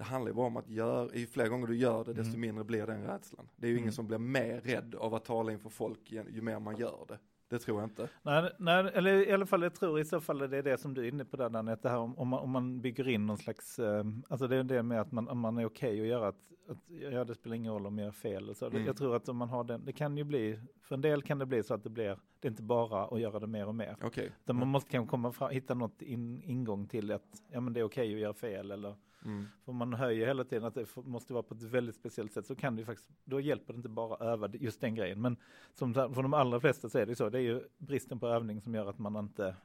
det 0.00 0.04
handlar 0.04 0.30
ju 0.30 0.34
bara 0.34 0.46
om 0.46 0.56
att 0.56 0.68
göra, 0.68 1.08
ju 1.14 1.26
fler 1.26 1.48
gånger 1.48 1.66
du 1.66 1.76
gör 1.76 2.04
det 2.04 2.12
desto 2.12 2.28
Mm. 2.30 2.40
mindre 2.40 2.64
blir 2.64 2.86
den 2.86 3.02
rädslan. 3.06 3.48
Det 3.56 3.66
är 3.66 3.68
ju 3.68 3.74
Mm. 3.74 3.82
ingen 3.82 3.92
som 3.92 4.06
blir 4.06 4.18
mer 4.18 4.60
rädd 4.60 4.94
av 4.94 5.14
att 5.14 5.24
tala 5.24 5.52
inför 5.52 5.68
folk 5.70 6.12
ju, 6.12 6.42
mer 6.42 6.58
man 6.58 6.76
gör 6.76 7.04
det. 7.08 7.18
Det 7.48 7.58
tror 7.58 7.80
jag 7.80 7.86
inte. 7.88 8.08
Nej, 8.22 8.50
nej, 8.58 8.90
eller 8.94 9.28
i 9.28 9.32
alla 9.32 9.46
fall 9.46 9.62
jag 9.62 9.74
tror 9.74 10.00
i 10.00 10.04
så 10.04 10.20
fall 10.20 10.42
att 10.42 10.50
det 10.50 10.56
är 10.56 10.62
det 10.62 10.78
som 10.78 10.94
du 10.94 11.04
är 11.04 11.08
inne 11.08 11.24
på 11.24 11.36
där 11.36 11.48
Danny, 11.48 11.72
att 11.72 11.82
det 11.82 11.88
här 11.88 11.98
om, 11.98 12.18
om, 12.18 12.28
man, 12.28 12.40
om 12.40 12.50
man 12.50 12.80
bygger 12.80 13.08
in 13.08 13.26
någon 13.26 13.38
slags, 13.38 13.78
eh, 13.78 14.04
alltså 14.28 14.46
det 14.48 14.56
är 14.56 14.64
det 14.64 14.82
med 14.82 15.00
att 15.00 15.12
man, 15.12 15.28
om 15.28 15.38
man 15.38 15.58
är 15.58 15.64
okej 15.64 16.00
att 16.00 16.06
göra 16.06 16.28
ett, 16.28 16.36
att 16.68 16.78
ja, 17.12 17.24
det 17.24 17.34
spelar 17.34 17.56
ingen 17.56 17.72
roll 17.72 17.86
om 17.86 17.98
jag 17.98 18.04
gör 18.04 18.12
fel. 18.12 18.54
Så. 18.54 18.66
Mm. 18.66 18.84
Jag 18.86 18.96
tror 18.96 19.16
att 19.16 19.28
om 19.28 19.36
man 19.36 19.48
har 19.48 19.64
den, 19.64 19.84
det 19.84 19.92
kan 19.92 20.16
ju 20.16 20.24
bli, 20.24 20.60
för 20.80 20.94
en 20.94 21.00
del 21.00 21.22
kan 21.22 21.38
det 21.38 21.46
bli 21.46 21.62
så 21.62 21.74
att 21.74 21.82
det 21.84 21.90
blir, 21.90 22.18
det 22.40 22.48
är 22.48 22.50
inte 22.50 22.62
bara 22.62 23.04
att 23.04 23.20
göra 23.20 23.38
det 23.38 23.46
mer 23.46 23.66
och 23.66 23.74
mer. 23.74 23.96
Okej. 24.02 24.32
Utan 24.44 24.56
man 24.56 24.68
måste 24.68 24.90
kanske 24.90 25.10
komma 25.10 25.32
fram, 25.32 25.50
hitta 25.50 25.74
något 25.74 26.02
in, 26.02 26.42
ingång 26.44 26.86
till 26.86 27.12
att 27.12 27.42
ja, 27.50 27.60
men 27.60 27.72
det 27.72 27.80
är 27.80 27.84
okej 27.84 28.14
att 28.14 28.20
göra 28.20 28.34
fel 28.34 28.70
eller 28.70 28.94
Mm. 29.24 29.46
för 29.64 29.72
man 29.72 29.94
höjer 29.94 30.26
hela 30.26 30.44
tiden 30.44 30.64
att 30.64 30.74
det 30.74 30.96
måste 30.96 31.32
vara 31.32 31.42
på 31.42 31.54
ett 31.54 31.62
väldigt 31.62 31.94
speciellt 31.94 32.32
sätt 32.32 32.46
så 32.46 32.54
kan 32.54 32.76
det 32.76 32.80
ju 32.80 32.86
faktiskt, 32.86 33.08
då 33.24 33.40
hjälper 33.40 33.72
det 33.72 33.76
inte 33.76 33.88
bara 33.88 34.14
att 34.14 34.20
öva 34.20 34.48
just 34.52 34.80
den 34.80 34.94
grejen. 34.94 35.20
Men 35.20 35.36
som 35.74 35.94
för 35.94 36.22
de 36.22 36.34
allra 36.34 36.60
flesta 36.60 36.88
så 36.88 36.98
är 36.98 37.06
det 37.06 37.10
ju 37.10 37.16
så, 37.16 37.30
det 37.30 37.38
är 37.38 37.42
ju 37.42 37.62
bristen 37.78 38.20
på 38.20 38.26
övning 38.26 38.60
som 38.60 38.74
gör 38.74 38.86
att 38.86 38.98
man 38.98 39.16
inte 39.16 39.56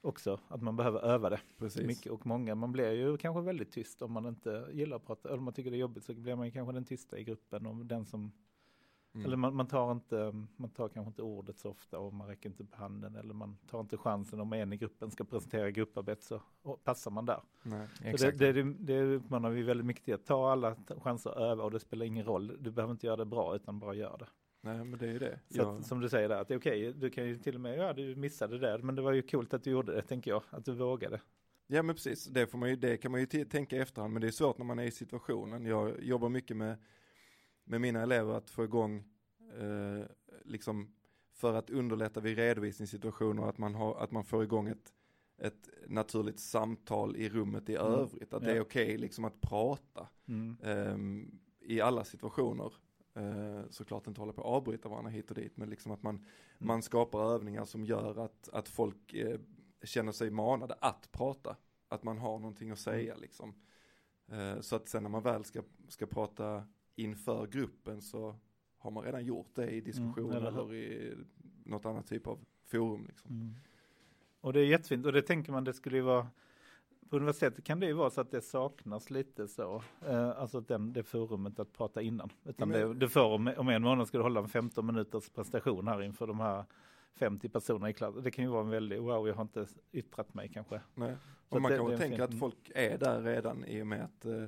också, 0.00 0.40
att 0.48 0.62
man 0.62 0.76
behöver 0.76 1.00
öva 1.00 1.30
det 1.30 1.40
Precis. 1.58 1.86
mycket 1.86 2.12
och 2.12 2.26
många, 2.26 2.54
man 2.54 2.72
blir 2.72 2.90
ju 2.90 3.16
kanske 3.16 3.42
väldigt 3.42 3.72
tyst 3.72 4.02
om 4.02 4.12
man 4.12 4.26
inte 4.26 4.68
gillar 4.72 4.96
att 4.96 5.06
prata, 5.06 5.28
eller 5.28 5.38
om 5.38 5.44
man 5.44 5.54
tycker 5.54 5.70
det 5.70 5.76
är 5.76 5.80
jobbigt 5.80 6.04
så 6.04 6.14
blir 6.14 6.36
man 6.36 6.46
ju 6.46 6.52
kanske 6.52 6.72
den 6.72 6.84
tysta 6.84 7.18
i 7.18 7.24
gruppen 7.24 7.66
och 7.66 7.86
den 7.86 8.06
som 8.06 8.32
Mm. 9.14 9.26
eller 9.26 9.36
man, 9.36 9.54
man, 9.54 9.66
tar 9.66 9.92
inte, 9.92 10.32
man 10.56 10.70
tar 10.70 10.88
kanske 10.88 11.08
inte 11.08 11.22
ordet 11.22 11.58
så 11.58 11.70
ofta 11.70 11.98
och 11.98 12.14
man 12.14 12.28
räcker 12.28 12.48
inte 12.48 12.62
upp 12.62 12.74
handen 12.74 13.16
eller 13.16 13.34
man 13.34 13.56
tar 13.66 13.80
inte 13.80 13.96
chansen 13.96 14.40
om 14.40 14.52
en 14.52 14.72
i 14.72 14.76
gruppen 14.76 15.10
ska 15.10 15.24
presentera 15.24 15.70
grupparbete 15.70 16.22
så 16.24 16.42
och 16.62 16.84
passar 16.84 17.10
man 17.10 17.26
där. 17.26 17.40
Nej. 17.62 17.88
Exakt. 18.04 18.38
det, 18.38 18.52
det, 18.52 18.62
det 18.62 19.02
uppmanar 19.02 19.50
vi 19.50 19.62
väldigt 19.62 19.86
mycket 19.86 20.04
till, 20.04 20.14
att 20.14 20.26
ta 20.26 20.52
alla 20.52 20.76
chanser 21.02 21.30
att 21.30 21.36
öva 21.36 21.64
och 21.64 21.70
det 21.70 21.80
spelar 21.80 22.06
ingen 22.06 22.24
roll. 22.24 22.56
Du 22.60 22.70
behöver 22.70 22.92
inte 22.92 23.06
göra 23.06 23.16
det 23.16 23.24
bra 23.24 23.56
utan 23.56 23.78
bara 23.78 23.94
gör 23.94 24.16
det. 24.18 24.26
Nej, 24.62 24.84
men 24.84 24.98
det 24.98 25.06
är 25.06 25.12
ju 25.12 25.18
det. 25.18 25.40
Så 25.48 25.58
Jag- 25.58 25.76
att, 25.78 25.86
som 25.86 26.00
du 26.00 26.08
säger 26.08 26.28
där, 26.28 26.40
att 26.40 26.48
det 26.48 26.54
är 26.54 26.58
okej, 26.58 26.92
du 26.92 27.10
kan 27.10 27.26
ju 27.26 27.38
till 27.38 27.54
och 27.54 27.60
med, 27.60 27.78
ja 27.78 27.92
du 27.92 28.16
missade 28.16 28.58
det 28.58 28.66
där, 28.66 28.78
men 28.78 28.94
det 28.94 29.02
var 29.02 29.12
ju 29.12 29.22
coolt 29.22 29.54
att 29.54 29.62
du 29.64 29.70
gjorde 29.70 29.92
det, 29.94 30.02
tänker 30.02 30.30
jag, 30.30 30.42
att 30.50 30.64
du 30.64 30.72
vågade. 30.74 31.20
Ja 31.66 31.82
men 31.82 31.94
precis, 31.94 32.24
det, 32.26 32.46
får 32.46 32.58
man 32.58 32.68
ju, 32.70 32.76
det 32.76 32.96
kan 32.96 33.10
man 33.10 33.20
ju 33.20 33.26
tänka 33.26 33.76
i 33.76 33.78
efterhand 33.78 34.12
men 34.12 34.22
det 34.22 34.28
är 34.28 34.32
svårt 34.32 34.58
när 34.58 34.64
man 34.64 34.78
är 34.78 34.84
i 34.84 34.90
situationen. 34.90 35.64
Jag 35.64 36.02
jobbar 36.02 36.28
mycket 36.28 36.56
med, 36.56 36.76
med 37.64 37.80
mina 37.80 38.02
elever 38.02 38.34
att 38.34 38.50
få 38.50 38.64
igång, 38.64 39.04
eh, 39.58 40.04
liksom 40.44 40.94
för 41.32 41.54
att 41.54 41.70
underlätta 41.70 42.20
vid 42.20 42.36
redovisningssituationer 42.38 43.42
att 43.48 43.58
man, 43.58 43.74
har, 43.74 43.94
att 43.96 44.10
man 44.10 44.24
får 44.24 44.42
igång 44.44 44.68
ett, 44.68 44.92
ett 45.38 45.68
naturligt 45.88 46.40
samtal 46.40 47.16
i 47.16 47.28
rummet 47.28 47.68
i 47.68 47.74
Mm. 47.76 47.86
övrigt. 47.92 48.32
Att 48.34 48.42
det 48.44 48.50
är 48.52 48.56
Ja. 48.56 48.62
okej 48.62 48.98
liksom 48.98 49.24
att 49.24 49.40
prata 49.40 50.08
Mm. 50.28 50.56
ehm, 50.62 51.38
i 51.60 51.80
alla 51.80 52.04
situationer. 52.04 52.72
Eh, 53.14 53.62
såklart 53.70 54.06
inte 54.06 54.20
hålla 54.20 54.32
på 54.32 54.40
att 54.40 54.46
avbryta 54.46 54.88
varandra 54.88 55.10
hit 55.10 55.30
och 55.30 55.36
dit 55.36 55.56
men 55.56 55.70
liksom 55.70 55.92
att 55.92 56.02
man, 56.02 56.24
man 56.58 56.82
skapar 56.82 57.34
övningar 57.34 57.64
som 57.64 57.84
gör 57.84 58.18
att, 58.24 58.48
att 58.52 58.68
folk 58.68 59.14
eh, 59.14 59.40
känner 59.82 60.12
sig 60.12 60.30
manade 60.30 60.74
att 60.80 61.12
prata. 61.12 61.56
Att 61.88 62.02
man 62.02 62.18
har 62.18 62.38
någonting 62.38 62.70
att 62.70 62.78
säga 62.78 63.16
liksom. 63.16 63.54
Eh, 64.28 64.60
så 64.60 64.76
att 64.76 64.88
sen 64.88 65.02
när 65.02 65.10
man 65.10 65.22
väl 65.22 65.44
ska, 65.44 65.62
ska 65.88 66.06
prata 66.06 66.64
inför 67.02 67.46
gruppen 67.46 68.02
så 68.02 68.36
har 68.78 68.90
man 68.90 69.04
redan 69.04 69.24
gjort 69.24 69.54
det 69.54 69.70
i 69.70 69.80
diskussion 69.80 70.32
eller 70.32 70.50
hur? 70.50 70.60
eller 70.60 70.74
i 70.74 71.14
något 71.64 71.86
annat 71.86 72.06
typ 72.06 72.26
av 72.26 72.38
forum 72.66 73.06
liksom. 73.06 73.30
Mm. 73.30 73.54
Och 74.40 74.52
det 74.52 74.60
är 74.60 74.66
jättefint 74.66 75.06
och 75.06 75.12
det 75.12 75.22
tänker 75.22 75.52
man 75.52 75.64
det 75.64 75.72
skulle 75.72 75.96
ju 75.96 76.02
vara 76.02 76.26
på 77.10 77.16
universitetet 77.16 77.64
kan 77.64 77.80
det 77.80 77.86
ju 77.86 77.92
vara 77.92 78.10
så 78.10 78.20
att 78.20 78.30
det 78.30 78.40
saknas 78.40 79.10
lite 79.10 79.48
så, 79.48 79.82
eh, 80.06 80.28
alltså 80.28 80.58
att 80.58 80.68
den, 80.68 80.92
det 80.92 81.02
forumet 81.02 81.58
att 81.58 81.72
prata 81.72 82.02
innan. 82.02 82.30
Utan 82.44 82.68
Men- 82.68 82.88
det, 82.88 82.94
det 82.94 83.08
får 83.08 83.24
om, 83.24 83.52
om 83.56 83.68
en 83.68 83.82
månad 83.82 84.08
ska 84.08 84.18
du 84.18 84.22
hålla 84.22 84.40
en 84.40 84.48
15 84.48 84.86
minuters 84.86 85.28
presentation 85.28 85.88
här 85.88 86.02
inför 86.02 86.26
de 86.26 86.40
här 86.40 86.64
50 87.14 87.48
personerna 87.48 87.90
i 87.90 87.92
klassen. 87.92 88.22
Det 88.22 88.30
kan 88.30 88.44
ju 88.44 88.50
vara 88.50 88.62
en 88.62 88.70
väldig, 88.70 89.00
wow 89.00 89.28
jag 89.28 89.34
har 89.34 89.42
inte 89.42 89.66
yttrat 89.92 90.34
mig 90.34 90.48
kanske. 90.48 90.80
Nej. 90.94 91.16
Och 91.48 91.62
man 91.62 91.70
det- 91.70 91.78
kan 91.78 91.86
väl 91.86 91.98
tänka 91.98 92.24
att 92.24 92.38
folk 92.38 92.70
är 92.74 92.98
där 92.98 93.22
redan 93.22 93.64
i 93.64 93.82
och 93.82 93.86
med 93.86 94.04
att 94.04 94.24
eh, 94.24 94.44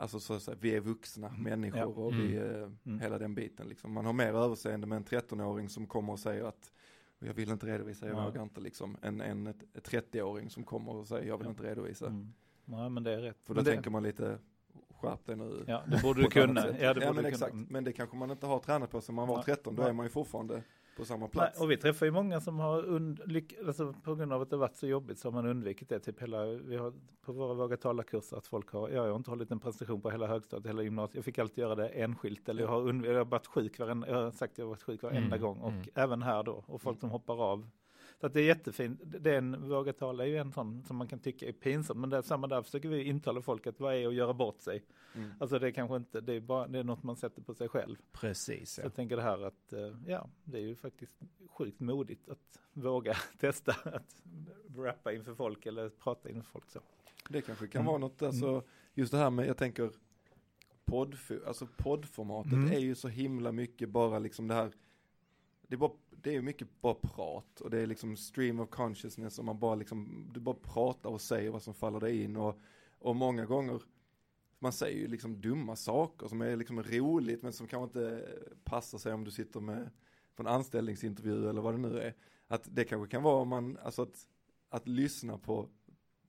Alltså 0.00 0.20
så 0.20 0.34
att 0.34 0.42
säga, 0.42 0.56
vi 0.60 0.74
är 0.76 0.80
vuxna 0.80 1.28
människor 1.38 1.78
Ja. 1.80 1.86
och 1.86 2.12
vi, 2.14 2.36
eh, 2.36 2.68
Mm. 2.86 3.00
hela 3.00 3.18
den 3.18 3.34
biten 3.34 3.68
liksom. 3.68 3.92
Man 3.92 4.06
har 4.06 4.12
mer 4.12 4.34
överseende 4.34 4.86
med 4.86 4.96
en 4.96 5.04
13-åring 5.04 5.68
som 5.68 5.86
kommer 5.86 6.12
och 6.12 6.18
säger 6.18 6.44
att 6.44 6.72
jag 7.18 7.34
vill 7.34 7.50
inte 7.50 7.66
redovisa, 7.66 8.06
jag 8.06 8.16
Ja. 8.16 8.24
vågar 8.26 8.42
inte 8.42 8.60
liksom. 8.60 8.96
En 9.02 9.46
ett 9.46 9.84
30-åring 9.84 10.50
som 10.50 10.64
kommer 10.64 10.92
och 10.96 11.06
säger 11.08 11.28
jag 11.28 11.38
vill 11.38 11.44
Ja. 11.46 11.50
inte 11.50 11.62
redovisa. 11.62 12.06
Mm. 12.06 12.32
Nej 12.64 12.90
men 12.90 13.02
det 13.02 13.12
är 13.12 13.18
rätt. 13.20 13.36
För 13.44 13.54
då 13.54 13.58
Men 13.58 13.64
det, 13.64 13.70
tänker 13.72 13.90
man 13.90 14.02
lite, 14.02 14.38
skärp 14.90 15.26
dig 15.26 15.36
nu. 15.36 15.64
Ja 15.66 15.82
det 15.86 16.02
borde 16.02 16.22
du 16.22 16.28
kunna. 16.28 16.66
Ja, 16.66 16.72
det 16.72 16.82
ja 16.82 16.94
borde 16.94 17.12
men 17.14 17.22
du 17.24 17.28
exakt, 17.30 17.52
kunna. 17.52 17.66
men 17.70 17.84
det 17.84 17.92
kanske 17.92 18.16
man 18.16 18.30
inte 18.30 18.46
har 18.46 18.58
tränat 18.58 18.90
på 18.90 19.00
sen 19.00 19.14
man 19.14 19.28
var 19.28 19.36
Nej. 19.36 19.44
13, 19.44 19.76
då 19.76 19.82
är 19.82 19.92
man 19.92 20.06
ju 20.06 20.10
fortfarande 20.10 20.62
på 20.96 21.04
samma 21.04 21.20
Nej, 21.20 21.30
plats. 21.30 21.60
och 21.60 21.70
vi 21.70 21.76
träffar 21.76 22.06
ju 22.06 22.12
många 22.12 22.40
som 22.40 22.58
har 22.58 22.82
und- 22.82 23.66
alltså 23.66 23.94
på 24.02 24.14
grund 24.14 24.32
av 24.32 24.42
att 24.42 24.50
det 24.50 24.56
varit 24.56 24.76
så 24.76 24.86
jobbigt 24.86 25.18
så 25.18 25.28
har 25.28 25.32
man 25.32 25.46
undvikit 25.46 25.88
det. 25.88 25.98
Typ 26.00 26.22
hela, 26.22 26.44
vi 26.44 26.76
har 26.76 26.92
på 27.24 27.32
våra 27.32 27.54
Våga 27.54 27.76
tala-kurser 27.76 28.36
att 28.36 28.46
folk 28.46 28.70
har, 28.72 28.88
ja, 28.88 28.94
jag 28.94 29.08
har 29.10 29.16
inte 29.16 29.30
hållit 29.30 29.50
en 29.50 29.60
presentation 29.60 30.00
på 30.00 30.10
hela 30.10 30.26
högstadiet, 30.26 30.66
hela 30.68 30.82
gymnasiet. 30.82 31.14
Jag 31.16 31.24
fick 31.24 31.38
alltid 31.38 31.58
göra 31.62 31.74
det 31.74 31.88
enskilt 31.88 32.48
eller 32.48 32.62
jag 32.62 32.68
har, 32.70 32.80
undv- 32.80 33.06
jag 33.06 33.18
har 33.18 33.24
varit 33.24 33.46
sjuk 33.46 33.78
varenda, 33.78 34.08
jag 34.08 34.22
har 34.22 34.30
sagt 34.30 34.52
att 34.52 34.58
jag 34.58 34.64
har 34.64 34.70
varit 34.70 34.82
sjuk 34.82 35.02
varenda 35.02 35.36
Mm, 35.36 35.40
gång 35.40 35.58
och 35.60 35.72
mm. 35.72 35.84
även 35.94 36.22
här 36.22 36.42
då 36.42 36.64
och 36.66 36.82
folk 36.82 37.00
som 37.00 37.10
hoppar 37.10 37.42
av. 37.52 37.68
Så 38.20 38.26
att 38.26 38.32
det 38.32 38.40
är 38.40 38.44
jättefint. 38.44 39.00
Det 39.04 39.30
är 39.34 39.38
en, 39.38 39.68
Våga 39.68 39.92
tala 39.92 40.22
är 40.24 40.28
ju 40.28 40.36
en 40.36 40.52
sån 40.52 40.82
som 40.84 40.96
man 40.96 41.08
kan 41.08 41.18
tycka 41.18 41.48
är 41.48 41.52
pinsam 41.52 42.00
men 42.00 42.10
det 42.10 42.16
är 42.16 42.22
samma 42.22 42.46
där 42.46 42.62
försöker 42.62 42.88
vi 42.88 43.02
intala 43.04 43.42
folk 43.42 43.66
att 43.66 43.80
vad 43.80 43.94
är 43.94 44.06
att 44.08 44.14
göra 44.14 44.34
bort 44.34 44.60
sig. 44.60 44.82
Mm. 45.14 45.30
Alltså 45.40 45.58
det 45.58 45.66
är 45.66 45.70
kanske 45.70 45.96
inte, 45.96 46.20
det 46.20 46.32
är 46.34 46.40
bara, 46.40 46.68
det 46.68 46.78
är 46.78 46.84
något 46.84 47.02
man 47.02 47.16
sätter 47.16 47.42
på 47.42 47.54
sig 47.54 47.68
själv. 47.68 47.96
Precis. 48.12 48.72
Så 48.72 48.80
Ja. 48.80 48.84
jag 48.84 48.94
tänker 48.94 49.16
det 49.16 49.22
här 49.22 49.42
att, 49.46 49.72
eh, 49.72 49.94
ja, 50.06 50.28
det 50.44 50.58
är 50.58 50.62
ju 50.62 50.76
faktiskt 50.76 51.12
sjukt 51.50 51.80
modigt 51.80 52.28
att 52.28 52.58
våga 52.72 53.14
testa 53.38 53.72
att 53.84 54.22
rappa 54.76 55.12
inför 55.12 55.34
folk 55.34 55.66
eller 55.66 55.88
prata 55.88 56.30
inför 56.30 56.50
folk 56.50 56.70
så. 56.70 56.80
Det 57.28 57.40
kanske 57.42 57.66
kan 57.66 57.80
Mm. 57.80 57.86
vara 57.88 57.98
något, 57.98 58.22
alltså 58.22 58.62
just 58.94 59.12
det 59.12 59.18
här 59.18 59.30
med, 59.30 59.46
jag 59.46 59.56
tänker 59.56 59.90
podd, 60.84 61.16
alltså 61.46 61.66
poddformatet 61.76 62.52
Mm. 62.52 62.72
är 62.72 62.78
ju 62.78 62.94
så 62.94 63.08
himla 63.08 63.52
mycket 63.52 63.88
bara 63.88 64.18
liksom 64.18 64.48
det 64.48 64.54
här, 64.54 64.72
det 65.62 65.74
är, 65.74 65.78
bara, 65.78 65.92
det 66.22 66.36
är 66.36 66.42
mycket 66.42 66.80
bara 66.80 66.94
prat 66.94 67.60
och 67.60 67.70
det 67.70 67.78
är 67.78 67.86
liksom 67.86 68.16
stream 68.16 68.60
of 68.60 68.70
consciousness 68.70 69.38
och 69.38 69.44
man 69.44 69.58
bara 69.58 69.74
liksom, 69.74 70.30
du 70.34 70.40
bara 70.40 70.54
pratar 70.54 71.10
och 71.10 71.20
säger 71.20 71.50
vad 71.50 71.62
som 71.62 71.74
faller 71.74 72.00
dig 72.00 72.22
in 72.22 72.36
och, 72.36 72.58
och 72.98 73.16
många 73.16 73.46
gånger, 73.46 73.82
man 74.58 74.72
säger 74.72 74.98
ju 74.98 75.06
liksom 75.06 75.40
dumma 75.40 75.76
saker 75.76 76.28
som 76.28 76.40
är 76.40 76.56
liksom 76.56 76.82
roligt 76.82 77.42
men 77.42 77.52
som 77.52 77.66
kanske 77.66 77.84
inte 78.00 78.28
passar 78.64 78.98
sig 78.98 79.12
om 79.12 79.24
du 79.24 79.30
sitter 79.30 79.60
med 79.60 79.90
på 80.34 80.42
en 80.42 80.46
anställningsintervju 80.46 81.48
eller 81.48 81.60
vad 81.60 81.74
det 81.74 81.78
nu 81.78 82.00
är. 82.00 82.14
Att 82.48 82.68
det 82.72 82.84
kanske 82.84 83.10
kan 83.10 83.22
vara 83.22 83.42
om 83.42 83.48
man, 83.48 83.78
alltså 83.82 84.02
att, 84.02 84.26
att 84.68 84.88
lyssna 84.88 85.38
på 85.38 85.68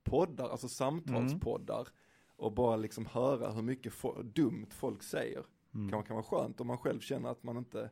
poddar, 0.04 0.50
alltså 0.50 0.68
samtalspoddar 0.68 1.88
och 2.36 2.52
bara 2.54 2.76
liksom 2.76 3.06
höra 3.06 3.52
hur 3.52 3.62
mycket 3.62 3.94
fo- 3.94 4.24
dumt 4.24 4.68
folk 4.70 5.04
säger. 5.04 5.46
Mm. 5.74 5.90
Kan, 5.90 6.04
kan 6.04 6.16
vara 6.16 6.26
skönt 6.26 6.62
om 6.62 6.68
man 6.68 6.78
själv 6.78 7.00
känner 7.00 7.30
att 7.30 7.44
man 7.44 7.58
inte 7.58 7.90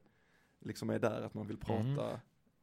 liksom 0.61 0.89
är 0.89 0.99
där, 0.99 1.21
att 1.21 1.33
man 1.33 1.47
vill 1.47 1.57
prata 1.57 1.81
Mm. 1.81 2.17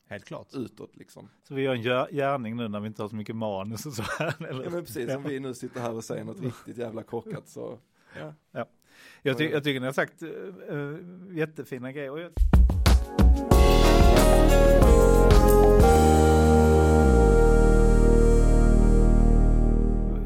Helt 0.08 0.24
klart. 0.24 0.54
utåt 0.54 0.96
liksom. 0.96 1.28
Så 1.42 1.54
vi 1.54 1.62
gör 1.62 1.74
en 1.74 1.82
gärning 2.12 2.56
nu 2.56 2.68
när 2.68 2.80
vi 2.80 2.86
inte 2.86 3.02
har 3.02 3.08
så 3.08 3.16
mycket 3.16 3.36
manus 3.36 3.86
och 3.86 3.92
så 3.92 4.02
här. 4.02 4.48
Eller? 4.48 4.64
Ja 4.64 4.70
men 4.70 4.84
precis, 4.84 5.14
om 5.16 5.22
vi 5.22 5.40
nu 5.40 5.54
sitter 5.54 5.80
här 5.80 5.94
och 5.94 6.04
säger 6.04 6.24
något 6.24 6.40
riktigt 6.40 6.76
jävla 6.76 7.02
korkat 7.02 7.48
så, 7.48 7.78
ja. 8.52 8.66
jag, 9.22 9.38
ty- 9.38 9.50
jag 9.50 9.64
tycker 9.64 9.80
ni 9.80 9.86
har 9.86 9.92
sagt 9.92 10.22
uh, 10.22 11.36
jättefina 11.36 11.92
grejer. 11.92 12.32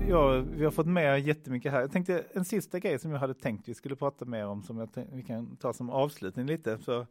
Ja, 0.08 0.44
vi 0.56 0.64
har 0.64 0.70
fått 0.70 0.86
med 0.86 1.20
jättemycket 1.20 1.72
här. 1.72 1.80
Jag 1.80 1.92
tänkte 1.92 2.24
en 2.32 2.44
sista 2.44 2.78
grej 2.78 2.98
som 2.98 3.10
jag 3.10 3.18
hade 3.18 3.34
tänkt 3.34 3.68
vi 3.68 3.74
skulle 3.74 3.96
prata 3.96 4.24
mer 4.24 4.46
om 4.46 4.62
som 4.62 4.88
vi 5.12 5.22
kan 5.22 5.56
ta 5.56 5.72
som 5.72 5.90
avslutning 5.90 6.46
lite. 6.46 6.78
Så 6.78 7.06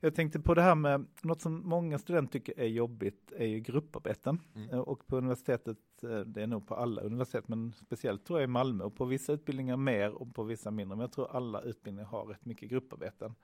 jag 0.00 0.14
tänkte 0.14 0.40
på 0.40 0.54
det 0.54 0.62
här 0.62 0.74
med 0.74 1.06
något 1.22 1.42
som 1.42 1.68
många 1.68 1.98
studenter 1.98 2.32
tycker 2.32 2.60
är 2.60 2.66
jobbigt 2.66 3.32
är 3.36 3.46
ju 3.46 3.60
grupparbeten. 3.60 4.40
Mm. 4.54 4.70
Eh, 4.70 4.78
Och 4.78 5.06
på 5.06 5.16
universitetet, 5.16 5.78
eh, 6.02 6.20
det 6.20 6.42
är 6.42 6.46
nog 6.46 6.66
på 6.66 6.74
alla 6.74 7.02
universitet, 7.02 7.48
men 7.48 7.72
speciellt 7.72 8.24
tror 8.24 8.38
jag 8.40 8.44
i 8.44 8.52
Malmö 8.52 8.84
och 8.84 8.94
på 8.96 9.04
vissa 9.04 9.32
utbildningar 9.32 9.76
mer 9.76 10.10
och 10.12 10.34
på 10.34 10.42
vissa 10.42 10.70
mindre. 10.70 10.96
Men 10.96 11.00
jag 11.02 11.12
tror 11.12 11.36
alla 11.36 11.60
utbildningar 11.60 12.08
har 12.08 12.26
rätt 12.26 12.44
mycket 12.44 12.70
grupparbeten. 12.70 13.34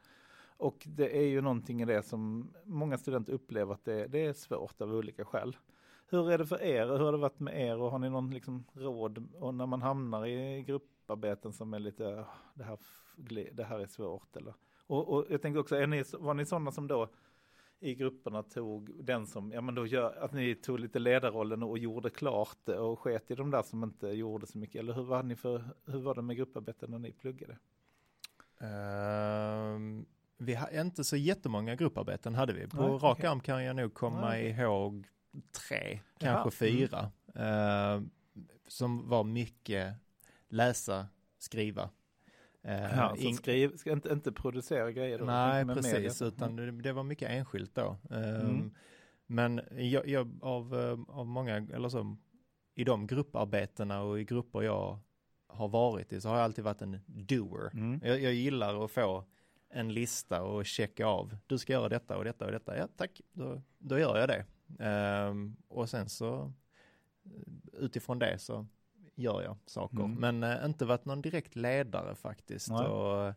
Och 0.58 0.82
det 0.86 1.18
är 1.18 1.26
ju 1.28 1.40
någonting 1.40 1.82
i 1.82 1.84
det 1.84 2.02
som 2.02 2.52
många 2.64 2.98
studenter 2.98 3.32
upplever 3.32 3.74
att 3.74 3.84
det, 3.84 4.06
det 4.06 4.24
är 4.26 4.32
svårt 4.32 4.80
av 4.80 4.94
olika 4.94 5.24
skäl. 5.24 5.56
Hur 6.08 6.30
är 6.30 6.38
det 6.38 6.46
för 6.46 6.62
er? 6.62 6.86
Hur 6.86 6.98
har 6.98 7.12
det 7.12 7.18
varit 7.18 7.40
med 7.40 7.60
er? 7.66 7.78
Och 7.78 7.90
har 7.90 7.98
ni 7.98 8.10
någon 8.10 8.30
liksom 8.30 8.64
råd? 8.72 9.28
Och 9.34 9.54
när 9.54 9.66
man 9.66 9.82
hamnar 9.82 10.26
i 10.26 10.62
grupparbeten 10.62 11.52
som 11.52 11.74
är 11.74 11.78
lite, 11.78 12.20
"Ah, 12.20 12.26
det 12.54 12.64
här, 12.64 12.78
det 13.52 13.64
här 13.64 13.78
är 13.78 13.86
svårt 13.86 14.36
eller? 14.36 14.54
Och, 14.86 15.08
och 15.08 15.26
jag 15.30 15.42
tänker 15.42 15.60
också, 15.60 15.86
ni, 15.86 16.04
var 16.12 16.34
ni 16.34 16.46
sådana 16.46 16.72
som 16.72 16.86
då 16.86 17.08
i 17.80 17.94
grupperna 17.94 18.42
tog 18.42 19.04
den 19.04 19.26
som, 19.26 19.52
ja 19.52 19.60
men 19.60 19.74
då 19.74 19.86
gör, 19.86 20.24
att 20.24 20.32
ni 20.32 20.54
tog 20.54 20.80
lite 20.80 20.98
ledarrollen 20.98 21.62
och 21.62 21.78
gjorde 21.78 22.10
klart 22.10 22.68
och 22.68 22.98
sket 22.98 23.30
i 23.30 23.34
de 23.34 23.50
där 23.50 23.62
som 23.62 23.84
inte 23.84 24.06
gjorde 24.06 24.46
så 24.46 24.58
mycket? 24.58 24.78
Eller 24.78 24.92
hur 24.92 25.02
var, 25.02 25.22
ni 25.22 25.36
för, 25.36 25.64
hur 25.86 26.00
var 26.00 26.14
det 26.14 26.22
med 26.22 26.36
grupparbeten 26.36 26.90
när 26.90 26.98
ni 26.98 27.12
pluggade? 27.12 27.58
Ehm, 28.60 30.06
vi 30.38 30.54
har 30.54 30.80
inte 30.80 31.04
så 31.04 31.16
jättemånga 31.16 31.74
grupparbeten 31.76 32.34
hade 32.34 32.52
vi. 32.52 32.68
På 32.68 32.76
Nej, 32.76 32.90
rak 32.90 33.02
okej. 33.18 33.26
arm 33.26 33.40
kan 33.40 33.64
jag 33.64 33.76
nog 33.76 33.94
komma 33.94 34.20
Nej, 34.20 34.52
okej. 34.52 34.64
ihåg 34.64 35.06
tre, 35.68 36.00
kanske 36.18 36.50
fyra. 36.50 37.10
Ehm, 37.34 38.10
som 38.68 39.08
var 39.08 39.24
mycket 39.24 39.94
läsa, 40.48 41.06
skriva. 41.38 41.90
Eh, 42.66 42.96
Ja, 42.96 43.14
ing- 43.18 43.32
skriv, 43.36 43.76
ska 43.76 43.92
inte, 43.92 44.12
inte 44.12 44.32
producera 44.32 44.92
grejer 44.92 45.18
då? 45.18 45.24
Nej, 45.24 45.64
med 45.64 45.76
precis, 45.76 45.92
media. 46.20 46.28
utan 46.28 46.56
det, 46.56 46.70
det 46.70 46.92
var 46.92 47.02
mycket 47.02 47.30
enskilt 47.30 47.74
då. 47.74 47.96
Ehm, 48.10 48.40
Mm. 48.40 48.70
Men 49.28 49.60
jag, 49.70 50.08
jag, 50.08 50.38
av, 50.42 50.80
eh, 50.80 51.16
av 51.16 51.26
många, 51.26 51.56
eller 51.56 51.88
så, 51.88 52.16
i 52.74 52.84
de 52.84 53.06
grupparbetena 53.06 54.02
och 54.02 54.20
i 54.20 54.24
grupper 54.24 54.62
jag 54.62 54.98
har 55.46 55.68
varit 55.68 56.12
i 56.12 56.20
så 56.20 56.28
har 56.28 56.36
jag 56.36 56.44
alltid 56.44 56.64
varit 56.64 56.82
en 56.82 57.00
doer. 57.06 57.70
Mm. 57.74 58.00
Jag, 58.04 58.20
jag 58.22 58.34
gillar 58.34 58.84
att 58.84 58.90
få 58.90 59.24
en 59.70 59.94
lista 59.94 60.42
och 60.42 60.66
checka 60.66 61.06
av. 61.06 61.36
Du 61.46 61.58
ska 61.58 61.72
göra 61.72 61.88
detta 61.88 62.16
och 62.16 62.24
detta 62.24 62.44
och 62.46 62.52
detta. 62.52 62.76
Ja, 62.78 62.88
tack. 62.96 63.20
Då, 63.32 63.62
då 63.78 63.98
gör 63.98 64.18
jag 64.18 64.28
det. 64.28 64.44
Ehm, 64.84 65.56
och 65.68 65.88
sen 65.90 66.08
så 66.08 66.52
eh, 67.24 67.30
utifrån 67.78 68.18
det 68.18 68.38
så 68.38 68.66
gör 69.16 69.42
jag 69.42 69.56
saker. 69.66 69.96
Mm. 70.04 70.14
Men 70.38 70.42
eh, 70.58 70.64
inte 70.66 70.84
varit 70.84 71.04
någon 71.04 71.22
direkt 71.22 71.56
ledare 71.56 72.14
faktiskt. 72.14 72.70
Nej. 72.70 72.86
Och 72.86 73.26
eh, 73.26 73.34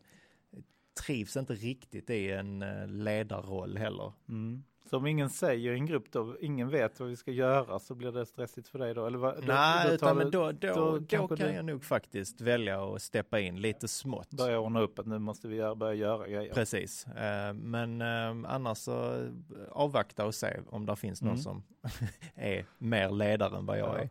trivs 1.06 1.36
inte 1.36 1.54
riktigt 1.54 2.10
i 2.10 2.30
en 2.30 2.62
eh, 2.62 2.86
ledarroll 2.88 3.76
heller. 3.76 4.12
Mm. 4.28 4.64
Så 4.90 4.96
om 4.96 5.06
ingen 5.06 5.30
säger 5.30 5.72
i 5.72 5.74
en 5.74 5.86
grupp 5.86 6.12
då, 6.12 6.36
ingen 6.40 6.68
vet 6.68 7.00
vad 7.00 7.08
vi 7.08 7.16
ska 7.16 7.30
göra 7.30 7.78
så 7.78 7.94
blir 7.94 8.12
det 8.12 8.26
stressigt 8.26 8.68
för 8.68 8.78
dig 8.78 8.94
då? 8.94 9.06
Eller 9.06 9.18
vad, 9.18 9.44
Nej, 9.46 9.88
då 9.88 9.94
utan 9.94 10.16
men 10.16 10.30
då, 10.30 10.52
då, 10.52 10.68
då 10.74 10.98
då, 10.98 11.06
kan 11.06 11.28
du- 11.48 11.52
jag 11.54 11.64
nog 11.64 11.84
faktiskt 11.84 12.40
välja 12.40 12.84
att 12.94 13.02
steppa 13.02 13.40
in 13.40 13.60
lite 13.60 13.88
smått. 13.88 14.30
börjar 14.30 14.58
ordna 14.58 14.80
upp 14.80 14.98
att 14.98 15.06
nu 15.06 15.18
måste 15.18 15.48
vi 15.48 15.56
göra, 15.56 15.74
börja 15.74 15.94
göra 15.94 16.28
grejer. 16.28 16.54
Precis, 16.54 17.06
men 17.54 18.02
annars 18.46 18.78
så 18.78 19.26
avvakta 19.70 20.26
och 20.26 20.34
se 20.34 20.60
om 20.68 20.86
det 20.86 20.96
finns 20.96 21.22
någon 21.22 21.30
Mm. 21.30 21.42
som 21.42 21.62
är 22.34 22.64
mer 22.78 23.10
ledare 23.10 23.56
än 23.58 23.66
vad 23.66 23.78
jag 23.78 24.00
är. 24.00 24.10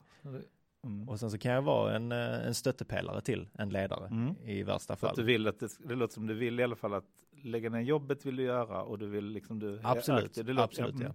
Mm. 0.84 1.10
Och 1.10 1.20
sen 1.20 1.32
så 1.32 1.38
kan 1.38 1.52
jag 1.52 1.62
vara 1.62 1.96
en, 1.96 2.12
eh, 2.12 2.48
en 2.48 2.54
stöttepelare 2.54 3.22
till 3.22 3.48
en 3.54 3.70
ledare 3.70 4.08
Mm. 4.08 4.36
i 4.46 4.64
värsta 4.64 4.96
För 4.96 5.08
att 5.08 5.16
du 5.16 5.22
fall. 5.22 5.26
vill 5.26 5.48
att 5.48 5.60
det, 5.60 5.78
det 5.80 5.96
låter 5.96 6.14
som 6.14 6.28
du 6.28 6.34
vill 6.34 6.60
i 6.60 6.64
alla 6.64 6.76
fall 6.76 6.94
att 6.94 7.06
lägga 7.44 7.70
ner 7.70 7.80
jobbet 7.82 8.26
vill 8.26 8.36
du 8.36 8.44
göra 8.44 8.84
och 8.84 9.00
du 9.00 9.08
vill 9.08 9.26
liksom 9.26 9.60
du 9.60 9.80
Absolut. 9.84 10.34
Det 10.34 10.44
låter- 10.44 10.64
absolut 10.64 10.96
mm. 10.96 11.08
ja. 11.08 11.14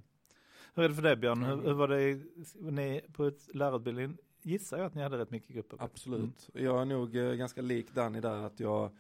Hur 0.75 0.85
är 0.85 0.89
det 0.89 0.95
för 0.95 1.03
dig 1.03 1.17
Björn? 1.17 1.43
Hur, 1.45 1.53
Mm. 1.53 1.65
hur 1.67 1.73
var 1.73 1.89
det 1.89 2.21
ni 2.71 3.01
på 3.13 3.25
ett 3.25 3.55
lärarutbildning? 3.55 4.17
Gissar 4.43 4.77
jag 4.79 4.87
att 4.87 4.95
ni 4.95 5.03
hade 5.03 5.19
rätt 5.19 5.31
mycket 5.31 5.55
grupper? 5.55 5.77
Absolut. 5.81 6.51
Jag 6.55 6.81
är 6.81 6.85
nog 6.85 7.17
eh, 7.17 7.33
ganska 7.33 7.63
lik 7.63 7.95
Danny 7.95 8.21
där 8.21 8.43
att 8.47 8.61
jag, 8.61 8.91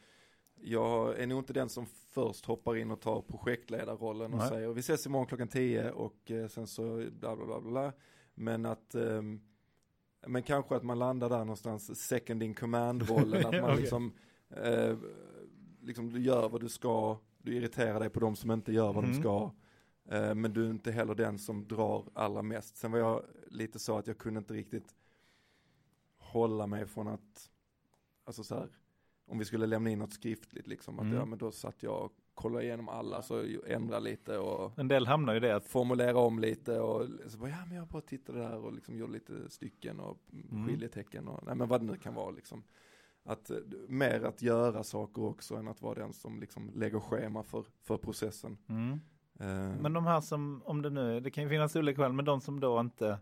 jag 0.60 1.18
är 1.18 1.26
nog 1.26 1.38
inte 1.38 1.52
den 1.52 1.68
som 1.68 1.86
först 2.10 2.44
hoppar 2.44 2.76
in 2.76 2.90
och 2.90 3.00
tar 3.00 3.20
projektledarrollen 3.22 4.32
och 4.32 4.38
Nej. 4.38 4.48
säger 4.48 4.68
vi 4.68 4.80
ses 4.80 5.06
imorgon 5.06 5.26
klockan 5.26 5.48
10 5.48 5.90
och 5.90 6.30
eh, 6.30 6.46
sen 6.48 6.66
så 6.66 7.04
bla 7.20 7.36
bla 7.36 7.46
bla 7.46 7.60
bla. 7.60 7.92
Men 8.34 8.66
att 8.66 8.94
ehm, 8.94 9.40
men 10.26 10.42
kanske 10.42 10.76
att 10.76 10.82
man 10.82 10.98
landar 10.98 11.28
där 11.28 11.38
någonstans 11.38 12.00
second 12.00 12.42
in 12.42 12.54
command-rollen, 12.60 13.46
att 13.46 13.52
man 13.52 13.64
Okej. 13.64 13.76
liksom, 13.80 14.12
eh, 14.50 14.96
liksom 15.80 16.10
du 16.12 16.20
gör 16.20 16.48
vad 16.48 16.60
du 16.60 16.68
ska, 16.68 17.18
du 17.38 17.54
irriterar 17.54 18.00
dig 18.00 18.10
på 18.10 18.20
de 18.20 18.36
som 18.36 18.50
inte 18.50 18.72
gör 18.72 18.92
vad 18.92 19.04
Mm. 19.04 19.16
de 19.16 19.20
ska. 19.22 19.50
Eh, 20.08 20.34
men 20.34 20.52
du 20.52 20.66
är 20.66 20.70
inte 20.70 20.92
heller 20.92 21.14
den 21.14 21.38
som 21.38 21.68
drar 21.68 22.04
allra 22.14 22.42
mest. 22.42 22.76
Sen 22.76 22.92
var 22.92 22.98
jag 22.98 23.22
lite 23.46 23.78
så 23.78 23.98
att 23.98 24.06
jag 24.06 24.18
kunde 24.18 24.38
inte 24.38 24.54
riktigt 24.54 24.94
hålla 26.16 26.66
mig 26.66 26.86
från 26.86 27.08
att, 27.08 27.50
alltså 28.24 28.44
så 28.44 28.54
här, 28.54 28.68
om 29.26 29.38
vi 29.38 29.44
skulle 29.44 29.66
lämna 29.66 29.90
in 29.90 29.98
något 29.98 30.12
skriftligt 30.12 30.66
liksom, 30.66 30.98
att 30.98 31.04
Mm. 31.04 31.16
ja 31.16 31.24
men 31.24 31.38
då 31.38 31.52
satt 31.52 31.82
jag 31.82 32.04
och 32.04 32.12
kollade 32.34 32.64
igenom 32.64 32.88
alla, 32.88 33.22
så 33.22 33.44
ändra 33.66 33.98
lite 33.98 34.38
och 34.38 34.78
En 34.78 34.88
del 34.88 35.06
hamnar 35.06 35.34
ju 35.34 35.40
det 35.40 35.56
att 35.56 35.66
formulera 35.66 36.18
om 36.18 36.38
lite 36.38 36.80
och 36.80 37.06
så 37.28 37.38
bara, 37.38 37.50
ja 37.50 37.64
men 37.68 37.76
jag 37.76 37.86
bara 37.86 38.02
tittade 38.02 38.38
där 38.38 38.56
och 38.58 38.72
liksom 38.72 38.96
gjorde 38.96 39.12
lite 39.12 39.50
stycken 39.50 40.00
och 40.00 40.18
Mm. 40.50 40.66
skiljetecken 40.66 41.28
och 41.28 41.40
nej 41.46 41.54
men 41.54 41.68
vad 41.68 41.80
det 41.80 41.86
nu 41.86 41.96
kan 41.96 42.14
vara 42.14 42.30
liksom. 42.30 42.64
Att, 43.24 43.50
eh, 43.50 43.56
mer 43.88 44.24
att 44.24 44.42
göra 44.42 44.82
saker 44.84 45.22
också 45.24 45.54
än 45.56 45.68
att 45.68 45.82
vara 45.82 45.94
den 45.94 46.12
som 46.12 46.40
liksom 46.40 46.70
lägger 46.74 47.00
schema 47.00 47.42
för, 47.42 47.64
för 47.82 47.96
processen. 47.96 48.58
mm. 48.68 49.00
Eh, 49.40 49.80
Men 49.80 49.92
de 49.92 50.06
här 50.06 50.20
som, 50.20 50.62
om 50.64 50.82
det 50.82 50.90
nu, 50.90 51.20
det 51.20 51.30
kan 51.30 51.44
ju 51.44 51.50
finnas 51.50 51.76
olika 51.76 52.02
skäl, 52.02 52.12
men 52.12 52.24
de 52.24 52.40
som 52.40 52.60
då 52.60 52.80
inte 52.80 53.18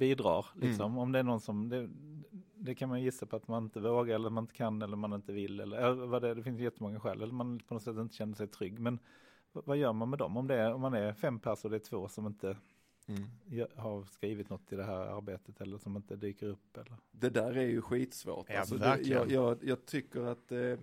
bidrar, 0.00 0.46
liksom, 0.54 0.90
Mm. 0.92 0.98
om 0.98 1.12
det 1.12 1.18
är 1.18 1.22
någon 1.22 1.40
som, 1.40 1.68
det, 1.68 1.88
det 2.54 2.74
kan 2.74 2.88
man 2.88 3.02
gissa 3.02 3.26
på 3.26 3.36
att 3.36 3.48
man 3.48 3.64
inte 3.64 3.80
vågar 3.80 4.14
eller 4.14 4.30
man 4.30 4.44
inte 4.44 4.54
kan 4.54 4.82
eller 4.82 4.96
man 4.96 5.12
inte 5.12 5.32
vill 5.32 5.60
eller 5.60 5.92
vad 5.92 6.22
det, 6.22 6.28
är, 6.28 6.34
det 6.34 6.42
finns 6.42 6.60
jättemånga 6.60 7.00
skäl, 7.00 7.22
eller 7.22 7.34
man 7.34 7.58
på 7.58 7.74
något 7.74 7.82
sätt 7.82 7.96
inte 7.96 8.14
känner 8.16 8.34
sig 8.34 8.46
trygg. 8.46 8.78
Men 8.78 8.98
vad, 9.52 9.76
gör 9.76 9.92
man 9.92 10.10
med 10.10 10.18
dem? 10.18 10.36
Om, 10.36 10.46
det 10.46 10.54
är, 10.54 10.72
om 10.74 10.80
man 10.80 10.94
är 10.94 11.12
fem 11.12 11.38
personer 11.38 11.64
och 11.64 11.70
det 11.70 11.76
är 11.76 11.88
två 11.88 12.08
som 12.08 12.26
inte 12.26 12.56
mm. 13.06 13.28
har 13.76 14.04
skrivit 14.04 14.50
något 14.50 14.72
i 14.72 14.76
det 14.76 14.84
här 14.84 15.16
arbetet 15.16 15.60
eller 15.60 15.78
som 15.78 15.96
inte 15.96 16.16
dyker 16.16 16.46
upp 16.46 16.76
eller? 16.76 16.96
Det 17.10 17.30
där 17.30 17.56
är 17.56 17.66
ju 17.66 17.82
skitsvårt. 17.82 18.46
Ja, 18.48 18.60
alltså, 18.60 18.76
det, 18.76 19.00
jag, 19.02 19.30
jag, 19.30 19.58
jag 19.62 19.86
tycker 19.86 20.20
att, 20.22 20.52
eh, 20.52 20.78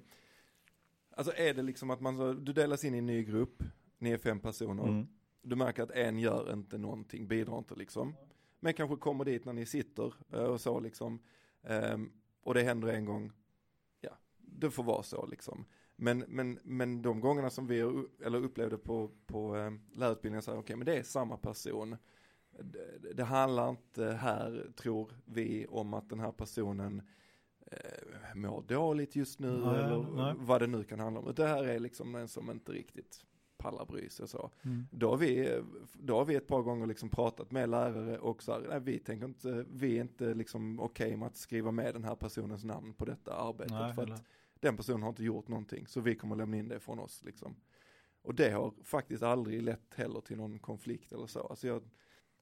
alltså 1.15 1.33
är 1.35 1.53
det 1.53 1.61
liksom 1.61 1.89
att 1.89 2.01
man, 2.01 2.17
så, 2.17 2.33
du 2.33 2.53
delas 2.53 2.83
in 2.83 2.95
i 2.95 2.97
en 2.97 3.05
ny 3.05 3.23
grupp, 3.23 3.63
ni 3.97 4.11
är 4.11 4.17
fem 4.17 4.39
personer, 4.39 4.83
Mm. 4.83 5.07
du 5.41 5.55
märker 5.55 5.83
att 5.83 5.91
en 5.91 6.19
gör 6.19 6.53
inte 6.53 6.77
någonting, 6.77 7.27
bidrar 7.27 7.57
inte 7.57 7.75
liksom. 7.75 8.15
Men 8.59 8.73
kanske 8.73 8.95
kommer 8.95 9.25
dit 9.25 9.45
när 9.45 9.53
ni 9.53 9.65
sitter 9.65 10.13
eh, 10.33 10.43
och 10.43 10.61
så 10.61 10.79
liksom, 10.79 11.19
ehm, 11.63 12.11
och 12.41 12.53
det 12.53 12.63
händer 12.63 12.87
en 12.87 13.05
gång, 13.05 13.31
ja, 14.01 14.17
det 14.37 14.71
får 14.71 14.83
vara 14.83 15.03
så 15.03 15.25
liksom. 15.25 15.65
Men, 15.95 16.19
men, 16.27 16.59
men 16.63 17.01
de 17.01 17.19
gångerna 17.19 17.49
som 17.49 17.67
vi 17.67 17.79
eller 18.25 18.43
upplevde 18.43 18.77
på, 18.77 19.11
på 19.25 19.57
eh, 19.57 19.71
lärarutbildningen, 19.91 20.41
så 20.41 20.51
här, 20.51 20.59
okej 20.59 20.75
men 20.75 20.85
det 20.85 20.97
är 20.97 21.03
samma 21.03 21.37
person. 21.37 21.97
Det, 22.59 23.13
det 23.13 23.23
handlar 23.23 23.69
inte 23.69 24.05
här, 24.05 24.71
tror 24.75 25.11
vi, 25.25 25.65
om 25.69 25.93
att 25.93 26.09
den 26.09 26.19
här 26.19 26.31
personen 26.31 27.01
eh, 27.71 28.35
mår 28.35 28.61
dåligt 28.61 29.15
just 29.15 29.39
nu 29.39 29.51
Nej, 29.51 29.83
eller 29.83 30.15
nej. 30.15 30.33
vad 30.37 30.61
det 30.61 30.67
nu 30.67 30.83
kan 30.83 30.99
handla 30.99 31.19
om. 31.19 31.33
Det 31.35 31.47
här 31.47 31.63
är 31.63 31.79
liksom 31.79 32.15
en 32.15 32.27
som 32.27 32.51
inte 32.51 32.71
riktigt 32.71 33.25
pallar 33.57 33.85
bry 33.85 34.09
sig 34.09 34.27
så. 34.27 34.51
Mm. 34.61 34.87
Då 34.91 35.09
har 35.09 35.17
vi, 35.17 35.61
då 35.93 36.17
har 36.17 36.25
vi 36.25 36.35
ett 36.35 36.47
par 36.47 36.61
gånger 36.61 36.85
liksom 36.85 37.09
pratat 37.09 37.51
med 37.51 37.69
lärare 37.69 38.19
och 38.19 38.43
så 38.43 38.51
här, 38.51 38.65
nej, 38.69 38.79
vi 38.79 38.99
tänker 38.99 39.25
inte, 39.25 39.65
vi 39.71 39.97
är 39.97 40.01
inte 40.01 40.33
liksom 40.33 40.79
okej 40.79 41.17
med 41.17 41.27
att 41.27 41.35
skriva 41.35 41.71
med 41.71 41.93
den 41.93 42.03
här 42.03 42.15
personens 42.15 42.63
namn 42.63 42.93
på 42.93 43.05
detta 43.05 43.33
arbetet. 43.33 43.71
Nej, 43.71 43.93
för 43.93 44.13
att 44.13 44.23
den 44.59 44.77
personen 44.77 45.01
har 45.01 45.09
inte 45.09 45.23
gjort 45.23 45.47
någonting, 45.47 45.87
så 45.87 46.01
vi 46.01 46.15
kommer 46.15 46.35
lämna 46.35 46.57
in 46.57 46.67
det 46.67 46.79
från 46.79 46.99
oss 46.99 47.23
liksom. 47.23 47.55
Och 48.21 48.35
det 48.35 48.51
har 48.51 48.73
faktiskt 48.83 49.23
aldrig 49.23 49.61
lett 49.61 49.95
heller 49.95 50.21
till 50.21 50.37
någon 50.37 50.59
konflikt 50.59 51.13
eller 51.13 51.27
så. 51.27 51.39
Alltså 51.39 51.67
jag, 51.67 51.83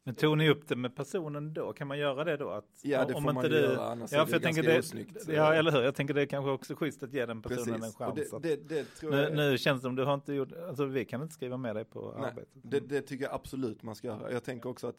Men 0.08 0.16
tog 0.16 0.38
ni 0.38 0.49
upp 0.49 0.68
det 0.68 0.76
med 0.76 0.95
personen 0.95 1.53
då? 1.53 1.74
Kan 1.74 1.88
man 1.88 1.97
göra 1.99 2.24
det 2.24 2.38
då? 2.38 2.49
Att, 2.49 2.66
ja 2.82 3.06
det 3.06 3.14
om 3.14 3.24
får 3.24 3.32
inte 3.32 3.34
man 3.34 3.43
du- 3.51 3.60
göra, 3.60 3.86
annars 3.91 4.12
Ja, 4.12 4.22
är 4.22 4.26
det 4.26 4.32
jag 4.32 4.41
ganska 4.41 4.62
det, 4.62 4.80
osnyggt. 4.80 5.18
ja 5.28 5.53
eller 5.53 5.72
hur, 5.72 5.82
jag 5.82 5.95
tänker 5.95 6.14
det 6.14 6.22
är 6.22 6.26
kanske 6.26 6.51
också 6.51 6.76
schysst 6.76 7.03
att 7.03 7.14
ge 7.14 7.26
den 7.26 7.41
personen 7.41 7.74
en 7.74 7.80
Precis, 7.82 7.97
chans. 7.97 8.34
och 8.34 8.41
det, 8.41 8.56
att, 8.56 8.60
det, 8.68 8.70
det, 8.70 8.76
det 8.76 8.84
tror 8.86 9.12
nu, 9.12 9.18
jag 9.18 9.36
nu 9.36 9.58
känns 9.58 9.82
det 9.82 9.86
som 9.86 9.95
du 9.95 10.03
har 10.03 10.14
inte 10.14 10.34
gjort, 10.34 10.49
alltså 10.68 10.86
vi 10.86 11.06
kan 11.06 11.22
inte 11.22 11.34
skriva 11.34 11.58
med 11.58 11.76
dig 11.76 11.86
på 11.86 12.16
Nej, 12.20 12.30
arbetet. 12.30 12.49
Det, 12.53 12.80
det 12.80 13.01
tycker 13.01 13.26
jag 13.26 13.34
absolut 13.34 13.84
man 13.84 13.95
ska 13.95 14.08
göra. 14.08 14.32
Jag 14.32 14.43
tänker 14.43 14.70
också 14.70 14.88
att 14.88 14.97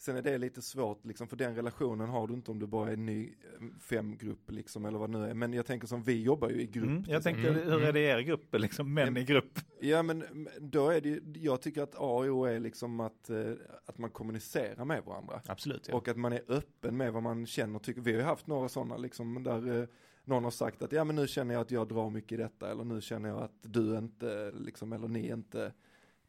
sen 0.00 0.16
är 0.16 0.22
det 0.22 0.38
lite 0.38 0.62
svårt 0.62 1.04
liksom, 1.04 1.28
för 1.28 1.36
den 1.36 1.54
relationen 1.54 2.08
har 2.08 2.26
du 2.26 2.34
inte 2.34 2.50
om 2.50 2.58
du 2.58 2.66
bara 2.66 2.92
är 2.92 2.96
ny 2.96 3.24
eh, 3.26 3.66
femgrupp 3.80 4.50
liksom, 4.50 4.84
eller 4.84 4.98
vad 4.98 5.12
det 5.12 5.18
nu 5.18 5.24
är. 5.24 5.34
Men 5.34 5.52
jag 5.52 5.66
tänker 5.66 5.86
som 5.86 6.02
vi 6.02 6.22
jobbar 6.22 6.48
ju 6.48 6.60
i 6.60 6.66
grupp. 6.66 6.88
Mm, 6.88 7.04
jag 7.08 7.22
tänkte, 7.22 7.48
Mm, 7.48 7.62
hur 7.62 7.72
är 7.72 7.78
mm. 7.80 7.94
det 7.94 8.00
i 8.00 8.04
er 8.04 8.20
grupp, 8.20 8.54
liksom 8.54 8.94
män 8.94 9.16
i 9.16 9.24
grupp? 9.24 9.58
Ja 9.80 10.02
men 10.02 10.48
då 10.60 10.88
är 10.88 11.00
det 11.00 11.08
ju, 11.08 11.22
jag 11.34 11.62
tycker 11.62 11.82
att 11.82 11.94
A 11.94 11.98
och 11.98 12.24
O 12.24 12.44
är 12.44 12.60
liksom 12.60 13.00
att, 13.00 13.30
eh, 13.30 13.52
att 13.86 13.98
man 13.98 14.10
kommunicerar 14.10 14.84
med 14.84 15.04
varandra. 15.04 15.40
Absolut 15.46 15.88
ja. 15.88 15.96
Och 15.96 16.08
att 16.08 16.16
man 16.16 16.32
är 16.32 16.42
öppen 16.48 16.96
med 16.96 17.12
vad 17.12 17.22
man 17.22 17.46
känner 17.46 17.76
och 17.76 17.82
tycker. 17.82 18.00
Vi 18.00 18.12
har 18.12 18.18
ju 18.18 18.24
haft 18.24 18.46
några 18.46 18.68
sådana 18.68 18.96
liksom 18.96 19.42
där 19.42 19.80
eh, 19.80 19.88
någon 20.24 20.44
har 20.44 20.50
sagt 20.50 20.82
att 20.82 20.92
ja 20.92 21.04
men 21.04 21.16
nu 21.16 21.26
känner 21.26 21.54
jag 21.54 21.60
att 21.60 21.70
jag 21.70 21.88
drar 21.88 22.10
mycket 22.10 22.32
i 22.32 22.36
detta 22.42 22.70
eller 22.70 22.84
nu 22.84 23.00
känner 23.00 23.28
jag 23.28 23.42
att 23.42 23.58
du 23.62 23.98
inte 23.98 24.50
liksom 24.50 24.92
eller 24.92 25.08
ni 25.08 25.28
inte 25.28 25.72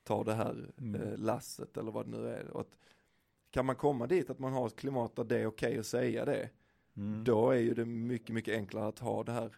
tar 0.04 0.24
det 0.24 0.34
här 0.34 0.72
Mm. 0.78 1.22
lasset 1.22 1.78
eller 1.78 1.92
vad 1.92 2.06
det 2.06 2.18
nu 2.18 2.28
är. 2.28 2.48
Och 2.48 2.62
att, 2.62 2.78
kan 3.52 3.66
man 3.66 3.76
komma 3.76 4.08
dit 4.08 4.30
att 4.30 4.40
man 4.40 4.54
har 4.54 4.68
ett 4.68 4.76
klimat 4.76 5.16
där 5.16 5.24
det 5.24 5.38
är 5.40 5.46
okej 5.46 5.78
att 5.80 5.86
säga 5.86 6.26
det, 6.26 6.50
Mm. 6.96 7.24
då 7.24 7.52
är 7.52 7.60
ju 7.60 7.74
det 7.74 7.86
mycket, 7.86 8.34
mycket 8.36 8.56
enklare 8.56 8.88
att 8.88 9.00
ha 9.00 9.24
det 9.24 9.32
här 9.32 9.56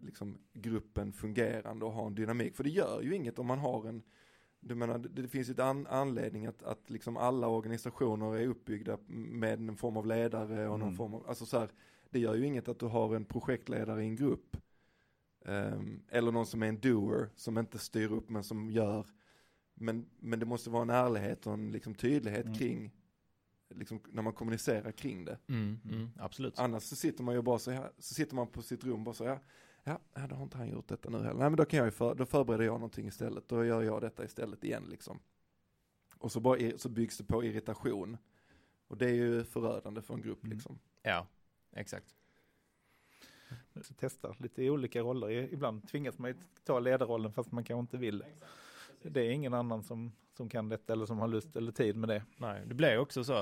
liksom 0.00 0.38
gruppen 0.52 1.12
fungerande 1.12 1.84
och 1.84 1.92
ha 1.92 2.06
en 2.06 2.14
dynamik. 2.14 2.56
För 2.56 2.64
det 2.64 2.70
gör 2.70 3.00
ju 3.02 3.14
inget 3.14 3.38
om 3.38 3.46
man 3.46 3.58
har 3.58 3.88
en, 3.88 4.02
du 4.60 4.74
menar, 4.74 4.98
det, 4.98 5.08
det 5.22 5.28
finns 5.28 5.48
ju 5.48 5.52
en 5.52 5.60
an, 5.60 5.86
anledning 5.86 6.46
att, 6.46 6.62
att 6.62 6.90
liksom 6.90 7.16
alla 7.16 7.48
organisationer 7.48 8.36
är 8.36 8.46
uppbyggda 8.46 8.98
med 9.08 9.52
en 9.58 9.76
form 9.76 9.96
av 9.96 10.06
ledare 10.06 10.68
och 10.68 10.78
någon 10.78 10.82
Mm. 10.88 10.96
form 10.96 11.14
av, 11.14 11.28
alltså 11.28 11.46
så 11.46 11.58
här, 11.58 11.68
det 12.10 12.18
gör 12.18 12.34
ju 12.34 12.46
inget 12.46 12.68
att 12.68 12.78
du 12.78 12.86
har 12.86 13.14
en 13.16 13.24
projektledare 13.24 14.02
i 14.04 14.06
en 14.06 14.16
grupp. 14.16 14.56
Ehm, 15.44 16.02
eller 16.08 16.32
någon 16.32 16.46
som 16.46 16.62
är 16.62 16.66
en 16.66 16.80
doer, 16.80 17.28
som 17.36 17.58
inte 17.58 17.78
styr 17.78 18.12
upp 18.12 18.28
men 18.30 18.44
som 18.44 18.70
gör. 18.70 19.06
Men, 19.74 20.06
men 20.20 20.38
det 20.38 20.46
måste 20.46 20.70
vara 20.70 20.82
en 20.82 20.90
ärlighet 20.90 21.46
och 21.46 21.52
en 21.54 21.70
liksom 21.70 21.94
tydlighet 21.94 22.44
Mm. 22.46 22.58
kring, 22.58 22.92
liksom 23.70 24.00
när 24.08 24.22
man 24.22 24.32
kommunicerar 24.32 24.92
kring 24.92 25.24
det. 25.24 25.38
Mm, 25.48 25.80
mm, 25.84 26.10
absolut. 26.18 26.58
Annars 26.58 26.82
så 26.82 26.96
sitter 26.96 27.24
man 27.24 27.34
ju 27.34 27.42
bara 27.42 27.58
så 27.58 27.70
här, 27.70 27.90
så 27.98 28.14
sitter 28.14 28.34
man 28.34 28.46
på 28.46 28.62
sitt 28.62 28.84
rum 28.84 28.92
och 28.92 29.00
bara 29.00 29.14
så 29.14 29.24
här, 29.24 29.38
ja, 29.84 29.98
ja, 30.14 30.26
då 30.26 30.34
har 30.36 30.42
inte 30.42 30.58
han 30.58 30.68
gjort 30.70 30.88
detta 30.88 31.10
nu 31.10 31.18
heller. 31.18 31.38
Nej 31.40 31.50
men 31.50 31.56
då 31.56 31.64
kan 31.64 31.76
jag 31.78 31.86
ju 31.86 31.90
för, 31.90 32.14
då 32.14 32.26
förbereder 32.26 32.64
jag 32.64 32.72
någonting 32.74 33.06
istället, 33.06 33.48
då 33.48 33.64
gör 33.64 33.82
jag 33.82 34.00
detta 34.00 34.24
istället 34.24 34.64
igen 34.64 34.84
liksom. 34.90 35.18
Och 36.18 36.32
så 36.32 36.40
bara, 36.40 36.78
så 36.78 36.88
byggs 36.88 37.18
det 37.18 37.24
på 37.24 37.44
irritation. 37.44 38.16
Och 38.86 38.96
det 38.96 39.06
är 39.06 39.14
ju 39.14 39.44
förödande 39.44 40.02
för 40.02 40.14
en 40.14 40.22
grupp 40.22 40.44
Mm. 40.44 40.56
liksom. 40.56 40.78
Ja, 41.02 41.26
exakt. 41.72 42.14
Testa 43.96 44.34
lite 44.38 44.70
olika 44.70 45.00
roller. 45.00 45.30
Ibland 45.30 45.88
tvingas 45.88 46.18
man 46.18 46.30
ju 46.30 46.36
ta 46.64 46.78
ledarrollen 46.78 47.32
fast 47.32 47.52
man 47.52 47.64
kanske 47.64 47.80
inte 47.80 47.96
vill. 47.96 48.24
Det 49.02 49.20
är 49.20 49.30
ingen 49.30 49.54
annan 49.54 49.82
som, 49.82 50.12
som 50.38 50.48
kan 50.48 50.68
detta 50.68 50.92
eller 50.92 51.06
som 51.06 51.18
har 51.18 51.28
lust 51.28 51.56
eller 51.56 51.72
tid 51.72 51.96
med 51.96 52.08
det. 52.08 52.22
Nej, 52.36 52.62
det 52.66 52.74
blir 52.74 52.98
också 52.98 53.24
så. 53.24 53.34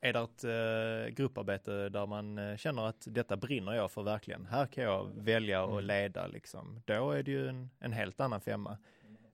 Är 0.00 0.12
det 0.12 0.18
ett 0.20 0.44
eh, 0.44 1.14
grupparbete 1.14 1.88
där 1.88 2.06
man 2.06 2.38
eh, 2.38 2.56
känner 2.56 2.86
att 2.88 3.06
detta 3.10 3.36
brinner 3.36 3.72
jag 3.72 3.90
för 3.90 4.02
verkligen. 4.02 4.46
Här 4.46 4.66
kan 4.66 4.84
jag 4.84 5.10
välja 5.16 5.64
och 5.64 5.72
Mm. 5.72 5.84
leda 5.84 6.26
liksom. 6.26 6.82
Då 6.84 7.10
är 7.10 7.22
det 7.22 7.30
ju 7.30 7.48
en, 7.48 7.70
en 7.80 7.92
helt 7.92 8.20
annan 8.20 8.40
femma. 8.40 8.78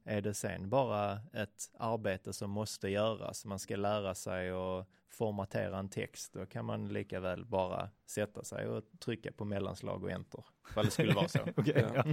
Är 0.04 0.20
det 0.20 0.34
sen 0.34 0.68
bara 0.70 1.18
ett 1.32 1.70
arbete 1.78 2.32
som 2.32 2.50
måste 2.50 2.88
göras, 2.88 3.44
man 3.44 3.58
ska 3.58 3.76
lära 3.76 4.14
sig 4.14 4.52
och 4.52 4.86
formatera 5.08 5.78
en 5.78 5.88
text, 5.88 6.32
då 6.32 6.46
kan 6.46 6.64
man 6.64 6.88
lika 6.88 7.20
väl 7.20 7.44
bara 7.44 7.90
sätta 8.06 8.44
sig 8.44 8.68
och 8.68 8.84
trycka 8.98 9.32
på 9.32 9.44
mellanslag 9.44 10.04
och 10.04 10.10
enter. 10.10 10.44
Ifall 10.70 10.84
det 10.84 10.90
skulle 10.90 11.14
vara 11.14 11.28
så. 11.28 11.38
Okej, 11.56 11.86
Ja. 11.94 12.04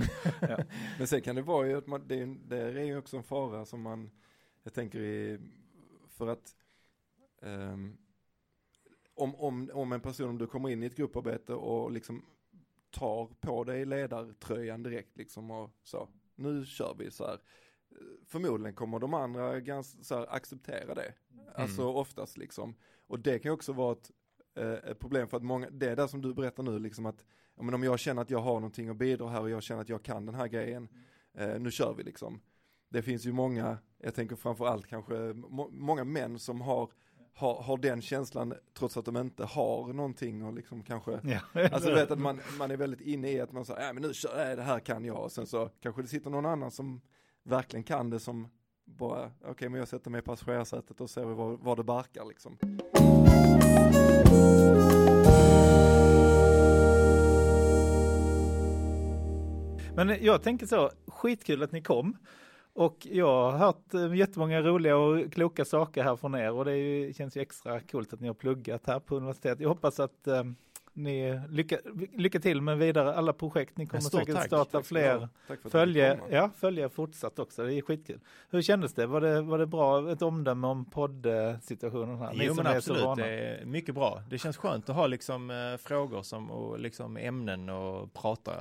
ja. 0.41 0.57
Men 0.97 1.07
sen 1.07 1.21
kan 1.21 1.35
det 1.35 1.41
vara 1.41 1.67
ju 1.67 1.77
att 1.77 1.87
man, 1.87 2.07
det, 2.07 2.15
är, 2.15 2.19
ju- 2.25 2.35
det 2.47 2.57
är 2.57 2.83
ju 2.85 2.97
också 2.97 3.17
en 3.17 3.23
fara 3.23 3.65
som 3.65 3.81
man, 3.81 4.11
jag 4.63 4.73
tänker 4.73 4.99
i, 4.99 5.39
för 6.09 6.27
att 6.27 6.55
ehm, 7.41 7.97
om, 9.15 9.35
om, 9.35 9.69
om 9.73 9.91
en 9.91 10.01
person, 10.01 10.29
om 10.29 10.37
du 10.37 10.47
kommer 10.47 10.69
in 10.69 10.83
i 10.83 10.85
ett 10.85 10.95
grupparbete 10.97 11.53
och 11.53 11.91
liksom 11.91 12.25
tar 12.91 13.25
på 13.39 13.63
dig 13.63 13.85
ledartröjan 13.85 14.83
direkt 14.83 15.17
liksom 15.17 15.51
och 15.51 15.69
så, 15.83 16.09
nu 16.35 16.65
kör 16.65 16.95
vi 16.99 17.11
så 17.11 17.25
här. 17.27 17.39
Förmodligen 18.27 18.75
kommer 18.75 18.99
de 18.99 19.13
andra 19.13 19.59
ganska 19.59 20.03
så 20.03 20.15
här, 20.15 20.35
acceptera 20.35 20.95
det. 20.95 21.13
Alltså 21.55 21.83
oftast 21.83 22.37
liksom. 22.37 22.75
Och 23.07 23.19
det 23.19 23.39
kan 23.39 23.49
ju 23.49 23.53
också 23.53 23.73
vara 23.73 23.91
ett, 23.91 24.11
eh, 24.55 24.91
ett 24.91 24.99
problem 24.99 25.27
för 25.27 25.37
att 25.37 25.43
många, 25.43 25.69
det 25.69 25.89
är 25.89 25.95
det 25.95 26.07
som 26.07 26.21
du 26.21 26.33
berättar 26.33 26.63
nu 26.63 26.79
liksom 26.79 27.05
att 27.05 27.25
ja, 27.55 27.63
men 27.63 27.73
om 27.73 27.83
jag 27.83 27.99
känner 27.99 28.21
att 28.21 28.29
jag 28.29 28.39
har 28.39 28.53
någonting 28.53 28.89
att 28.89 28.97
bidra 28.97 29.29
här 29.29 29.41
och 29.41 29.49
jag 29.49 29.63
känner 29.63 29.81
att 29.81 29.89
jag 29.89 30.03
kan 30.03 30.25
den 30.25 30.35
här 30.35 30.47
grejen, 30.47 30.87
eh, 31.33 31.59
nu 31.59 31.71
kör 31.71 31.93
vi 31.93 32.03
liksom. 32.03 32.41
Det 32.89 33.01
finns 33.01 33.25
ju 33.25 33.31
många, 33.31 33.77
jag 33.97 34.15
tänker 34.15 34.35
framförallt 34.35 34.87
kanske 34.87 35.13
må, 35.33 35.69
många 35.71 36.03
män 36.03 36.39
som 36.39 36.61
har, 36.61 36.91
har, 37.33 37.61
har 37.61 37.77
den 37.77 38.01
känslan 38.01 38.53
trots 38.73 38.97
att 38.97 39.05
de 39.05 39.17
inte 39.17 39.45
har 39.45 39.93
någonting 39.93 40.45
och 40.45 40.53
liksom 40.53 40.83
kanske 40.83 41.19
Ja. 41.23 41.69
Alltså 41.71 41.93
vet 41.93 42.11
att 42.11 42.19
man, 42.19 42.39
man 42.57 42.71
är 42.71 42.77
väldigt 42.77 43.01
inne 43.01 43.31
i 43.31 43.39
att 43.39 43.51
man 43.51 43.65
säger, 43.65 43.87
ja 43.87 43.93
men 43.93 44.03
nu 44.03 44.13
kör 44.13 44.47
jag, 44.47 44.57
det 44.57 44.63
här 44.63 44.79
kan 44.79 45.05
jag 45.05 45.23
och 45.23 45.31
sen 45.31 45.47
så 45.47 45.69
kanske 45.79 46.01
det 46.01 46.07
sitter 46.07 46.29
någon 46.29 46.45
annan 46.45 46.71
som 46.71 47.01
verkligen 47.47 47.83
kan 47.83 48.09
det 48.09 48.19
som 48.19 48.47
bara, 48.85 49.31
okej 49.45 49.69
men 49.69 49.79
jag 49.79 49.87
sätter 49.87 50.11
mig 50.11 50.19
i 50.19 50.21
passagerarsätet 50.21 51.01
och 51.01 51.09
ser 51.09 51.23
var, 51.23 51.57
var 51.57 51.75
det 51.75 51.83
barkar 51.83 52.25
liksom. 52.25 52.57
Men 59.95 60.17
jag 60.21 60.43
tänker 60.43 60.65
så, 60.65 60.91
skitkul 61.07 61.63
att 61.63 61.71
ni 61.71 61.81
kom. 61.81 62.17
Och 62.73 63.07
jag 63.11 63.51
har 63.51 63.57
hört 63.57 63.93
eh, 63.93 64.15
jättemånga 64.15 64.61
roliga 64.61 64.97
och 64.97 65.33
kloka 65.33 65.65
saker 65.65 66.03
här 66.03 66.15
från 66.15 66.35
er 66.35 66.51
och 66.51 66.65
det 66.65 66.77
ju, 66.77 67.13
känns 67.13 67.37
ju 67.37 67.41
extra 67.41 67.79
coolt 67.79 68.13
att 68.13 68.19
ni 68.19 68.27
har 68.27 68.35
pluggat 68.35 68.87
här 68.87 68.99
på 68.99 69.15
universitetet. 69.15 69.59
Jag 69.59 69.69
hoppas 69.69 69.99
att 69.99 70.27
eh, 70.27 70.43
ni 70.97 71.41
lycka, 71.49 71.77
lycka 72.13 72.39
till 72.39 72.61
med 72.61 72.77
vidare 72.77 73.13
alla 73.13 73.33
projekt. 73.33 73.77
Ni 73.77 73.85
kommer 73.85 74.01
säkert 74.01 74.35
tack. 74.35 74.45
starta 74.47 74.71
Tack 74.71 74.85
fler 74.85 75.29
Följe, 75.63 76.15
komma. 76.17 76.31
ja, 76.31 76.49
följe 76.55 76.89
fortsatt 76.89 77.39
också, 77.39 77.65
det 77.65 77.73
är 77.73 77.81
skitkul. 77.81 78.19
Hur 78.49 78.61
kändes 78.61 78.93
det? 78.93 79.05
Var 79.05 79.21
det, 79.21 79.41
var 79.41 79.59
det 79.59 79.65
bra, 79.65 80.11
ett 80.11 80.21
omdöme 80.21 80.67
om 80.67 80.85
poddsituationen 80.85 82.17
här? 82.17 82.33
Ni 82.33 82.45
Jo 82.45 82.53
men 82.53 82.67
absolut, 82.67 83.17
det 83.17 83.27
är 83.27 83.65
mycket 83.65 83.95
bra. 83.95 84.23
Det 84.29 84.37
känns 84.37 84.57
skönt 84.57 84.89
att 84.89 84.95
ha 84.95 85.07
liksom 85.07 85.49
eh, 85.51 85.77
frågor 85.77 86.21
som, 86.21 86.51
och 86.51 86.79
liksom 86.79 87.17
ämnen 87.17 87.69
och 87.69 88.13
prata 88.13 88.51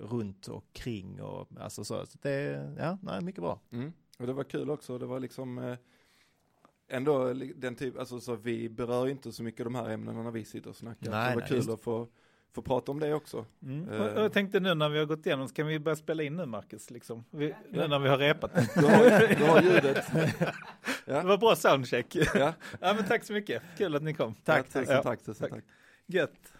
runt 0.00 0.48
och 0.48 0.64
kring 0.72 1.22
och 1.22 1.48
alltså 1.60 1.84
så. 1.84 2.06
så 2.06 2.18
det 2.22 2.30
är, 2.30 2.74
ja, 2.78 2.98
nej, 3.02 3.20
mycket 3.20 3.42
bra. 3.42 3.60
Mm. 3.72 3.92
Och 4.18 4.26
det 4.26 4.32
var 4.32 4.44
kul 4.44 4.70
också, 4.70 4.98
det 4.98 5.06
var 5.06 5.20
liksom 5.20 5.58
eh, 5.58 5.76
ändå 6.88 7.32
den 7.56 7.74
typ, 7.74 7.98
alltså 7.98 8.20
så 8.20 8.36
vi 8.36 8.68
berör 8.68 9.08
inte 9.08 9.32
så 9.32 9.42
mycket 9.42 9.64
de 9.64 9.74
här 9.74 9.90
ämnena 9.90 10.22
när 10.22 10.30
vi 10.30 10.44
sitter 10.44 10.70
och 10.70 10.76
snackar. 10.76 11.10
Nej, 11.10 11.28
det 11.28 11.34
var 11.34 11.40
nej, 11.40 11.48
kul 11.48 11.56
just 11.56 11.70
att 11.70 11.80
få, 11.82 12.08
få 12.54 12.62
prata 12.62 12.92
om 12.92 13.00
det 13.00 13.14
också. 13.14 13.44
Mm. 13.62 13.88
Och 13.88 14.20
Jag 14.20 14.32
tänkte 14.32 14.60
nu 14.60 14.74
när 14.74 14.88
vi 14.88 14.98
har 14.98 15.06
gått 15.06 15.26
igenom, 15.26 15.48
ska 15.48 15.64
vi 15.64 15.78
börja 15.78 15.96
spela 15.96 16.22
in 16.22 16.36
nu 16.36 16.46
Marcus? 16.46 16.90
Liksom? 16.90 17.24
Vi, 17.30 17.54
nu 17.70 17.88
när 17.88 17.98
vi 17.98 18.08
har 18.08 18.18
repat. 18.18 18.52
Du 18.74 18.86
har, 18.86 19.36
du 19.38 19.44
har 19.44 19.62
ljudet. 19.62 20.04
Det 21.04 21.22
var 21.22 21.38
bra 21.38 21.56
soundcheck. 21.56 22.16
Ja. 22.16 22.28
ja, 22.80 22.94
men 22.94 23.04
tack 23.04 23.24
så 23.24 23.32
mycket, 23.32 23.62
kul 23.78 23.96
att 23.96 24.02
ni 24.02 24.14
kom. 24.14 24.34
Tack, 24.34 24.68
tusen 24.68 24.96
Ja, 24.96 25.02
tack, 25.02 25.22
tusen 25.24 25.48
tack. 25.48 25.50
tack. 25.50 25.64
Gött. 26.06 26.52